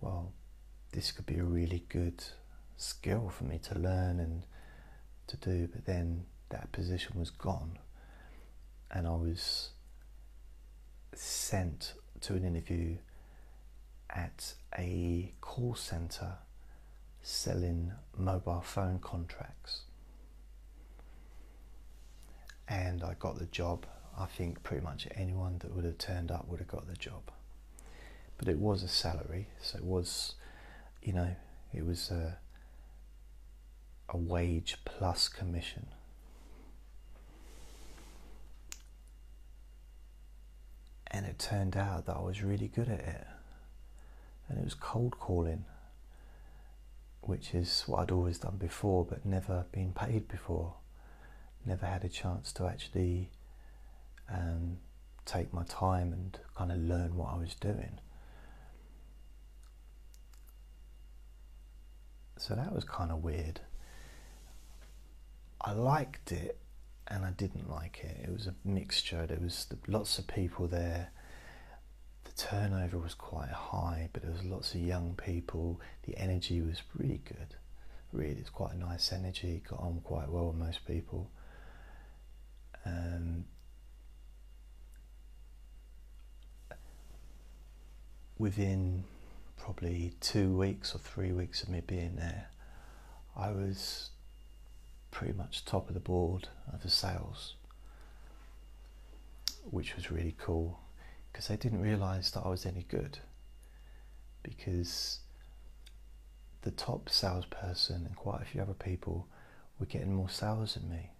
well, 0.00 0.32
this 0.92 1.10
could 1.12 1.26
be 1.26 1.38
a 1.38 1.44
really 1.44 1.84
good 1.88 2.22
skill 2.76 3.30
for 3.30 3.44
me 3.44 3.58
to 3.64 3.78
learn 3.78 4.20
and 4.20 4.44
to 5.28 5.36
do. 5.38 5.66
But 5.66 5.86
then 5.86 6.26
that 6.50 6.70
position 6.72 7.18
was 7.18 7.30
gone, 7.30 7.78
and 8.90 9.06
I 9.06 9.10
was 9.10 9.70
sent 11.14 11.94
to 12.22 12.34
an 12.34 12.44
interview 12.44 12.96
at 14.08 14.54
a 14.76 15.32
call 15.40 15.74
center 15.74 16.34
selling 17.22 17.92
mobile 18.16 18.62
phone 18.62 18.98
contracts. 18.98 19.82
And 22.68 23.02
I 23.02 23.14
got 23.18 23.38
the 23.38 23.46
job. 23.46 23.86
I 24.18 24.26
think 24.26 24.62
pretty 24.62 24.82
much 24.84 25.08
anyone 25.14 25.58
that 25.58 25.74
would 25.74 25.84
have 25.84 25.98
turned 25.98 26.30
up 26.30 26.48
would 26.48 26.60
have 26.60 26.68
got 26.68 26.88
the 26.88 26.96
job. 26.96 27.22
But 28.38 28.48
it 28.48 28.58
was 28.58 28.82
a 28.82 28.88
salary, 28.88 29.48
so 29.60 29.78
it 29.78 29.84
was, 29.84 30.34
you 31.02 31.12
know, 31.12 31.34
it 31.74 31.84
was 31.84 32.10
a, 32.10 32.38
a 34.08 34.16
wage 34.16 34.78
plus 34.84 35.28
commission. 35.28 35.88
And 41.10 41.26
it 41.26 41.38
turned 41.38 41.76
out 41.76 42.06
that 42.06 42.16
I 42.16 42.20
was 42.20 42.42
really 42.42 42.68
good 42.68 42.88
at 42.88 43.00
it. 43.00 43.26
And 44.48 44.58
it 44.58 44.64
was 44.64 44.74
cold 44.74 45.18
calling 45.18 45.64
which 47.22 47.54
is 47.54 47.84
what 47.86 48.00
I'd 48.00 48.10
always 48.10 48.38
done 48.38 48.56
before 48.56 49.04
but 49.04 49.24
never 49.24 49.66
been 49.72 49.92
paid 49.92 50.28
before. 50.28 50.74
Never 51.64 51.86
had 51.86 52.04
a 52.04 52.08
chance 52.08 52.52
to 52.54 52.66
actually 52.66 53.30
um, 54.32 54.78
take 55.26 55.52
my 55.52 55.64
time 55.64 56.12
and 56.12 56.38
kind 56.56 56.72
of 56.72 56.78
learn 56.78 57.16
what 57.16 57.32
I 57.32 57.36
was 57.36 57.54
doing. 57.54 58.00
So 62.38 62.54
that 62.54 62.72
was 62.72 62.84
kind 62.84 63.12
of 63.12 63.22
weird. 63.22 63.60
I 65.60 65.72
liked 65.72 66.32
it 66.32 66.58
and 67.10 67.24
I 67.24 67.30
didn't 67.30 67.68
like 67.68 68.00
it. 68.04 68.24
It 68.24 68.32
was 68.32 68.46
a 68.46 68.54
mixture. 68.64 69.26
There 69.26 69.40
was 69.40 69.66
lots 69.88 70.18
of 70.18 70.26
people 70.26 70.66
there 70.66 71.10
the 72.30 72.32
turnover 72.32 72.98
was 72.98 73.14
quite 73.14 73.50
high, 73.50 74.08
but 74.12 74.22
there 74.22 74.30
was 74.32 74.44
lots 74.44 74.74
of 74.74 74.80
young 74.80 75.14
people. 75.14 75.80
The 76.04 76.16
energy 76.16 76.60
was 76.60 76.82
really 76.96 77.20
good. 77.24 77.56
Really, 78.12 78.40
it's 78.40 78.50
quite 78.50 78.74
a 78.74 78.78
nice 78.78 79.12
energy. 79.12 79.62
Got 79.68 79.80
on 79.80 80.00
quite 80.04 80.28
well 80.28 80.46
with 80.48 80.56
most 80.56 80.86
people. 80.86 81.30
Um, 82.84 83.44
within 88.38 89.04
probably 89.56 90.14
two 90.20 90.56
weeks 90.56 90.94
or 90.94 90.98
three 90.98 91.32
weeks 91.32 91.62
of 91.62 91.68
me 91.68 91.82
being 91.86 92.16
there, 92.16 92.48
I 93.36 93.50
was 93.50 94.09
pretty 95.10 95.32
much 95.32 95.64
top 95.64 95.88
of 95.88 95.94
the 95.94 96.00
board 96.00 96.48
of 96.72 96.82
the 96.82 96.90
sales, 96.90 97.54
which 99.70 99.96
was 99.96 100.10
really 100.10 100.34
cool 100.38 100.80
because 101.30 101.48
they 101.48 101.56
didn't 101.56 101.80
realize 101.80 102.30
that 102.32 102.42
I 102.44 102.48
was 102.48 102.66
any 102.66 102.84
good. 102.88 103.18
Because 104.42 105.20
the 106.62 106.70
top 106.70 107.08
salesperson 107.08 108.06
and 108.06 108.16
quite 108.16 108.42
a 108.42 108.44
few 108.44 108.60
other 108.60 108.74
people 108.74 109.28
were 109.78 109.86
getting 109.86 110.14
more 110.14 110.28
sales 110.28 110.74
than 110.74 110.90
me. 110.90 111.10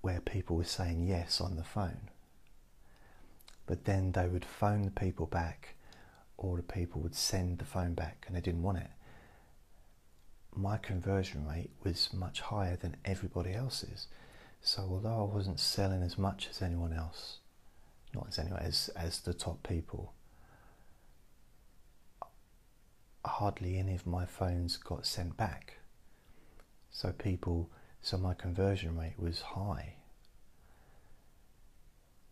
Where 0.00 0.20
people 0.20 0.56
were 0.56 0.64
saying 0.64 1.06
yes 1.06 1.40
on 1.40 1.56
the 1.56 1.64
phone. 1.64 2.10
But 3.66 3.84
then 3.84 4.12
they 4.12 4.26
would 4.26 4.44
phone 4.44 4.82
the 4.82 4.90
people 4.90 5.26
back, 5.26 5.74
or 6.36 6.56
the 6.56 6.62
people 6.62 7.00
would 7.02 7.14
send 7.14 7.58
the 7.58 7.64
phone 7.64 7.94
back 7.94 8.24
and 8.26 8.34
they 8.34 8.40
didn't 8.40 8.62
want 8.62 8.78
it. 8.78 8.90
My 10.54 10.76
conversion 10.76 11.46
rate 11.46 11.70
was 11.82 12.12
much 12.12 12.40
higher 12.40 12.76
than 12.76 12.96
everybody 13.04 13.54
else's 13.54 14.08
so 14.62 14.82
although 14.90 15.22
I 15.30 15.34
wasn't 15.34 15.58
selling 15.58 16.02
as 16.02 16.18
much 16.18 16.48
as 16.50 16.62
anyone 16.62 16.92
else, 16.92 17.38
not 18.14 18.28
as 18.28 18.38
anyone 18.38 18.60
as 18.60 18.90
as 18.94 19.20
the 19.20 19.32
top 19.32 19.66
people, 19.66 20.12
hardly 23.24 23.78
any 23.78 23.94
of 23.94 24.06
my 24.06 24.26
phones 24.26 24.76
got 24.76 25.06
sent 25.06 25.36
back. 25.36 25.78
So 26.90 27.12
people, 27.12 27.70
so 28.02 28.18
my 28.18 28.34
conversion 28.34 28.98
rate 28.98 29.18
was 29.18 29.40
high. 29.40 29.94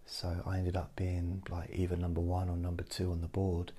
So 0.05 0.43
I 0.47 0.59
ended 0.59 0.77
up 0.77 0.97
being 0.97 1.43
like 1.49 1.71
either 1.73 1.97
number 1.97 2.21
one 2.21 2.49
or 2.49 2.57
number 2.57 2.83
two 2.83 3.11
on 3.13 3.21
the 3.21 3.29
board, 3.29 3.73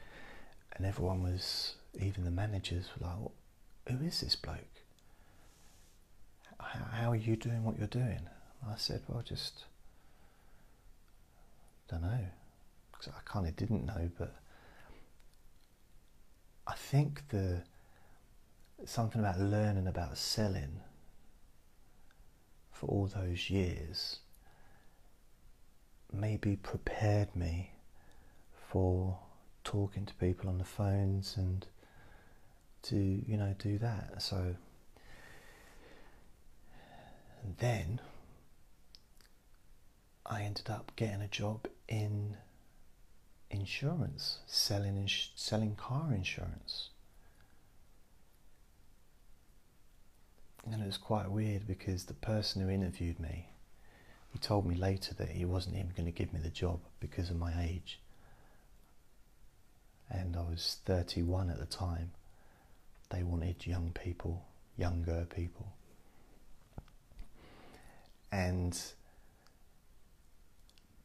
and 0.73 0.85
everyone 0.85 1.23
was, 1.23 1.75
even 1.99 2.23
the 2.23 2.31
managers 2.31 2.89
were 2.99 3.07
like, 3.07 3.17
"Who 3.89 4.05
is 4.05 4.21
this 4.21 4.35
bloke? 4.35 4.59
How 6.59 7.11
are 7.11 7.15
you 7.15 7.35
doing 7.35 7.63
what 7.63 7.77
you're 7.77 7.87
doing?" 7.87 8.29
I 8.67 8.75
said, 8.75 9.01
well, 9.07 9.21
just 9.21 9.65
don't 11.89 12.01
know. 12.01 12.25
Because 12.91 13.07
I 13.07 13.19
kind 13.25 13.47
of 13.47 13.55
didn't 13.55 13.85
know, 13.85 14.11
but 14.17 14.35
I 16.67 16.73
think 16.75 17.29
the 17.29 17.63
something 18.85 19.21
about 19.21 19.39
learning 19.39 19.87
about 19.87 20.17
selling 20.17 20.81
for 22.71 22.85
all 22.87 23.07
those 23.07 23.49
years 23.49 24.19
maybe 26.13 26.55
prepared 26.55 27.35
me 27.35 27.71
for 28.69 29.19
talking 29.63 30.05
to 30.05 30.13
people 30.15 30.49
on 30.49 30.57
the 30.57 30.63
phones 30.63 31.35
and 31.37 31.65
to 32.81 32.95
you 32.95 33.37
know 33.37 33.53
do 33.59 33.77
that 33.77 34.21
so 34.21 34.55
and 37.43 37.57
then 37.57 37.99
I 40.25 40.43
ended 40.43 40.69
up 40.69 40.91
getting 40.95 41.21
a 41.21 41.27
job 41.27 41.67
in 41.87 42.37
insurance, 43.49 44.39
selling 44.45 44.95
ins- 44.95 45.31
selling 45.35 45.75
car 45.75 46.13
insurance. 46.13 46.89
And 50.71 50.83
it 50.83 50.85
was 50.85 50.97
quite 50.97 51.31
weird 51.31 51.65
because 51.65 52.03
the 52.03 52.13
person 52.13 52.61
who 52.61 52.69
interviewed 52.69 53.19
me, 53.19 53.47
he 54.31 54.37
told 54.37 54.67
me 54.67 54.75
later 54.75 55.15
that 55.15 55.29
he 55.29 55.45
wasn't 55.45 55.75
even 55.75 55.91
going 55.97 56.05
to 56.05 56.11
give 56.11 56.31
me 56.31 56.39
the 56.39 56.49
job 56.49 56.81
because 56.99 57.31
of 57.31 57.37
my 57.37 57.53
age. 57.63 57.99
And 60.11 60.35
I 60.35 60.41
was 60.41 60.77
31 60.85 61.49
at 61.49 61.57
the 61.57 61.65
time. 61.65 62.11
They 63.09 63.23
wanted 63.23 63.65
young 63.65 63.91
people, 63.91 64.45
younger 64.77 65.25
people. 65.33 65.73
And 68.31 68.79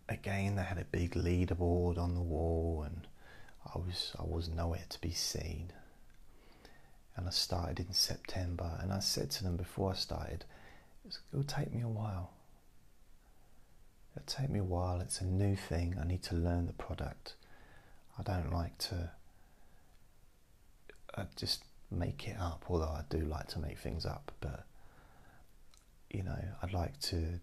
again, 0.09 0.57
they 0.57 0.63
had 0.63 0.79
a 0.79 0.85
big 0.85 1.15
leaderboard 1.15 1.99
on 1.99 2.15
the 2.15 2.21
wall, 2.21 2.83
and 2.85 3.07
I 3.75 3.79
was 3.79 4.15
I 4.19 4.25
was 4.25 4.49
nowhere 4.49 4.85
to 4.91 5.01
be 5.01 5.13
seen. 5.13 5.73
And 7.17 7.27
I 7.27 7.31
started 7.31 7.81
in 7.81 7.93
September, 7.93 8.79
and 8.83 8.93
I 8.93 8.99
said 8.99 9.31
to 9.33 9.45
them 9.45 9.57
before 9.57 9.93
I 9.93 9.95
started, 9.95 10.45
"It'll 11.33 11.45
take 11.45 11.73
me 11.73 11.81
a 11.83 11.89
while. 11.89 12.33
It'll 14.17 14.27
take 14.27 14.51
me 14.51 14.61
a 14.61 14.65
while. 14.65 15.01
It's 15.01 15.21
a 15.21 15.25
new 15.25 15.57
thing. 15.57 15.97
I 16.01 16.05
need 16.05 16.23
to 16.25 16.35
learn 16.35 16.67
the 16.67 16.73
product. 16.73 17.35
I 18.19 18.23
don't 18.23 18.53
like 18.53 18.79
to 18.79 19.11
uh, 21.15 21.25
just 21.37 21.65
make 21.91 22.27
it 22.29 22.37
up, 22.39 22.65
although 22.69 22.85
I 22.85 23.03
do 23.09 23.21
like 23.21 23.49
to 23.49 23.59
make 23.59 23.79
things 23.79 24.07
up. 24.07 24.33
But 24.41 24.65
you 26.11 26.23
know, 26.23 26.39
I'd 26.63 26.73
like 26.73 26.99
to 27.01 27.41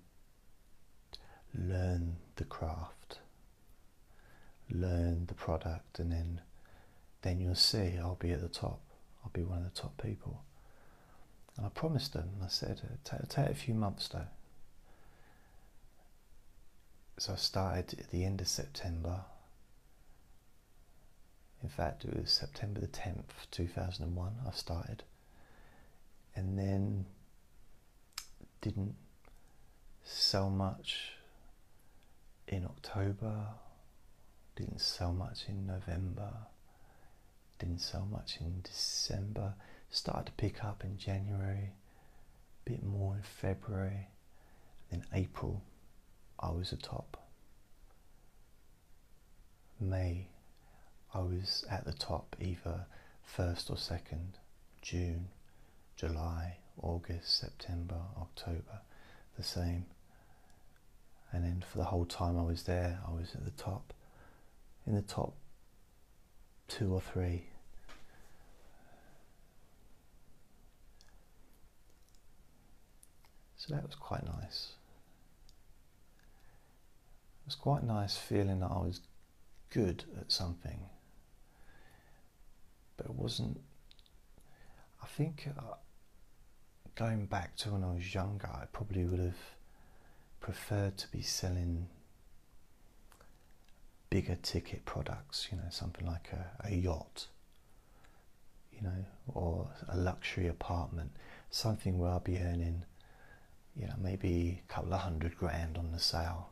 learn 1.54 2.16
the 2.38 2.46
craft, 2.46 3.20
learn 4.70 5.26
the 5.28 5.34
product, 5.34 6.00
and 6.00 6.12
then 6.12 6.42
then 7.22 7.39
you'll 7.39 7.56
see 7.56 7.98
I'll 8.00 8.16
be 8.16 8.32
at 8.32 8.42
the 8.42 8.50
top. 8.50 8.82
I'll 9.24 9.32
be 9.32 9.44
one 9.44 9.60
of 9.60 9.74
the 9.74 9.82
top 9.82 10.02
people. 10.02 10.44
And 11.58 11.66
I 11.66 11.70
promised 11.70 12.14
them, 12.14 12.30
I 12.44 12.48
said, 12.48 12.82
uh, 12.84 13.16
it'll 13.16 13.28
take 13.28 13.50
a 13.50 13.54
few 13.54 13.74
months 13.74 14.08
though. 14.08 14.28
So 17.20 17.34
I 17.34 17.36
started 17.36 18.00
at 18.00 18.10
the 18.10 18.26
end 18.26 18.42
of 18.42 18.48
September. 18.48 19.26
In 21.64 21.70
fact, 21.70 22.05
it 22.05 22.16
was 22.20 22.32
September 22.32 22.80
the 22.82 22.88
10th, 22.88 23.49
2001, 23.51 24.34
I 24.47 24.51
started. 24.51 25.03
And 26.36 26.57
then 26.57 27.05
didn't 28.62 28.95
sell 30.03 30.49
much 30.49 31.14
in 32.47 32.66
October, 32.66 33.47
didn't 34.55 34.82
sell 34.82 35.14
much 35.14 35.45
in 35.47 35.66
November, 35.68 36.32
didn't 37.59 37.82
sell 37.82 38.07
much 38.09 38.38
in 38.39 38.62
December, 38.64 39.53
started 39.89 40.26
to 40.28 40.32
pick 40.34 40.64
up 40.64 40.84
in 40.84 40.97
January, 40.97 41.70
a 42.66 42.70
bit 42.70 42.84
more 42.84 43.16
in 43.16 43.22
February, 43.22 44.07
then 44.89 45.03
April 45.14 45.64
I 46.39 46.51
was 46.51 46.72
atop. 46.72 47.18
May 49.80 50.28
I 51.14 51.20
was 51.20 51.66
at 51.70 51.86
the 51.86 51.93
top 51.93 52.36
either 52.39 52.86
first 53.24 53.70
or 53.70 53.78
second, 53.78 54.38
June, 54.82 55.28
July, 55.95 56.57
August, 56.82 57.39
September, 57.39 57.99
October, 58.20 58.82
the 59.38 59.43
same. 59.43 59.86
And 61.32 61.43
then 61.43 61.64
for 61.70 61.78
the 61.78 61.86
whole 61.86 62.05
time 62.05 62.38
I 62.38 62.43
was 62.43 62.64
there, 62.64 62.99
I 63.07 63.12
was 63.12 63.36
at 63.36 63.45
the 63.45 63.51
top, 63.51 63.93
in 64.86 64.95
the 64.95 65.01
top 65.01 65.34
two 66.68 66.93
or 66.93 67.01
three. 67.01 67.45
So 73.57 73.76
that 73.76 73.86
was 73.86 73.95
quite 73.95 74.26
nice. 74.26 74.74
It 77.43 77.47
was 77.47 77.55
quite 77.55 77.84
nice 77.84 78.18
feeling 78.18 78.62
that 78.62 78.72
I 78.72 78.80
was 78.80 79.01
good 79.70 80.03
at 80.20 80.32
something, 80.32 80.80
it 83.06 83.14
wasn't. 83.16 83.60
I 85.02 85.08
think 85.08 85.47
uh, 85.58 85.76
going 86.95 87.26
back 87.26 87.56
to 87.58 87.72
when 87.72 87.84
I 87.84 87.93
was 87.93 88.14
younger, 88.14 88.47
I 88.47 88.66
probably 88.72 89.06
would 89.06 89.20
have 89.20 89.56
preferred 90.39 90.97
to 90.97 91.08
be 91.12 91.22
selling 91.22 91.88
bigger 94.10 94.38
ticket 94.41 94.86
products, 94.86 95.47
you 95.52 95.58
know, 95.58 95.64
something 95.70 96.06
like 96.06 96.30
a, 96.34 96.68
a 96.68 96.76
yacht, 96.76 97.28
you 98.74 98.82
know, 98.82 99.06
or 99.34 99.70
a 99.88 99.97
luxury 99.97 100.47
apartment, 100.47 101.12
something 101.49 101.97
where 101.97 102.12
I'll 102.12 102.20
be 102.20 102.38
earning, 102.38 102.84
you 103.76 103.88
know, 103.88 103.95
maybe 103.97 104.62
a 104.68 104.74
couple 104.74 104.93
of 104.93 105.02
hundred 105.02 105.38
grand 105.38 105.78
on 105.78 105.91
the 105.91 105.99
sale 105.99 106.49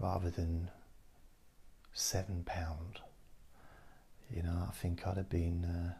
rather 0.00 0.30
than 0.30 0.70
seven 1.92 2.42
pound. 2.46 3.00
You 4.30 4.42
know, 4.42 4.66
I 4.68 4.72
think 4.72 5.06
I'd 5.06 5.16
have 5.16 5.30
been 5.30 5.64
uh, 5.64 5.94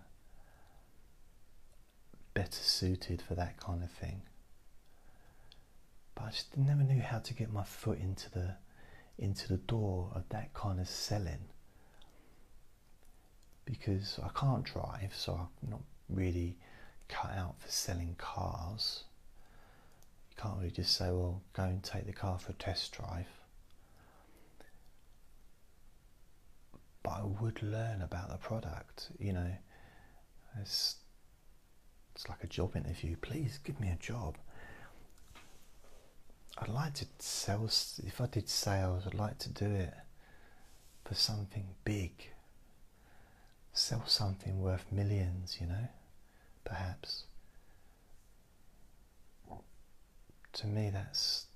better 2.35 2.51
suited 2.53 3.22
for 3.22 3.35
that 3.35 3.59
kind 3.59 3.83
of 3.83 3.91
thing. 3.91 4.22
But 6.14 6.24
I 6.24 6.31
just 6.31 6.57
never 6.57 6.83
knew 6.83 7.01
how 7.01 7.20
to 7.20 7.35
get 7.35 7.53
my 7.53 7.64
foot 7.64 7.99
into 7.99 8.31
the 8.31 8.57
into 9.18 9.49
the 9.49 9.57
door 9.57 10.12
of 10.14 10.29
that 10.29 10.55
kind 10.55 10.79
of 10.79 10.89
selling 10.89 11.49
because 13.64 14.18
I 14.22 14.29
can't 14.39 14.62
drive, 14.64 15.12
so 15.14 15.35
I'm 15.35 15.70
not 15.70 15.83
really 16.09 16.57
cut 17.09 17.33
out 17.33 17.57
for 17.59 17.68
selling 17.68 18.14
cars. 18.16 19.05
You 20.31 20.43
can't 20.43 20.57
really 20.59 20.70
just 20.70 20.95
say, 20.97 21.11
well, 21.11 21.43
go 21.53 21.64
and 21.64 21.83
take 21.83 22.07
the 22.07 22.12
car 22.12 22.39
for 22.39 22.53
a 22.53 22.55
test 22.55 22.93
drive. 22.93 23.26
But 27.03 27.11
I 27.11 27.22
would 27.40 27.62
learn 27.62 28.03
about 28.03 28.30
the 28.30 28.36
product, 28.36 29.11
you 29.18 29.32
know. 29.32 29.53
It's, 30.61 30.96
it's 32.14 32.28
like 32.28 32.42
a 32.42 32.49
job 32.49 32.76
interview. 32.76 33.16
Please 33.16 33.59
give 33.62 33.78
me 33.80 33.88
a 33.88 33.96
job. 33.96 34.36
I'd 36.59 36.68
like 36.68 36.94
to 36.94 37.07
sell, 37.20 37.66
if 37.66 38.20
I 38.20 38.26
did 38.26 38.49
sales, 38.49 39.05
I'd 39.07 39.14
like 39.14 39.38
to 39.38 39.49
do 39.49 39.66
it 39.66 39.94
for 41.05 41.14
something 41.14 41.66
big. 41.84 42.30
Sell 43.72 44.05
something 44.07 44.61
worth 44.61 44.84
millions, 44.90 45.59
you 45.61 45.68
know, 45.68 45.88
perhaps. 46.64 47.24
To 50.55 50.66
me, 50.66 50.90
that's, 50.90 51.46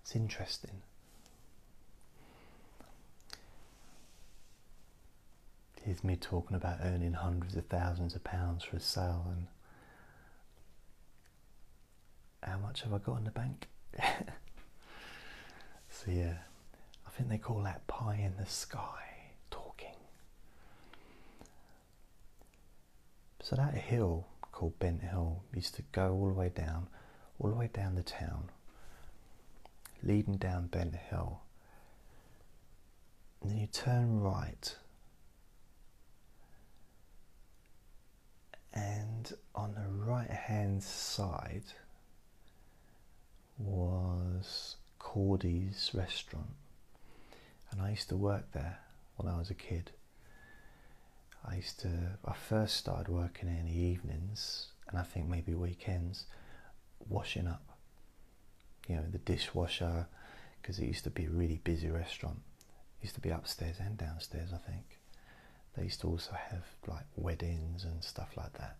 it's 0.00 0.16
interesting. 0.16 0.80
Here's 5.86 6.02
me 6.02 6.16
talking 6.16 6.56
about 6.56 6.78
earning 6.82 7.12
hundreds 7.12 7.54
of 7.54 7.66
thousands 7.66 8.16
of 8.16 8.24
pounds 8.24 8.64
for 8.64 8.76
a 8.76 8.80
sale 8.80 9.24
and 9.30 9.46
how 12.42 12.58
much 12.58 12.82
have 12.82 12.92
I 12.92 12.98
got 12.98 13.18
in 13.18 13.24
the 13.24 13.30
bank? 13.30 13.68
so 15.88 16.10
yeah, 16.10 16.38
I 17.06 17.10
think 17.10 17.28
they 17.28 17.38
call 17.38 17.62
that 17.62 17.86
pie 17.86 18.18
in 18.20 18.34
the 18.36 18.50
sky 18.50 19.28
talking. 19.48 19.94
So 23.40 23.54
that 23.54 23.74
hill 23.74 24.26
called 24.50 24.76
Bent 24.80 25.02
Hill 25.02 25.44
used 25.54 25.76
to 25.76 25.82
go 25.92 26.12
all 26.12 26.26
the 26.26 26.34
way 26.34 26.48
down, 26.48 26.88
all 27.38 27.48
the 27.48 27.54
way 27.54 27.70
down 27.72 27.94
the 27.94 28.02
town, 28.02 28.50
leading 30.02 30.36
down 30.36 30.66
Bent 30.66 30.96
Hill. 30.96 31.42
And 33.40 33.52
then 33.52 33.58
you 33.58 33.68
turn 33.68 34.18
right. 34.18 34.74
And 38.76 39.32
on 39.54 39.74
the 39.74 39.88
right 40.04 40.30
hand 40.30 40.82
side, 40.82 41.64
was 43.58 44.76
Cordy's 44.98 45.92
restaurant, 45.94 46.50
and 47.70 47.80
I 47.80 47.90
used 47.90 48.10
to 48.10 48.16
work 48.16 48.52
there 48.52 48.80
when 49.16 49.32
I 49.32 49.38
was 49.38 49.48
a 49.48 49.54
kid. 49.54 49.92
I 51.48 51.56
used 51.56 51.80
to, 51.80 52.18
I 52.24 52.34
first 52.34 52.76
started 52.76 53.08
working 53.08 53.48
in 53.48 53.64
the 53.64 53.78
evenings, 53.78 54.68
and 54.88 54.98
I 54.98 55.02
think 55.02 55.26
maybe 55.26 55.54
weekends, 55.54 56.26
washing 57.08 57.46
up. 57.46 57.62
You 58.88 58.96
know, 58.96 59.04
the 59.10 59.18
dishwasher, 59.18 60.06
because 60.60 60.78
it 60.78 60.86
used 60.86 61.04
to 61.04 61.10
be 61.10 61.24
a 61.24 61.30
really 61.30 61.60
busy 61.64 61.88
restaurant. 61.88 62.40
It 63.00 63.04
used 63.04 63.14
to 63.14 63.20
be 63.22 63.30
upstairs 63.30 63.76
and 63.80 63.96
downstairs, 63.96 64.50
I 64.52 64.58
think. 64.58 64.95
They 65.76 65.84
used 65.84 66.00
to 66.00 66.08
also 66.08 66.32
have 66.32 66.64
like 66.86 67.04
weddings 67.16 67.84
and 67.84 68.02
stuff 68.02 68.36
like 68.36 68.54
that. 68.54 68.76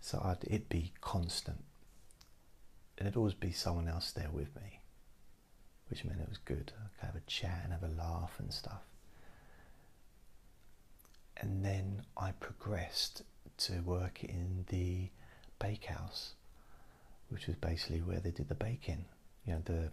So 0.00 0.20
I'd, 0.24 0.44
it'd 0.44 0.68
be 0.68 0.92
constant 1.00 1.58
and 2.98 3.06
there'd 3.06 3.16
always 3.16 3.34
be 3.34 3.52
someone 3.52 3.88
else 3.88 4.10
there 4.10 4.30
with 4.32 4.54
me, 4.56 4.80
which 5.88 6.04
meant 6.04 6.20
it 6.20 6.28
was 6.28 6.38
good. 6.38 6.72
I 6.76 6.88
could 6.98 7.06
have 7.06 7.16
a 7.16 7.26
chat 7.26 7.60
and 7.62 7.72
have 7.72 7.84
a 7.84 7.94
laugh 7.94 8.34
and 8.38 8.52
stuff. 8.52 8.82
And 11.36 11.64
then 11.64 12.02
I 12.16 12.32
progressed 12.32 13.22
to 13.58 13.80
work 13.82 14.24
in 14.24 14.64
the 14.68 15.10
bakehouse, 15.60 16.34
which 17.28 17.46
was 17.46 17.54
basically 17.56 18.00
where 18.00 18.18
they 18.18 18.32
did 18.32 18.48
the 18.48 18.56
baking. 18.56 19.04
You 19.46 19.54
know, 19.54 19.62
the 19.64 19.90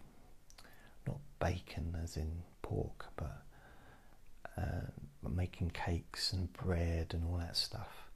not 1.06 1.18
bacon 1.38 1.96
as 2.02 2.16
in 2.16 2.42
pork, 2.62 3.06
but 3.16 3.42
uh, 4.58 4.90
making 5.34 5.70
cakes 5.70 6.32
and 6.32 6.52
bread 6.52 7.12
and 7.12 7.24
all 7.24 7.38
that 7.38 7.56
stuff. 7.56 8.08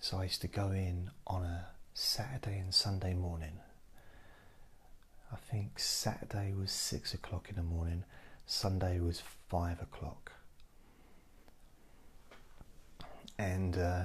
So 0.00 0.18
I 0.18 0.24
used 0.24 0.42
to 0.42 0.48
go 0.48 0.70
in 0.70 1.10
on 1.26 1.42
a 1.42 1.66
Saturday 1.94 2.58
and 2.58 2.74
Sunday 2.74 3.14
morning 3.14 3.60
I 5.32 5.36
think 5.36 5.78
Saturday 5.78 6.52
was 6.58 6.70
six 6.70 7.12
o'clock 7.12 7.48
in 7.50 7.56
the 7.56 7.62
morning, 7.62 8.04
Sunday 8.46 9.00
was 9.00 9.22
five 9.48 9.80
o'clock. 9.82 10.32
And 13.38 13.76
uh, 13.76 14.04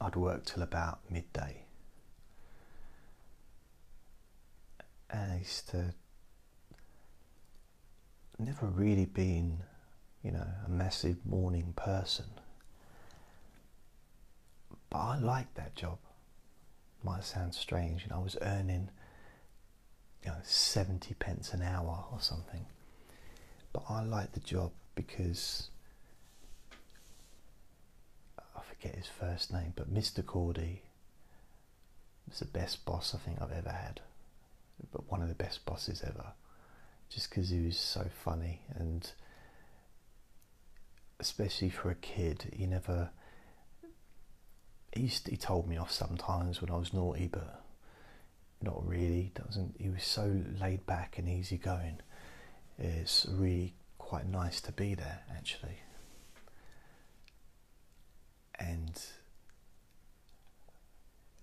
I'd 0.00 0.16
work 0.16 0.44
till 0.44 0.62
about 0.62 1.00
midday. 1.10 1.64
And 5.10 5.32
I 5.32 5.38
used 5.38 5.68
to 5.70 5.94
never 8.38 8.66
really 8.66 9.06
been, 9.06 9.58
you 10.22 10.30
know, 10.30 10.46
a 10.66 10.70
massive 10.70 11.24
morning 11.24 11.72
person. 11.76 12.26
But 14.90 14.98
I 14.98 15.18
liked 15.18 15.54
that 15.56 15.74
job. 15.76 15.98
Might 17.02 17.24
sound 17.24 17.54
strange, 17.54 18.02
you 18.02 18.10
know, 18.10 18.16
I 18.16 18.22
was 18.22 18.36
earning 18.42 18.90
you 20.24 20.30
know, 20.30 20.36
70 20.42 21.14
pence 21.14 21.52
an 21.52 21.62
hour 21.62 22.04
or 22.12 22.20
something. 22.20 22.66
But 23.72 23.84
I 23.88 24.02
liked 24.02 24.34
the 24.34 24.40
job 24.40 24.72
because 24.94 25.70
I 28.38 28.60
forget 28.68 28.96
his 28.96 29.06
first 29.06 29.52
name, 29.52 29.72
but 29.76 29.92
Mr. 29.92 30.24
Cordy 30.24 30.82
was 32.28 32.40
the 32.40 32.44
best 32.44 32.84
boss 32.84 33.14
I 33.14 33.18
think 33.18 33.40
I've 33.40 33.52
ever 33.52 33.70
had. 33.70 34.00
But 34.92 35.10
one 35.10 35.22
of 35.22 35.28
the 35.28 35.34
best 35.34 35.64
bosses 35.64 36.02
ever. 36.02 36.32
Just 37.08 37.30
because 37.30 37.50
he 37.50 37.60
was 37.60 37.78
so 37.78 38.06
funny 38.24 38.62
and 38.74 39.10
especially 41.20 41.70
for 41.70 41.90
a 41.90 41.94
kid, 41.94 42.52
he 42.56 42.66
never. 42.66 43.10
He, 44.92 45.06
he 45.06 45.36
told 45.36 45.68
me 45.68 45.76
off 45.76 45.92
sometimes 45.92 46.60
when 46.60 46.70
I 46.70 46.76
was 46.76 46.92
naughty, 46.92 47.28
but 47.28 47.62
not 48.62 48.86
really. 48.86 49.32
Doesn't 49.34 49.76
he 49.78 49.88
was 49.88 50.04
so 50.04 50.42
laid 50.60 50.86
back 50.86 51.18
and 51.18 51.28
easygoing. 51.28 52.00
It's 52.78 53.26
really 53.30 53.74
quite 53.98 54.26
nice 54.26 54.60
to 54.62 54.72
be 54.72 54.94
there, 54.94 55.20
actually. 55.30 55.80
And 58.58 59.00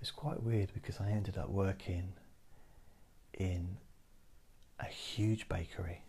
it's 0.01 0.11
quite 0.11 0.43
weird 0.43 0.71
because 0.73 0.99
I 0.99 1.09
ended 1.09 1.38
up 1.38 1.49
working 1.49 2.13
in 3.34 3.78
a 4.80 4.86
huge 4.86 5.47
bakery 5.49 6.01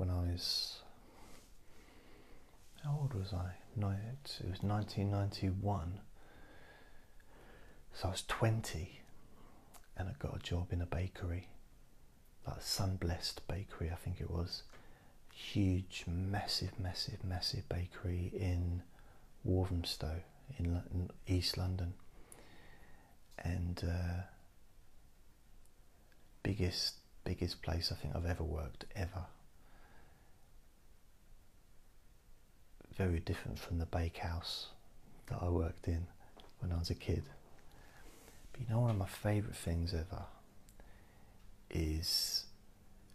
when 0.00 0.08
I 0.08 0.32
was 0.32 0.78
how 2.82 2.98
old 3.02 3.12
was 3.12 3.34
I? 3.34 3.50
No, 3.76 3.90
it 3.90 4.48
was 4.48 4.62
1991. 4.62 6.00
So 7.92 8.08
I 8.08 8.10
was 8.10 8.22
20 8.26 9.02
and 9.98 10.08
I 10.08 10.12
got 10.18 10.34
a 10.34 10.38
job 10.38 10.68
in 10.72 10.80
a 10.80 10.86
bakery, 10.86 11.48
like 12.46 12.62
Sunblest 12.62 13.46
Bakery, 13.46 13.90
I 13.92 13.96
think 13.96 14.22
it 14.22 14.30
was. 14.30 14.62
Huge, 15.34 16.04
massive, 16.06 16.80
massive, 16.80 17.22
massive 17.22 17.68
bakery 17.68 18.32
in 18.34 18.82
Walthamstow 19.44 20.22
in 20.58 21.10
East 21.28 21.58
London. 21.58 21.92
And 23.38 23.84
uh, 23.86 24.22
biggest, 26.42 26.94
biggest 27.24 27.60
place 27.60 27.92
I 27.92 27.96
think 27.96 28.16
I've 28.16 28.24
ever 28.24 28.44
worked, 28.44 28.86
ever. 28.96 29.26
Very 33.00 33.20
different 33.20 33.58
from 33.58 33.78
the 33.78 33.86
bakehouse 33.86 34.66
that 35.28 35.38
I 35.40 35.48
worked 35.48 35.88
in 35.88 36.06
when 36.58 36.70
I 36.70 36.78
was 36.78 36.90
a 36.90 36.94
kid. 36.94 37.22
But 38.52 38.60
you 38.60 38.66
know, 38.68 38.80
one 38.80 38.90
of 38.90 38.98
my 38.98 39.06
favourite 39.06 39.56
things 39.56 39.94
ever 39.94 40.24
is, 41.70 42.44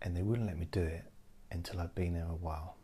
and 0.01 0.17
they 0.17 0.23
wouldn't 0.23 0.47
let 0.47 0.57
me 0.57 0.67
do 0.71 0.81
it 0.81 1.03
until 1.51 1.79
I'd 1.79 1.93
been 1.93 2.15
there 2.15 2.25
a 2.27 2.33
while. 2.33 2.77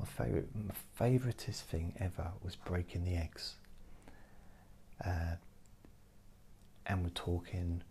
My 0.00 0.04
favourite, 0.04 0.46
my 0.52 0.74
favouriteest 1.00 1.60
thing 1.60 1.94
ever 2.00 2.32
was 2.42 2.56
breaking 2.56 3.04
the 3.04 3.14
eggs. 3.14 3.54
Uh, 5.04 5.36
and 6.86 7.04
we're 7.04 7.10
talking, 7.10 7.82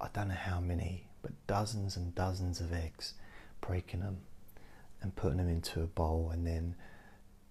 I 0.00 0.08
don't 0.14 0.28
know 0.28 0.34
how 0.34 0.58
many, 0.58 1.04
but 1.20 1.32
dozens 1.46 1.98
and 1.98 2.14
dozens 2.14 2.60
of 2.60 2.72
eggs, 2.72 3.12
breaking 3.60 4.00
them 4.00 4.20
and 5.02 5.14
putting 5.14 5.36
them 5.36 5.50
into 5.50 5.82
a 5.82 5.86
bowl 5.86 6.30
and 6.32 6.46
then 6.46 6.74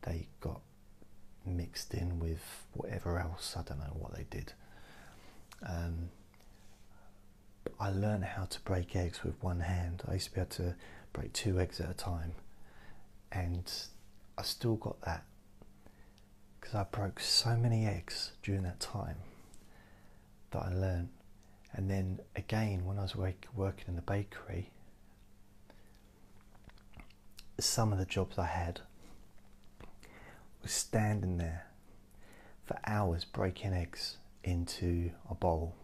they 0.04 0.28
got 0.40 0.62
mixed 1.46 1.94
in 1.94 2.20
with 2.20 2.66
whatever 2.74 3.20
else. 3.20 3.56
I 3.58 3.64
don't 3.64 3.80
know 3.80 3.96
what 3.98 4.16
they 4.16 4.26
did. 4.30 4.54
Um, 5.68 6.10
I 7.80 7.90
learned 7.90 8.26
how 8.26 8.46
to 8.46 8.60
break 8.62 8.96
eggs 8.96 9.24
with 9.24 9.42
one 9.42 9.62
hand. 9.62 10.04
I 10.08 10.14
used 10.14 10.30
to 10.30 10.34
be 10.34 10.42
able 10.42 10.52
to 10.52 10.76
break 11.12 11.34
two 11.34 11.60
eggs 11.60 11.80
at 11.80 11.90
a 11.90 11.94
time, 11.94 12.34
and 13.32 13.72
I 14.38 14.44
still 14.44 14.76
got 14.76 15.02
that 15.02 15.24
because 16.60 16.76
I 16.76 16.84
broke 16.84 17.20
so 17.20 17.56
many 17.56 17.86
eggs 17.86 18.32
during 18.42 18.64
that 18.64 18.80
time 18.80 19.18
that 20.52 20.64
I 20.64 20.74
learned. 20.74 21.10
And 21.74 21.90
then 21.90 22.20
again, 22.36 22.86
when 22.86 23.00
I 23.00 23.02
was 23.02 23.16
work, 23.16 23.48
working 23.56 23.86
in 23.88 23.96
the 23.96 24.02
bakery, 24.02 24.70
some 27.60 27.92
of 27.92 28.00
the 28.00 28.06
jobs 28.06 28.38
I 28.38 28.46
had 28.46 28.82
was 30.64 30.72
standing 30.72 31.38
there 31.38 31.68
for 32.66 32.80
hours 32.88 33.26
breaking 33.26 33.74
eggs 33.74 34.18
into 34.44 35.12
a 35.30 35.36
bowl. 35.36 35.76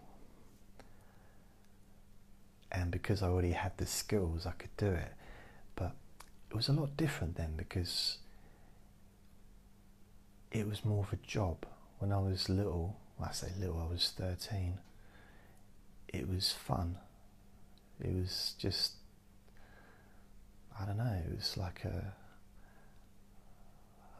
And 2.72 2.90
because 2.90 3.22
I 3.22 3.28
already 3.28 3.52
had 3.52 3.78
the 3.78 3.86
skills, 3.86 4.46
I 4.46 4.52
could 4.52 4.76
do 4.78 4.88
it. 4.88 5.14
But 5.76 5.92
it 6.50 6.56
was 6.56 6.70
a 6.70 6.74
lot 6.74 6.96
different 6.96 7.36
then 7.36 7.54
because 7.58 8.18
it 10.52 10.68
was 10.68 10.86
more 10.86 11.04
of 11.04 11.14
a 11.14 11.18
job. 11.18 11.66
When 12.00 12.12
I 12.12 12.20
was 12.20 12.48
little, 12.50 12.96
I 13.22 13.32
say 13.32 13.50
little, 13.60 13.80
I 13.80 13.92
was 13.92 14.14
13, 14.18 14.78
it 16.08 16.30
was 16.30 16.52
fun. 16.52 16.98
It 18.00 18.14
was 18.14 18.54
just, 18.58 18.94
I 20.80 20.86
don't 20.86 20.98
know, 20.98 21.22
it 21.28 21.36
was 21.36 21.58
like 21.58 21.84
a 21.84 22.14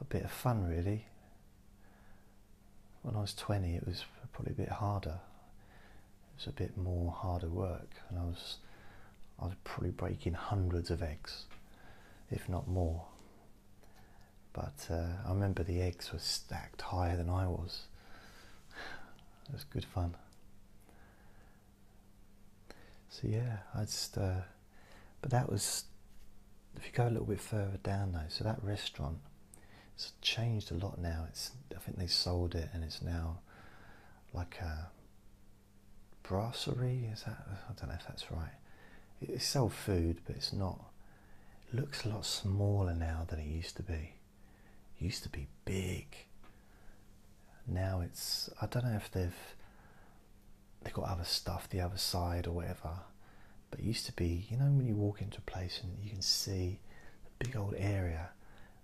a 0.00 0.04
bit 0.04 0.24
of 0.24 0.30
fun 0.30 0.64
really. 0.64 1.06
When 3.02 3.16
I 3.16 3.20
was 3.20 3.34
20 3.34 3.76
it 3.76 3.86
was 3.86 4.04
probably 4.32 4.52
a 4.52 4.56
bit 4.56 4.68
harder. 4.68 5.20
It 6.34 6.38
was 6.38 6.46
a 6.46 6.52
bit 6.52 6.76
more 6.76 7.12
harder 7.12 7.48
work 7.48 7.90
and 8.08 8.18
I 8.18 8.22
was 8.22 8.58
I 9.40 9.46
was 9.46 9.54
probably 9.64 9.90
breaking 9.90 10.34
hundreds 10.34 10.90
of 10.90 11.02
eggs, 11.02 11.44
if 12.30 12.46
not 12.48 12.68
more. 12.68 13.06
But 14.52 14.86
uh, 14.90 15.06
I 15.26 15.30
remember 15.30 15.62
the 15.62 15.80
eggs 15.80 16.12
were 16.12 16.18
stacked 16.18 16.82
higher 16.82 17.16
than 17.16 17.30
I 17.30 17.46
was. 17.46 17.82
It 19.48 19.54
was 19.54 19.64
good 19.64 19.84
fun. 19.84 20.14
So 23.08 23.22
yeah, 23.24 23.58
I 23.74 23.80
just, 23.80 24.16
uh, 24.16 24.42
but 25.20 25.32
that 25.32 25.50
was, 25.50 25.84
if 26.76 26.86
you 26.86 26.92
go 26.92 27.08
a 27.08 27.10
little 27.10 27.26
bit 27.26 27.40
further 27.40 27.78
down 27.82 28.12
though, 28.12 28.28
so 28.28 28.44
that 28.44 28.62
restaurant 28.62 29.18
it's 30.00 30.12
changed 30.22 30.70
a 30.70 30.74
lot 30.74 30.98
now. 30.98 31.26
It's 31.28 31.50
I 31.76 31.78
think 31.78 31.98
they 31.98 32.06
sold 32.06 32.54
it 32.54 32.70
and 32.72 32.82
it's 32.82 33.02
now 33.02 33.40
like 34.32 34.58
a 34.62 34.88
brasserie. 36.22 37.10
Is 37.12 37.24
that 37.24 37.46
I 37.68 37.72
don't 37.78 37.90
know 37.90 37.96
if 37.98 38.06
that's 38.06 38.30
right. 38.30 38.54
It, 39.20 39.28
it 39.28 39.42
sells 39.42 39.74
food, 39.74 40.20
but 40.26 40.36
it's 40.36 40.54
not. 40.54 40.80
It 41.68 41.78
looks 41.78 42.04
a 42.06 42.08
lot 42.08 42.24
smaller 42.24 42.94
now 42.94 43.26
than 43.28 43.40
it 43.40 43.46
used 43.46 43.76
to 43.76 43.82
be. 43.82 44.14
It 44.98 45.04
used 45.04 45.22
to 45.24 45.28
be 45.28 45.48
big. 45.66 46.06
Now 47.66 48.00
it's 48.00 48.48
I 48.62 48.66
don't 48.66 48.86
know 48.86 48.96
if 48.96 49.10
they've 49.10 49.36
they've 50.82 50.94
got 50.94 51.10
other 51.10 51.24
stuff 51.24 51.68
the 51.68 51.82
other 51.82 51.98
side 51.98 52.46
or 52.46 52.52
whatever. 52.52 52.90
But 53.70 53.80
it 53.80 53.84
used 53.84 54.06
to 54.06 54.12
be, 54.12 54.46
you 54.50 54.56
know, 54.56 54.64
when 54.64 54.86
you 54.86 54.94
walk 54.94 55.20
into 55.20 55.38
a 55.38 55.42
place 55.42 55.80
and 55.82 55.92
you 56.02 56.10
can 56.10 56.22
see 56.22 56.80
the 57.24 57.44
big 57.44 57.54
old 57.54 57.74
area. 57.76 58.30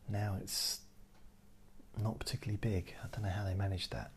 Now 0.08 0.36
it's 0.40 0.80
not 2.02 2.18
particularly 2.18 2.58
big. 2.58 2.94
I 3.02 3.08
don't 3.12 3.22
know 3.24 3.30
how 3.30 3.44
they 3.44 3.54
managed 3.54 3.92
that. 3.92 4.10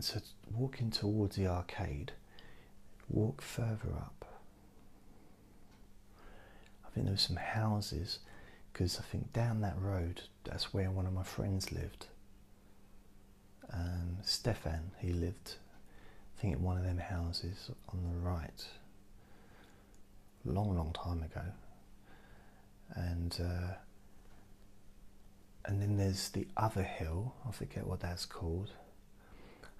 So, 0.00 0.20
walking 0.52 0.90
towards 0.90 1.36
the 1.36 1.46
arcade, 1.46 2.12
walk 3.08 3.40
further 3.40 3.92
up. 3.96 4.24
I 6.84 6.90
think 6.90 7.06
there 7.06 7.14
were 7.14 7.18
some 7.18 7.36
houses 7.36 8.18
because 8.72 8.98
I 8.98 9.02
think 9.02 9.32
down 9.32 9.60
that 9.60 9.78
road, 9.80 10.22
that's 10.42 10.74
where 10.74 10.90
one 10.90 11.06
of 11.06 11.12
my 11.12 11.22
friends 11.22 11.70
lived. 11.72 12.06
Um, 13.72 14.18
Stefan, 14.22 14.90
he 14.98 15.12
lived, 15.12 15.54
I 16.36 16.40
think, 16.40 16.56
in 16.56 16.62
one 16.62 16.76
of 16.76 16.84
them 16.84 16.98
houses 16.98 17.70
on 17.92 18.02
the 18.02 18.18
right 18.18 18.66
long, 20.44 20.76
long 20.76 20.92
time 20.92 21.22
ago. 21.22 21.42
And 22.94 23.36
uh, 23.40 23.74
and 25.64 25.80
then 25.80 25.96
there's 25.96 26.28
the 26.30 26.46
other 26.56 26.82
hill. 26.82 27.34
I 27.48 27.52
forget 27.52 27.86
what 27.86 28.00
that's 28.00 28.26
called. 28.26 28.72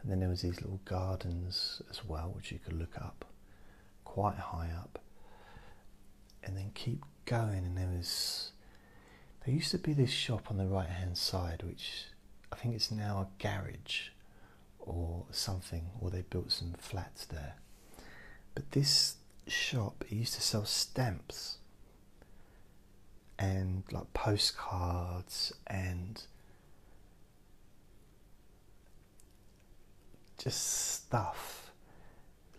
And 0.02 0.10
then 0.10 0.20
there 0.20 0.28
was 0.28 0.42
these 0.42 0.60
little 0.60 0.80
gardens 0.84 1.80
as 1.90 2.04
well, 2.04 2.32
which 2.34 2.52
you 2.52 2.58
could 2.58 2.78
look 2.78 2.96
up, 2.96 3.24
quite 4.04 4.36
high 4.36 4.70
up. 4.76 4.98
And 6.42 6.56
then 6.56 6.72
keep 6.74 7.04
going, 7.24 7.64
and 7.64 7.76
there 7.76 7.88
was 7.88 8.52
there 9.44 9.54
used 9.54 9.70
to 9.72 9.78
be 9.78 9.92
this 9.92 10.10
shop 10.10 10.50
on 10.50 10.56
the 10.56 10.66
right 10.66 10.88
hand 10.88 11.18
side, 11.18 11.62
which 11.62 12.06
I 12.50 12.56
think 12.56 12.74
it's 12.74 12.90
now 12.90 13.18
a 13.18 13.42
garage 13.42 14.08
or 14.78 15.24
something, 15.30 15.90
or 16.00 16.10
they 16.10 16.22
built 16.22 16.52
some 16.52 16.74
flats 16.78 17.24
there. 17.26 17.56
But 18.54 18.70
this 18.72 19.16
shop, 19.46 20.04
it 20.08 20.12
used 20.12 20.34
to 20.34 20.40
sell 20.40 20.64
stamps 20.64 21.58
and 23.38 23.82
like 23.90 24.12
postcards 24.14 25.52
and 25.66 26.22
just 30.38 30.94
stuff 31.04 31.70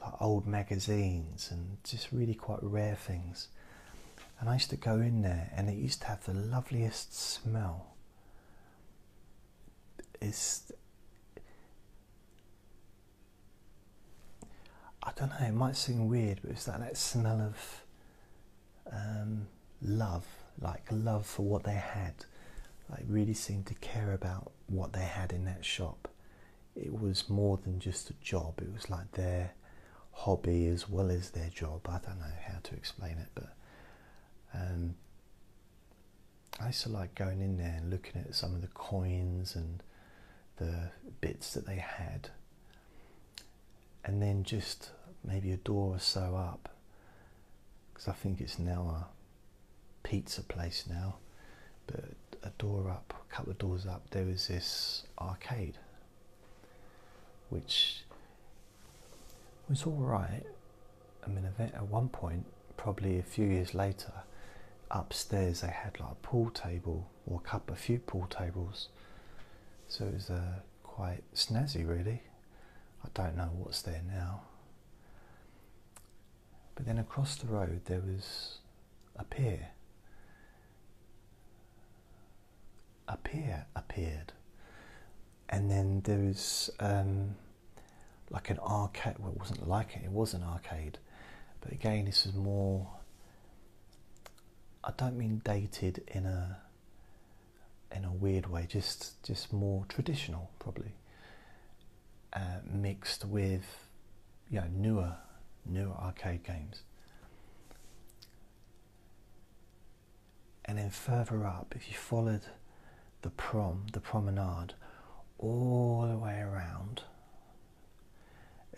like 0.02 0.14
old 0.22 0.48
magazines 0.48 1.50
and 1.52 1.78
just 1.84 2.12
really 2.12 2.34
quite 2.34 2.60
rare 2.62 2.96
things. 2.96 3.48
And 4.40 4.50
I 4.50 4.54
used 4.54 4.70
to 4.72 4.76
go 4.76 4.96
in 4.96 5.22
there 5.22 5.52
and 5.56 5.70
it 5.70 5.76
used 5.76 6.02
to 6.02 6.08
have 6.08 6.26
the 6.26 6.34
loveliest 6.34 7.18
smell. 7.18 7.96
It's 10.22 10.72
I 15.06 15.12
don't 15.16 15.30
know. 15.30 15.48
It 15.48 15.54
might 15.54 15.76
seem 15.76 16.08
weird, 16.10 16.40
but 16.42 16.52
it's 16.52 16.66
that 16.66 16.80
that 16.80 16.98
smell 16.98 17.40
of 17.40 17.84
um, 18.92 19.48
love, 19.82 20.26
like 20.60 20.84
love 20.92 21.26
for 21.26 21.44
what 21.44 21.64
they 21.64 21.74
had. 21.76 22.26
Like 22.90 23.04
really 23.08 23.34
seemed 23.34 23.66
to 23.68 23.76
care 23.76 24.14
about 24.14 24.52
what 24.68 24.94
they 24.94 25.04
had 25.04 25.32
in 25.32 25.46
that 25.46 25.64
shop. 25.66 26.08
It 26.76 27.00
was 27.00 27.30
more 27.30 27.58
than 27.58 27.80
just 27.80 28.10
a 28.10 28.14
job. 28.22 28.60
It 28.62 28.74
was 28.74 28.90
like 28.90 29.12
their 29.14 29.54
hobby 30.12 30.68
as 30.68 30.90
well 30.90 31.10
as 31.12 31.32
their 31.32 31.50
job. 31.50 31.82
I 31.88 32.00
don't 32.06 32.20
know 32.20 32.34
how 32.48 32.60
to 32.64 32.74
explain 32.76 33.18
it, 33.18 33.30
but 33.34 33.54
um, 34.54 34.96
I 36.60 36.68
used 36.68 36.84
to 36.84 36.90
like 36.90 37.16
going 37.16 37.42
in 37.42 37.58
there 37.58 37.76
and 37.78 37.90
looking 37.90 38.22
at 38.22 38.34
some 38.34 38.56
of 38.56 38.62
the 38.62 38.68
coins 38.68 39.56
and 39.56 39.84
the 40.58 40.92
bits 41.22 41.54
that 41.54 41.66
they 41.66 41.76
had, 41.78 42.30
and 44.06 44.22
then 44.22 44.44
just 44.44 44.92
maybe 45.24 45.52
a 45.52 45.58
door 45.58 45.96
or 45.96 46.00
so 46.00 46.36
up, 46.36 46.70
because 47.94 48.08
I 48.08 48.14
think 48.14 48.40
it's 48.40 48.60
now 48.60 48.82
a 48.82 50.08
pizza 50.08 50.44
place 50.44 50.86
now, 50.88 51.16
but 51.88 52.06
a 52.44 52.50
door 52.60 52.90
up, 52.90 53.14
a 53.30 53.34
couple 53.34 53.52
of 53.52 53.58
doors 53.58 53.88
up, 53.88 54.10
there 54.12 54.26
was 54.26 54.48
this 54.48 55.04
arcade, 55.20 55.78
which 57.50 58.04
was 59.68 59.84
all 59.84 59.94
right. 59.94 60.44
I 61.26 61.30
mean, 61.30 61.50
at 61.58 61.88
one 61.88 62.10
point, 62.10 62.46
probably 62.78 63.18
a 63.18 63.24
few 63.24 63.48
years 63.48 63.74
later, 63.74 64.14
upstairs 64.92 65.62
they 65.62 65.68
had 65.68 66.00
like 66.00 66.12
a 66.12 66.16
pool 66.16 66.52
table 66.52 67.10
or 67.26 67.42
a 67.44 67.48
couple, 67.50 67.74
a 67.74 67.78
few 67.78 67.98
pool 67.98 68.28
tables. 68.30 68.90
So 69.88 70.06
it 70.06 70.14
was 70.14 70.30
uh, 70.30 70.60
quite 70.84 71.24
snazzy, 71.34 71.88
really. 71.88 72.22
I 73.06 73.08
don't 73.14 73.38
know 73.38 73.50
what's 73.58 73.82
there 73.84 74.02
now. 74.08 74.42
But 76.76 76.86
then 76.86 76.98
across 76.98 77.36
the 77.36 77.48
road 77.48 77.82
there 77.86 78.02
was 78.02 78.58
a 79.16 79.24
pier. 79.24 79.70
A 83.08 83.18
pier 83.18 83.66
appeared. 83.76 84.34
And 85.48 85.70
then 85.70 86.02
there 86.04 86.18
was 86.18 86.70
um, 86.80 87.36
like 88.30 88.50
an 88.50 88.60
arcade. 88.60 89.16
Well, 89.20 89.32
it 89.32 89.38
wasn't 89.38 89.68
like 89.68 89.96
it, 89.96 90.04
it 90.06 90.12
was 90.12 90.34
an 90.34 90.44
arcade. 90.44 90.98
But 91.62 91.72
again, 91.72 92.06
this 92.06 92.26
was 92.26 92.34
more. 92.34 92.88
I 94.84 94.92
don't 94.98 95.18
mean 95.18 95.42
dated 95.44 96.04
in 96.08 96.26
a 96.26 96.58
in 97.96 98.04
a 98.06 98.12
weird 98.12 98.48
way, 98.48 98.66
just 98.68 99.24
just 99.24 99.54
more 99.54 99.86
traditional, 99.88 100.50
probably, 100.60 100.92
uh, 102.36 102.60
mixed 102.70 103.26
with 103.26 103.88
you 104.50 104.60
know 104.60 104.68
newer 104.72 105.16
newer 105.66 105.94
arcade 105.94 106.44
games. 106.44 106.82
And 110.66 110.80
then 110.80 110.90
further 110.90 111.46
up, 111.46 111.74
if 111.76 111.88
you 111.90 111.96
followed 111.96 112.42
the 113.22 113.30
prom, 113.30 113.86
the 113.94 114.00
promenade, 114.00 114.74
all 115.38 116.08
the 116.10 116.18
way 116.18 116.40
around, 116.40 117.04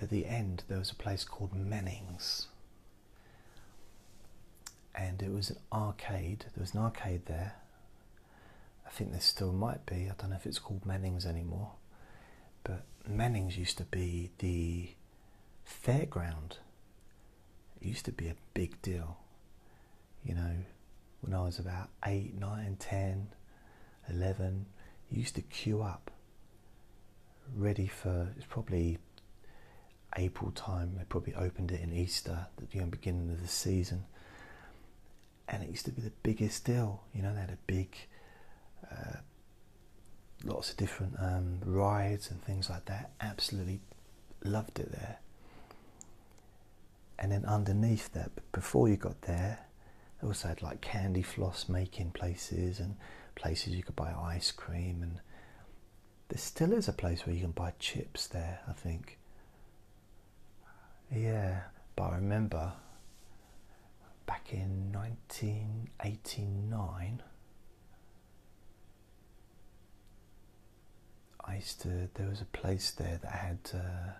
at 0.01 0.09
the 0.09 0.25
end 0.25 0.63
there 0.67 0.79
was 0.79 0.91
a 0.91 0.95
place 0.95 1.23
called 1.23 1.55
Mannings. 1.55 2.47
And 4.93 5.21
it 5.21 5.31
was 5.31 5.49
an 5.49 5.57
arcade, 5.71 6.45
there 6.55 6.61
was 6.61 6.73
an 6.73 6.81
arcade 6.81 7.25
there. 7.27 7.55
I 8.85 8.89
think 8.89 9.11
there 9.11 9.21
still 9.21 9.53
might 9.53 9.85
be, 9.85 10.09
I 10.09 10.13
don't 10.17 10.31
know 10.31 10.35
if 10.35 10.45
it's 10.45 10.59
called 10.59 10.85
Mannings 10.85 11.25
anymore. 11.25 11.71
But 12.63 12.83
Mannings 13.09 13.57
used 13.57 13.77
to 13.77 13.85
be 13.85 14.31
the 14.39 14.89
fairground 15.65 16.57
it 17.81 17.87
used 17.87 18.05
to 18.05 18.11
be 18.11 18.27
a 18.27 18.35
big 18.53 18.81
deal. 18.81 19.17
You 20.23 20.35
know, 20.35 20.55
when 21.21 21.33
I 21.33 21.43
was 21.43 21.59
about 21.59 21.89
8, 22.05 22.39
9, 22.39 22.77
10, 22.79 23.27
11, 24.09 24.65
you 25.09 25.19
used 25.19 25.35
to 25.35 25.41
queue 25.41 25.81
up 25.81 26.11
ready 27.55 27.87
for, 27.87 28.33
it's 28.35 28.45
probably 28.45 28.97
April 30.17 30.51
time, 30.51 30.95
they 30.97 31.03
probably 31.05 31.35
opened 31.35 31.71
it 31.71 31.81
in 31.81 31.93
Easter, 31.93 32.47
the 32.57 32.65
you 32.71 32.81
know, 32.81 32.87
beginning 32.87 33.29
of 33.29 33.41
the 33.41 33.47
season. 33.47 34.05
And 35.47 35.63
it 35.63 35.69
used 35.69 35.85
to 35.85 35.91
be 35.91 36.01
the 36.01 36.11
biggest 36.23 36.65
deal, 36.65 37.03
you 37.13 37.21
know, 37.21 37.33
they 37.33 37.39
had 37.41 37.51
a 37.51 37.57
big, 37.67 37.95
uh, 38.91 39.17
lots 40.43 40.71
of 40.71 40.77
different 40.77 41.15
um, 41.19 41.59
rides 41.65 42.29
and 42.29 42.41
things 42.41 42.69
like 42.69 42.85
that. 42.85 43.11
Absolutely 43.21 43.79
loved 44.43 44.79
it 44.79 44.91
there 44.91 45.19
and 47.19 47.31
then 47.31 47.45
underneath 47.45 48.11
that, 48.13 48.31
before 48.51 48.89
you 48.89 48.95
got 48.95 49.23
there, 49.23 49.59
they 50.21 50.27
also 50.27 50.49
had 50.49 50.61
like 50.61 50.81
candy 50.81 51.23
floss 51.23 51.67
making 51.67 52.11
places 52.11 52.79
and 52.79 52.95
places 53.35 53.73
you 53.75 53.81
could 53.83 53.95
buy 53.95 54.13
ice 54.13 54.51
cream, 54.51 55.01
and 55.01 55.19
there 56.29 56.37
still 56.37 56.73
is 56.73 56.87
a 56.87 56.93
place 56.93 57.25
where 57.25 57.35
you 57.35 57.41
can 57.41 57.51
buy 57.51 57.73
chips 57.79 58.27
there, 58.27 58.59
I 58.67 58.73
think. 58.73 59.17
Yeah, 61.11 61.61
but 61.95 62.11
I 62.11 62.15
remember 62.15 62.73
back 64.25 64.51
in 64.51 64.91
1989. 64.91 67.23
I 71.47 71.55
used 71.55 71.81
to, 71.81 72.09
there 72.15 72.27
was 72.29 72.41
a 72.41 72.45
place 72.45 72.91
there 72.91 73.19
that 73.21 73.31
had 73.31 73.59
uh, 73.73 74.11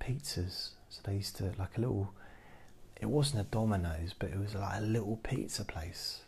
pizzas 0.00 0.70
so 0.90 1.00
they 1.04 1.14
used 1.14 1.36
to 1.36 1.52
like 1.56 1.78
a 1.78 1.80
little. 1.80 2.12
It 3.00 3.06
wasn't 3.06 3.40
a 3.40 3.50
Domino's, 3.50 4.12
but 4.18 4.30
it 4.30 4.38
was 4.38 4.54
like 4.54 4.78
a 4.78 4.82
little 4.82 5.16
pizza 5.22 5.64
place, 5.64 6.22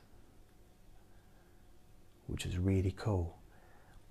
which 2.28 2.46
was 2.46 2.56
really 2.56 2.94
cool. 2.96 3.36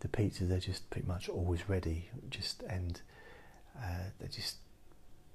The 0.02 0.10
pizzas 0.10 0.49
they're 0.49 0.60
just 0.60 0.90
pretty 0.90 1.07
much 1.07 1.30
always 1.30 1.69
ready, 1.69 2.10
just 2.30 2.64
and 2.64 3.02
uh, 3.78 4.10
they 4.19 4.28
just 4.28 4.57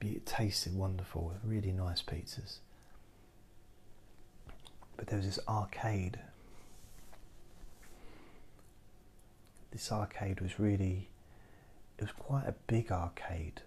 it 0.03 0.27
tasted 0.27 0.77
wonderful. 0.77 1.33
Really 1.43 1.73
nice 1.73 2.03
pizzas. 2.03 2.59
But 4.99 5.07
there 5.07 5.17
was 5.17 5.27
this 5.27 5.39
arcade. 5.49 6.19
This 9.77 9.93
arcade 9.93 10.41
was 10.41 10.59
really. 10.59 11.11
It 11.99 12.05
was 12.05 12.13
quite 12.13 12.47
a 12.47 12.55
big 12.67 12.91
arcade 12.91 13.61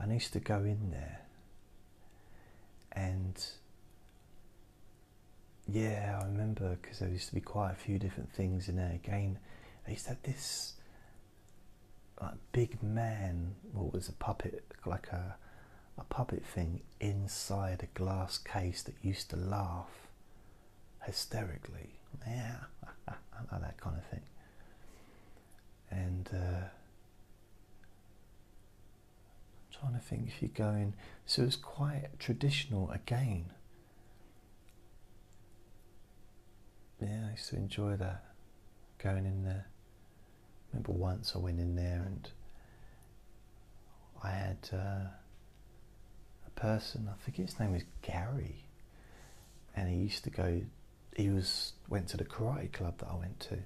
I 0.00 0.06
used 0.12 0.32
to 0.32 0.40
go 0.40 0.56
in 0.60 0.90
there 0.90 1.20
and 2.92 3.34
yeah, 5.68 6.18
I 6.20 6.24
remember 6.24 6.78
because 6.80 7.00
there 7.00 7.08
used 7.10 7.28
to 7.28 7.34
be 7.34 7.42
quite 7.42 7.72
a 7.72 7.74
few 7.74 7.98
different 7.98 8.32
things 8.32 8.68
in 8.68 8.76
there. 8.76 8.92
Again, 8.92 9.38
they 9.86 9.92
used 9.92 10.04
to 10.04 10.10
have 10.10 10.22
this 10.22 10.74
like 12.20 12.34
big 12.52 12.82
man, 12.82 13.54
what 13.72 13.92
was 13.92 14.08
a 14.08 14.12
puppet, 14.12 14.64
like 14.86 15.08
a 15.08 15.36
a 15.98 16.04
puppet 16.04 16.44
thing 16.46 16.80
inside 17.00 17.82
a 17.82 17.98
glass 17.98 18.38
case 18.38 18.82
that 18.82 18.94
used 19.02 19.28
to 19.30 19.36
laugh 19.36 20.08
hysterically. 21.04 21.90
Yeah, 22.26 22.56
I 23.08 23.12
know 23.52 23.60
that 23.60 23.78
kind 23.78 23.96
of 23.98 24.04
thing. 24.06 24.22
And 25.92 26.28
uh, 26.32 26.64
trying 29.78 29.94
to 29.94 30.00
think 30.00 30.28
if 30.28 30.40
you're 30.40 30.50
going. 30.54 30.94
So 31.26 31.42
it's 31.42 31.56
quite 31.56 32.08
traditional 32.18 32.90
again. 32.90 33.46
Yeah, 37.00 37.26
I 37.28 37.30
used 37.32 37.48
to 37.50 37.56
enjoy 37.56 37.96
that 37.96 38.24
going 38.98 39.26
in 39.26 39.44
there. 39.44 39.66
Remember 40.72 40.92
once 40.92 41.32
I 41.34 41.38
went 41.38 41.58
in 41.58 41.74
there 41.74 42.04
and 42.06 42.28
I 44.22 44.30
had 44.30 44.68
uh, 44.72 45.08
a 46.46 46.50
person. 46.54 47.08
I 47.10 47.24
think 47.24 47.36
his 47.36 47.58
name 47.58 47.72
was 47.72 47.82
Gary, 48.02 48.64
and 49.74 49.88
he 49.88 49.96
used 49.96 50.24
to 50.24 50.30
go. 50.30 50.62
He 51.16 51.28
was 51.28 51.72
went 51.88 52.08
to 52.08 52.16
the 52.16 52.24
karate 52.24 52.72
club 52.72 52.98
that 52.98 53.08
I 53.10 53.16
went 53.16 53.40
to, 53.40 53.58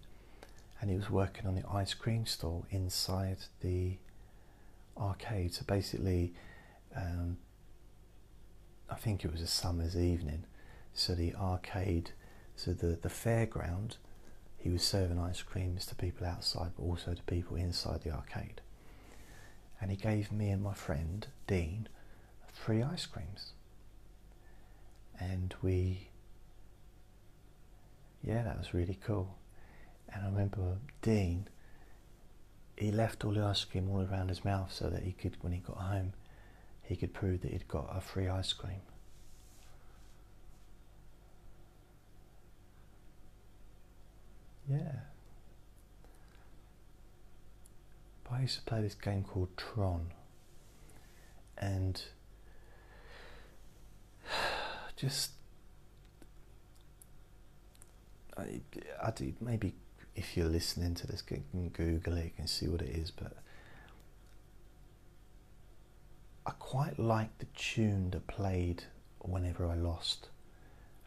and 0.80 0.90
he 0.90 0.96
was 0.96 1.10
working 1.10 1.46
on 1.46 1.54
the 1.54 1.66
ice 1.70 1.94
cream 1.94 2.26
stall 2.26 2.66
inside 2.70 3.38
the 3.60 3.96
arcade. 4.96 5.54
So 5.54 5.64
basically, 5.66 6.34
um, 6.94 7.38
I 8.90 8.94
think 8.94 9.24
it 9.24 9.32
was 9.32 9.40
a 9.40 9.46
summer's 9.46 9.96
evening. 9.96 10.44
So 10.94 11.14
the 11.14 11.34
arcade, 11.34 12.10
so 12.54 12.72
the, 12.72 12.98
the 13.00 13.08
fairground 13.08 13.96
he 14.58 14.72
was 14.72 14.82
serving 14.82 15.18
ice 15.18 15.42
creams 15.42 15.86
to 15.86 15.94
people 15.94 16.26
outside, 16.26 16.72
but 16.76 16.82
also 16.82 17.14
to 17.14 17.22
people 17.22 17.56
inside 17.56 18.02
the 18.02 18.10
arcade. 18.10 18.60
And 19.80 19.92
he 19.92 19.96
gave 19.96 20.32
me 20.32 20.50
and 20.50 20.60
my 20.60 20.74
friend 20.74 21.24
Dean 21.46 21.88
free 22.52 22.82
ice 22.82 23.06
creams. 23.06 23.52
And 25.20 25.54
we, 25.62 26.08
yeah, 28.24 28.42
that 28.42 28.58
was 28.58 28.74
really 28.74 28.98
cool. 29.06 29.36
And 30.12 30.22
I 30.24 30.26
remember 30.26 30.78
Dean, 31.02 31.48
he 32.76 32.90
left 32.90 33.24
all 33.24 33.32
the 33.32 33.42
ice 33.42 33.64
cream 33.64 33.90
all 33.90 34.06
around 34.06 34.28
his 34.28 34.44
mouth 34.44 34.72
so 34.72 34.88
that 34.90 35.02
he 35.02 35.12
could, 35.12 35.36
when 35.42 35.52
he 35.52 35.58
got 35.58 35.76
home, 35.78 36.12
he 36.82 36.96
could 36.96 37.12
prove 37.12 37.42
that 37.42 37.50
he'd 37.52 37.68
got 37.68 37.88
a 37.94 38.00
free 38.00 38.28
ice 38.28 38.52
cream. 38.52 38.80
Yeah. 44.68 44.92
But 48.24 48.32
I 48.32 48.40
used 48.42 48.58
to 48.58 48.64
play 48.64 48.82
this 48.82 48.94
game 48.94 49.22
called 49.22 49.56
Tron, 49.56 50.12
and 51.56 52.02
just 54.96 55.30
I, 58.36 58.60
I 59.02 59.10
do, 59.12 59.32
maybe 59.40 59.74
if 60.16 60.36
you're 60.36 60.48
listening 60.48 60.94
to 60.96 61.06
this, 61.06 61.22
you 61.30 61.42
can 61.50 61.68
Google 61.68 62.16
it, 62.16 62.24
you 62.24 62.30
can 62.36 62.46
see 62.46 62.66
what 62.66 62.80
it 62.82 62.88
is, 62.88 63.10
but 63.10 63.36
I 66.46 66.52
quite 66.52 66.98
liked 66.98 67.38
the 67.38 67.46
tune 67.54 68.10
that 68.10 68.26
played 68.26 68.84
whenever 69.20 69.66
I 69.66 69.74
lost, 69.74 70.28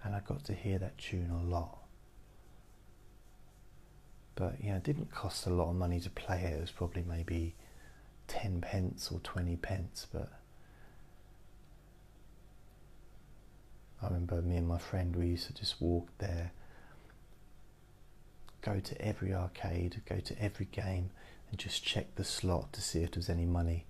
and 0.03 0.15
I 0.15 0.19
got 0.19 0.44
to 0.45 0.53
hear 0.53 0.77
that 0.80 0.98
tune 0.98 1.31
a 1.31 1.44
lot. 1.44 1.80
But 4.36 4.64
you 4.64 4.69
know, 4.69 4.77
it 4.77 4.84
didn't 4.84 5.11
cost 5.11 5.48
a 5.48 5.49
lot 5.49 5.69
of 5.69 5.76
money 5.76 5.99
to 5.99 6.10
play 6.10 6.44
it. 6.44 6.57
It 6.57 6.61
was 6.61 6.72
probably 6.72 7.03
maybe 7.07 7.56
ten 8.27 8.61
pence 8.61 9.11
or 9.11 9.19
twenty 9.19 9.56
pence, 9.56 10.06
but 10.14 10.31
I 14.02 14.07
remember 14.07 14.41
me 14.41 14.56
and 14.57 14.68
my 14.68 14.77
friend 14.77 15.15
we 15.15 15.27
used 15.27 15.48
to 15.48 15.53
just 15.53 15.81
walk 15.81 16.07
there, 16.19 16.52
go 18.61 18.80
to 18.80 19.02
every 19.02 19.34
arcade, 19.34 20.02
go 20.07 20.19
to 20.19 20.41
every 20.41 20.68
game, 20.72 21.10
and 21.49 21.60
just 21.60 21.84
check 21.84 22.15
the 22.15 22.23
slot 22.23 22.72
to 22.73 22.81
see 22.81 23.03
if 23.03 23.11
there 23.11 23.19
was 23.19 23.30
any 23.30 23.45
money, 23.45 23.86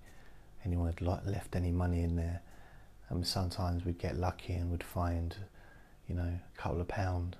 anyone 0.64 0.92
had 0.92 1.00
left 1.26 1.56
any 1.56 1.72
money 1.72 2.02
in 2.02 2.16
there. 2.16 2.42
And 3.08 3.26
sometimes 3.26 3.84
we'd 3.84 3.98
get 3.98 4.16
lucky 4.16 4.52
and 4.54 4.70
would 4.70 4.84
find, 4.84 5.36
you 6.08 6.14
know, 6.14 6.22
a 6.22 6.58
couple 6.58 6.80
of 6.80 6.88
pound 6.88 7.36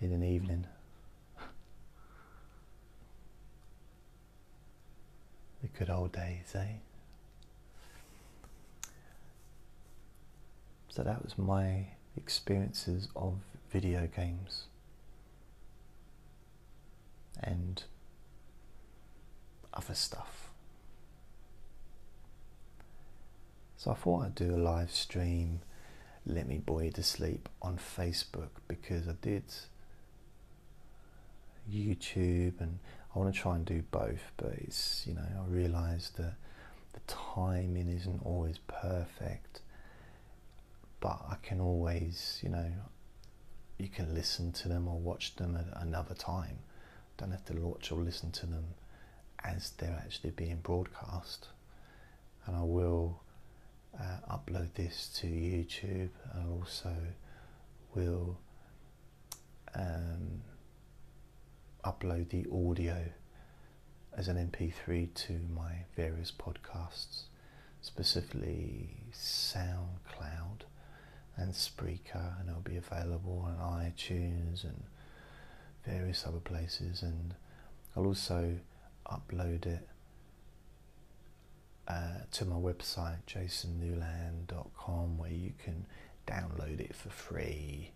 in 0.00 0.12
an 0.12 0.22
evening. 0.22 0.66
the 5.62 5.68
good 5.78 5.90
old 5.90 6.12
days, 6.12 6.54
eh? 6.54 6.78
So 10.88 11.02
that 11.02 11.22
was 11.22 11.36
my 11.36 11.88
experiences 12.16 13.08
of 13.16 13.34
video 13.70 14.06
games 14.06 14.64
and 17.42 17.82
other 19.72 19.94
stuff. 19.94 20.50
So 23.76 23.90
I 23.90 23.94
thought 23.94 24.24
I'd 24.24 24.34
do 24.34 24.54
a 24.54 24.56
live 24.56 24.90
stream, 24.90 25.60
Let 26.26 26.48
Me 26.48 26.58
Bore 26.58 26.84
You 26.84 26.90
to 26.92 27.02
Sleep 27.02 27.48
on 27.60 27.76
Facebook 27.76 28.50
because 28.66 29.08
I 29.08 29.14
did 29.20 29.44
YouTube 31.70 32.60
and 32.60 32.78
I 33.14 33.18
want 33.18 33.34
to 33.34 33.40
try 33.40 33.56
and 33.56 33.64
do 33.64 33.82
both, 33.90 34.32
but 34.36 34.52
it's, 34.58 35.04
you 35.06 35.14
know, 35.14 35.22
I 35.22 35.46
realised 35.48 36.16
that 36.16 36.34
the 36.92 37.00
timing 37.06 37.88
isn't 37.88 38.20
always 38.24 38.58
perfect 38.68 39.60
but 41.04 41.20
I 41.28 41.36
can 41.42 41.60
always, 41.60 42.40
you 42.42 42.48
know, 42.48 42.72
you 43.76 43.88
can 43.88 44.14
listen 44.14 44.52
to 44.52 44.68
them 44.68 44.88
or 44.88 44.98
watch 44.98 45.36
them 45.36 45.54
at 45.54 45.66
another 45.82 46.14
time. 46.14 46.60
Don't 47.16 47.30
have 47.30 47.44
to 47.46 47.54
watch 47.54 47.92
or 47.92 48.00
listen 48.00 48.32
to 48.32 48.46
them 48.46 48.64
as 49.44 49.70
they're 49.78 50.00
actually 50.04 50.30
being 50.30 50.56
broadcast. 50.62 51.48
And 52.46 52.56
I 52.56 52.62
will 52.62 53.20
uh, 53.98 54.36
upload 54.36 54.74
this 54.74 55.08
to 55.20 55.26
YouTube. 55.26 56.10
I 56.34 56.48
also 56.50 56.94
will 57.94 58.38
um, 59.74 60.42
upload 61.84 62.30
the 62.30 62.46
audio 62.52 63.04
as 64.16 64.28
an 64.28 64.36
MP3 64.36 65.12
to 65.14 65.40
my 65.54 65.84
various 65.96 66.32
podcasts, 66.32 67.24
specifically 67.82 68.96
SoundCloud 69.12 70.62
and 71.36 71.52
Spreaker, 71.52 72.40
and 72.40 72.48
it'll 72.48 72.60
be 72.62 72.76
available 72.76 73.44
on 73.46 73.80
iTunes 73.80 74.64
and 74.64 74.84
various 75.86 76.26
other 76.26 76.40
places. 76.40 77.02
And 77.02 77.34
I'll 77.96 78.06
also 78.06 78.56
upload 79.06 79.66
it 79.66 79.88
uh, 81.86 82.20
to 82.32 82.44
my 82.44 82.56
website, 82.56 83.18
jasonnewland.com, 83.28 85.18
where 85.18 85.30
you 85.30 85.52
can 85.62 85.86
download 86.26 86.80
it 86.80 86.94
for 86.94 87.10
free. 87.10 87.92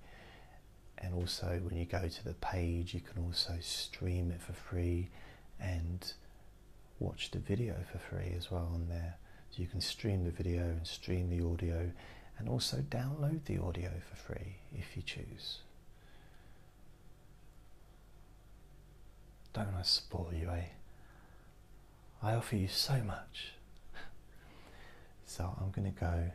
And 0.98 1.14
also, 1.14 1.60
when 1.62 1.76
you 1.76 1.84
go 1.84 2.08
to 2.08 2.24
the 2.24 2.34
page, 2.34 2.92
you 2.92 3.00
can 3.00 3.22
also 3.24 3.54
stream 3.60 4.30
it 4.30 4.42
for 4.42 4.52
free 4.52 5.10
and 5.60 6.12
watch 6.98 7.30
the 7.30 7.38
video 7.38 7.76
for 7.90 7.98
free 7.98 8.34
as 8.36 8.50
well 8.50 8.70
on 8.74 8.88
there. 8.88 9.16
So 9.50 9.62
you 9.62 9.68
can 9.68 9.80
stream 9.80 10.24
the 10.24 10.30
video 10.30 10.62
and 10.62 10.86
stream 10.86 11.30
the 11.30 11.44
audio 11.44 11.90
and 12.38 12.48
also 12.48 12.78
download 12.78 13.44
the 13.44 13.58
audio 13.58 13.90
for 14.08 14.16
free 14.16 14.56
if 14.72 14.96
you 14.96 15.02
choose. 15.02 15.60
Don't 19.52 19.74
I 19.78 19.82
spoil 19.82 20.30
you, 20.32 20.50
eh? 20.50 20.64
I 22.22 22.34
offer 22.34 22.56
you 22.56 22.68
so 22.68 23.02
much. 23.02 23.52
so 25.26 25.54
I'm 25.60 25.70
going 25.70 25.92
to 25.92 25.98
go. 26.00 26.30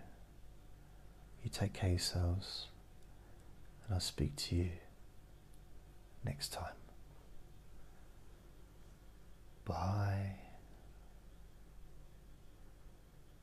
You 1.43 1.49
take 1.49 1.73
care 1.73 1.87
of 1.87 1.93
yourselves, 1.93 2.67
and 3.85 3.95
I'll 3.95 3.99
speak 3.99 4.35
to 4.37 4.55
you 4.55 4.69
next 6.23 6.53
time. 6.53 6.73
Bye. 9.65 10.42